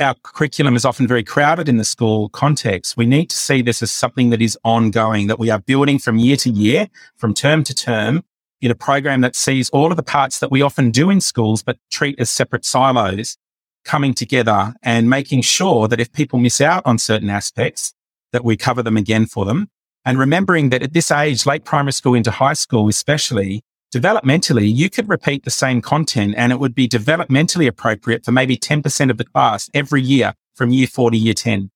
our 0.00 0.14
curriculum 0.22 0.74
is 0.74 0.84
often 0.84 1.06
very 1.06 1.22
crowded 1.22 1.68
in 1.68 1.76
the 1.76 1.84
school 1.84 2.28
context. 2.30 2.96
We 2.96 3.06
need 3.06 3.30
to 3.30 3.36
see 3.36 3.62
this 3.62 3.82
as 3.82 3.92
something 3.92 4.30
that 4.30 4.42
is 4.42 4.58
ongoing, 4.64 5.26
that 5.26 5.38
we 5.38 5.50
are 5.50 5.58
building 5.58 5.98
from 5.98 6.18
year 6.18 6.36
to 6.38 6.50
year, 6.50 6.88
from 7.16 7.34
term 7.34 7.62
to 7.64 7.74
term, 7.74 8.24
in 8.60 8.70
a 8.70 8.76
program 8.76 9.20
that 9.22 9.36
sees 9.36 9.68
all 9.70 9.90
of 9.90 9.96
the 9.96 10.02
parts 10.02 10.38
that 10.38 10.50
we 10.50 10.62
often 10.62 10.90
do 10.90 11.10
in 11.10 11.20
schools, 11.20 11.62
but 11.62 11.78
treat 11.90 12.18
as 12.20 12.30
separate 12.30 12.64
silos 12.64 13.36
coming 13.84 14.14
together 14.14 14.74
and 14.82 15.10
making 15.10 15.42
sure 15.42 15.88
that 15.88 16.00
if 16.00 16.12
people 16.12 16.38
miss 16.38 16.60
out 16.60 16.82
on 16.86 16.98
certain 16.98 17.28
aspects, 17.28 17.92
that 18.32 18.44
we 18.44 18.56
cover 18.56 18.82
them 18.82 18.96
again 18.96 19.26
for 19.26 19.44
them. 19.44 19.68
And 20.04 20.18
remembering 20.18 20.70
that 20.70 20.82
at 20.82 20.94
this 20.94 21.10
age, 21.10 21.46
late 21.46 21.64
primary 21.64 21.92
school 21.92 22.14
into 22.14 22.30
high 22.30 22.54
school, 22.54 22.88
especially, 22.88 23.62
developmentally, 23.92 24.74
you 24.74 24.90
could 24.90 25.08
repeat 25.08 25.44
the 25.44 25.50
same 25.50 25.80
content 25.80 26.34
and 26.36 26.50
it 26.50 26.58
would 26.58 26.74
be 26.74 26.88
developmentally 26.88 27.66
appropriate 27.66 28.24
for 28.24 28.32
maybe 28.32 28.56
10% 28.56 29.10
of 29.10 29.18
the 29.18 29.24
class 29.24 29.68
every 29.74 30.02
year 30.02 30.34
from 30.54 30.70
year 30.70 30.86
four 30.86 31.10
to 31.10 31.16
year 31.16 31.34
10. 31.34 31.70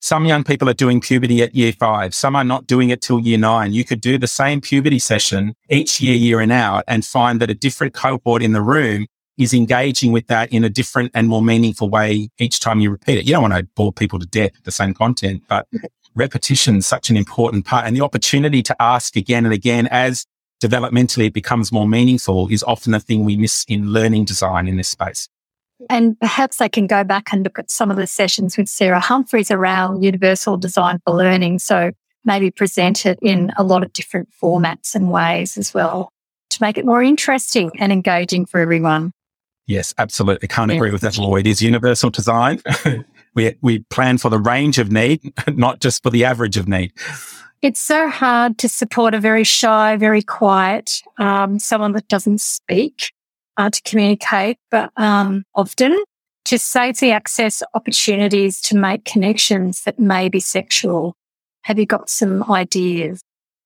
Some 0.00 0.26
young 0.26 0.44
people 0.44 0.68
are 0.68 0.74
doing 0.74 1.00
puberty 1.00 1.42
at 1.42 1.56
year 1.56 1.72
five. 1.72 2.14
Some 2.14 2.36
are 2.36 2.44
not 2.44 2.68
doing 2.68 2.90
it 2.90 3.02
till 3.02 3.18
year 3.18 3.38
nine. 3.38 3.72
You 3.72 3.84
could 3.84 4.00
do 4.00 4.16
the 4.16 4.28
same 4.28 4.60
puberty 4.60 5.00
session 5.00 5.54
each 5.68 6.00
year, 6.00 6.14
year 6.14 6.40
in 6.40 6.52
out 6.52 6.84
and 6.86 7.04
find 7.04 7.40
that 7.40 7.50
a 7.50 7.54
different 7.54 7.94
cohort 7.94 8.40
in 8.40 8.52
the 8.52 8.62
room 8.62 9.06
is 9.36 9.52
engaging 9.52 10.12
with 10.12 10.28
that 10.28 10.52
in 10.52 10.62
a 10.62 10.68
different 10.68 11.10
and 11.14 11.28
more 11.28 11.42
meaningful 11.42 11.88
way 11.88 12.28
each 12.38 12.60
time 12.60 12.78
you 12.78 12.90
repeat 12.90 13.18
it. 13.18 13.26
You 13.26 13.32
don't 13.32 13.50
want 13.50 13.54
to 13.54 13.64
bore 13.74 13.92
people 13.92 14.20
to 14.20 14.26
death 14.26 14.52
with 14.54 14.64
the 14.64 14.70
same 14.70 14.94
content, 14.94 15.42
but 15.48 15.66
repetition 16.14 16.76
is 16.76 16.86
such 16.86 17.10
an 17.10 17.16
important 17.16 17.64
part 17.64 17.86
and 17.86 17.96
the 17.96 18.00
opportunity 18.00 18.62
to 18.62 18.82
ask 18.82 19.16
again 19.16 19.44
and 19.44 19.54
again 19.54 19.88
as 19.88 20.26
developmentally 20.60 21.26
it 21.26 21.34
becomes 21.34 21.72
more 21.72 21.88
meaningful 21.88 22.48
is 22.48 22.62
often 22.64 22.94
a 22.94 23.00
thing 23.00 23.24
we 23.24 23.36
miss 23.36 23.64
in 23.68 23.92
learning 23.92 24.24
design 24.24 24.68
in 24.68 24.76
this 24.76 24.88
space. 24.88 25.28
And 25.88 26.18
perhaps 26.18 26.60
I 26.60 26.68
can 26.68 26.86
go 26.86 27.04
back 27.04 27.32
and 27.32 27.44
look 27.44 27.58
at 27.58 27.70
some 27.70 27.90
of 27.90 27.96
the 27.96 28.06
sessions 28.06 28.56
with 28.56 28.68
Sarah 28.68 29.00
Humphreys 29.00 29.50
around 29.50 30.02
universal 30.02 30.56
design 30.56 31.00
for 31.04 31.14
learning. 31.14 31.60
So 31.60 31.92
maybe 32.24 32.50
present 32.50 33.06
it 33.06 33.18
in 33.22 33.52
a 33.56 33.62
lot 33.62 33.84
of 33.84 33.92
different 33.92 34.28
formats 34.42 34.94
and 34.94 35.10
ways 35.10 35.56
as 35.56 35.72
well 35.72 36.10
to 36.50 36.58
make 36.60 36.78
it 36.78 36.84
more 36.84 37.02
interesting 37.02 37.70
and 37.78 37.92
engaging 37.92 38.44
for 38.44 38.60
everyone. 38.60 39.12
Yes, 39.66 39.94
absolutely. 39.98 40.48
Can't 40.48 40.70
yeah. 40.70 40.78
agree 40.78 40.90
with 40.90 41.02
that, 41.02 41.18
Lloyd. 41.18 41.46
It 41.46 41.50
is 41.50 41.62
universal 41.62 42.10
design. 42.10 42.60
we, 43.34 43.54
we 43.60 43.80
plan 43.90 44.18
for 44.18 44.30
the 44.30 44.38
range 44.38 44.78
of 44.78 44.90
need, 44.90 45.20
not 45.54 45.80
just 45.80 46.02
for 46.02 46.10
the 46.10 46.24
average 46.24 46.56
of 46.56 46.66
need. 46.66 46.92
It's 47.60 47.80
so 47.80 48.08
hard 48.08 48.56
to 48.58 48.68
support 48.68 49.14
a 49.14 49.20
very 49.20 49.42
shy, 49.42 49.96
very 49.96 50.22
quiet, 50.22 51.02
um, 51.18 51.58
someone 51.58 51.92
that 51.92 52.06
doesn't 52.06 52.40
speak 52.40 53.12
uh, 53.56 53.68
to 53.68 53.82
communicate, 53.82 54.58
but 54.70 54.92
um, 54.96 55.42
often 55.56 55.96
to 56.44 56.58
safely 56.58 57.10
access 57.10 57.62
opportunities 57.74 58.60
to 58.60 58.76
make 58.76 59.04
connections 59.04 59.82
that 59.82 59.98
may 59.98 60.28
be 60.28 60.38
sexual. 60.38 61.16
Have 61.62 61.80
you 61.80 61.86
got 61.86 62.08
some 62.08 62.48
ideas? 62.50 63.20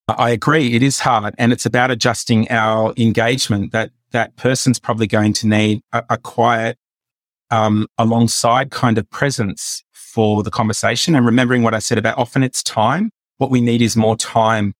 I 0.08 0.30
agree. 0.30 0.74
It 0.74 0.82
is 0.82 0.98
hard, 0.98 1.34
and 1.36 1.52
it's 1.52 1.66
about 1.66 1.90
adjusting 1.90 2.50
our 2.50 2.94
engagement. 2.96 3.72
That 3.72 3.90
that 4.12 4.34
person's 4.36 4.80
probably 4.80 5.06
going 5.06 5.34
to 5.34 5.46
need 5.46 5.82
a, 5.92 6.02
a 6.10 6.18
quiet, 6.18 6.78
um, 7.50 7.86
alongside 7.98 8.70
kind 8.70 8.98
of 8.98 9.08
presence 9.10 9.84
for 9.92 10.42
the 10.42 10.50
conversation, 10.50 11.14
and 11.14 11.26
remembering 11.26 11.62
what 11.62 11.74
I 11.74 11.78
said 11.78 11.98
about 11.98 12.18
often 12.18 12.42
it's 12.42 12.62
time. 12.62 13.10
What 13.42 13.50
we 13.50 13.60
need 13.60 13.82
is 13.82 13.96
more 13.96 14.16
time 14.16 14.72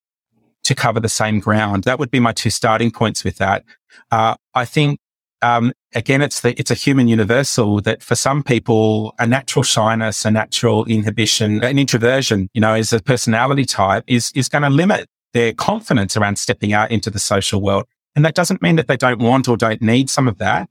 to 0.62 0.72
cover 0.76 1.00
the 1.00 1.08
same 1.08 1.40
ground. 1.40 1.82
That 1.82 1.98
would 1.98 2.12
be 2.12 2.20
my 2.20 2.30
two 2.30 2.48
starting 2.50 2.92
points 2.92 3.24
with 3.24 3.38
that. 3.38 3.64
Uh, 4.12 4.36
I 4.54 4.64
think, 4.66 5.00
um, 5.42 5.72
again, 5.96 6.22
it's 6.22 6.42
the, 6.42 6.56
it's 6.56 6.70
a 6.70 6.74
human 6.74 7.08
universal 7.08 7.80
that 7.80 8.04
for 8.04 8.14
some 8.14 8.44
people, 8.44 9.16
a 9.18 9.26
natural 9.26 9.64
shyness, 9.64 10.24
a 10.24 10.30
natural 10.30 10.84
inhibition, 10.84 11.64
an 11.64 11.76
introversion, 11.76 12.48
you 12.54 12.60
know, 12.60 12.74
as 12.74 12.92
a 12.92 13.02
personality 13.02 13.64
type 13.64 14.04
is, 14.06 14.30
is 14.36 14.48
going 14.48 14.62
to 14.62 14.70
limit 14.70 15.08
their 15.32 15.52
confidence 15.52 16.16
around 16.16 16.38
stepping 16.38 16.72
out 16.72 16.92
into 16.92 17.10
the 17.10 17.18
social 17.18 17.60
world. 17.60 17.86
And 18.14 18.24
that 18.24 18.36
doesn't 18.36 18.62
mean 18.62 18.76
that 18.76 18.86
they 18.86 18.96
don't 18.96 19.18
want 19.18 19.48
or 19.48 19.56
don't 19.56 19.82
need 19.82 20.08
some 20.08 20.28
of 20.28 20.38
that. 20.38 20.70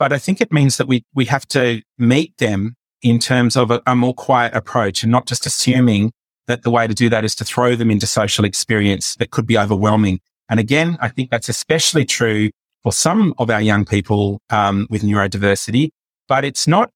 But 0.00 0.12
I 0.12 0.18
think 0.18 0.40
it 0.40 0.50
means 0.50 0.78
that 0.78 0.88
we, 0.88 1.04
we 1.14 1.26
have 1.26 1.46
to 1.50 1.80
meet 1.96 2.36
them 2.38 2.74
in 3.02 3.20
terms 3.20 3.56
of 3.56 3.70
a, 3.70 3.80
a 3.86 3.94
more 3.94 4.14
quiet 4.14 4.52
approach 4.52 5.04
and 5.04 5.12
not 5.12 5.28
just 5.28 5.46
assuming 5.46 6.10
that 6.50 6.62
the 6.62 6.70
way 6.70 6.86
to 6.86 6.94
do 6.94 7.08
that 7.08 7.24
is 7.24 7.34
to 7.36 7.44
throw 7.44 7.76
them 7.76 7.90
into 7.90 8.06
social 8.06 8.44
experience 8.44 9.14
that 9.16 9.30
could 9.30 9.46
be 9.46 9.58
overwhelming. 9.58 10.20
And 10.48 10.58
again, 10.60 10.98
I 11.00 11.08
think 11.08 11.30
that's 11.30 11.48
especially 11.48 12.04
true 12.04 12.50
for 12.82 12.92
some 12.92 13.34
of 13.38 13.50
our 13.50 13.60
young 13.60 13.84
people 13.84 14.40
um, 14.50 14.86
with 14.90 15.02
neurodiversity, 15.02 15.90
but 16.28 16.44
it's 16.44 16.66
not 16.66 16.90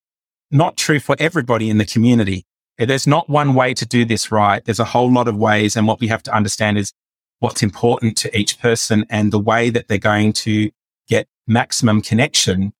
not 0.50 0.76
true 0.76 1.00
for 1.00 1.16
everybody 1.18 1.68
in 1.68 1.78
the 1.78 1.86
community. 1.86 2.44
There's 2.78 3.06
not 3.06 3.28
one 3.28 3.54
way 3.54 3.74
to 3.74 3.86
do 3.86 4.04
this 4.04 4.30
right. 4.30 4.64
There's 4.64 4.80
a 4.80 4.84
whole 4.84 5.12
lot 5.12 5.28
of 5.28 5.36
ways, 5.36 5.76
and 5.76 5.86
what 5.86 6.00
we 6.00 6.08
have 6.08 6.22
to 6.24 6.34
understand 6.34 6.78
is 6.78 6.92
what's 7.38 7.62
important 7.62 8.16
to 8.18 8.38
each 8.38 8.60
person, 8.60 9.04
and 9.08 9.32
the 9.32 9.38
way 9.38 9.70
that 9.70 9.88
they're 9.88 9.98
going 9.98 10.32
to 10.32 10.70
get 11.08 11.28
maximum 11.46 12.02
connection 12.02 12.72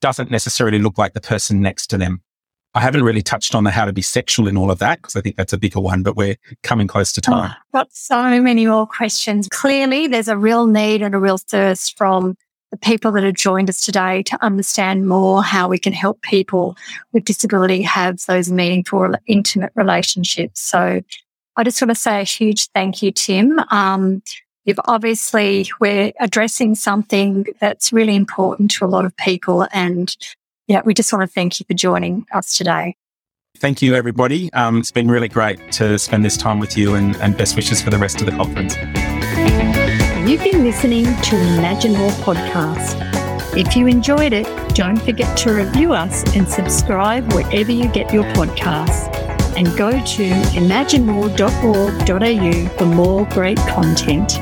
doesn't 0.00 0.30
necessarily 0.30 0.78
look 0.78 0.98
like 0.98 1.14
the 1.14 1.20
person 1.20 1.60
next 1.60 1.86
to 1.88 1.98
them. 1.98 2.22
I 2.74 2.80
haven't 2.80 3.04
really 3.04 3.22
touched 3.22 3.54
on 3.54 3.64
the 3.64 3.70
how 3.70 3.84
to 3.84 3.92
be 3.92 4.02
sexual 4.02 4.48
in 4.48 4.56
all 4.56 4.70
of 4.70 4.80
that 4.80 5.00
because 5.00 5.14
I 5.14 5.20
think 5.20 5.36
that's 5.36 5.52
a 5.52 5.58
bigger 5.58 5.80
one, 5.80 6.02
but 6.02 6.16
we're 6.16 6.36
coming 6.62 6.88
close 6.88 7.12
to 7.12 7.20
time. 7.20 7.52
Oh, 7.52 7.78
got 7.78 7.94
so 7.94 8.40
many 8.40 8.66
more 8.66 8.86
questions. 8.86 9.48
Clearly, 9.48 10.08
there's 10.08 10.28
a 10.28 10.36
real 10.36 10.66
need 10.66 11.00
and 11.00 11.14
a 11.14 11.18
real 11.18 11.38
thirst 11.38 11.96
from 11.96 12.36
the 12.72 12.78
people 12.78 13.12
that 13.12 13.22
have 13.22 13.34
joined 13.34 13.70
us 13.70 13.84
today 13.84 14.24
to 14.24 14.44
understand 14.44 15.06
more 15.06 15.44
how 15.44 15.68
we 15.68 15.78
can 15.78 15.92
help 15.92 16.20
people 16.22 16.76
with 17.12 17.24
disability 17.24 17.82
have 17.82 18.18
those 18.26 18.50
meaningful, 18.50 19.14
intimate 19.26 19.70
relationships. 19.76 20.60
So 20.60 21.00
I 21.56 21.62
just 21.62 21.80
want 21.80 21.90
to 21.90 21.94
say 21.94 22.20
a 22.20 22.24
huge 22.24 22.68
thank 22.70 23.00
you, 23.00 23.12
Tim. 23.12 23.60
Um, 23.70 24.24
you've 24.64 24.80
obviously, 24.86 25.70
we're 25.78 26.12
addressing 26.18 26.74
something 26.74 27.46
that's 27.60 27.92
really 27.92 28.16
important 28.16 28.72
to 28.72 28.84
a 28.84 28.88
lot 28.88 29.04
of 29.04 29.16
people 29.16 29.68
and 29.72 30.16
yeah, 30.66 30.82
we 30.84 30.94
just 30.94 31.12
want 31.12 31.28
to 31.28 31.32
thank 31.32 31.60
you 31.60 31.66
for 31.66 31.74
joining 31.74 32.26
us 32.32 32.56
today. 32.56 32.96
Thank 33.58 33.82
you, 33.82 33.94
everybody. 33.94 34.52
Um, 34.52 34.78
it's 34.78 34.90
been 34.90 35.08
really 35.08 35.28
great 35.28 35.70
to 35.72 35.98
spend 35.98 36.24
this 36.24 36.36
time 36.36 36.58
with 36.58 36.76
you 36.76 36.94
and, 36.94 37.14
and 37.16 37.36
best 37.36 37.54
wishes 37.54 37.80
for 37.80 37.90
the 37.90 37.98
rest 37.98 38.20
of 38.20 38.26
the 38.26 38.32
conference. 38.32 38.74
You've 40.28 40.42
been 40.42 40.64
listening 40.64 41.04
to 41.04 41.36
Imagine 41.36 41.92
More 41.92 42.10
podcast. 42.10 42.96
If 43.56 43.76
you 43.76 43.86
enjoyed 43.86 44.32
it, 44.32 44.48
don't 44.74 45.00
forget 45.00 45.38
to 45.38 45.52
review 45.52 45.92
us 45.92 46.24
and 46.34 46.48
subscribe 46.48 47.32
wherever 47.32 47.70
you 47.70 47.86
get 47.88 48.12
your 48.12 48.24
podcasts. 48.32 49.14
And 49.56 49.68
go 49.78 49.92
to 49.92 50.30
imaginemore.org.au 50.58 52.68
for 52.76 52.86
more 52.86 53.24
great 53.26 53.58
content. 53.58 54.32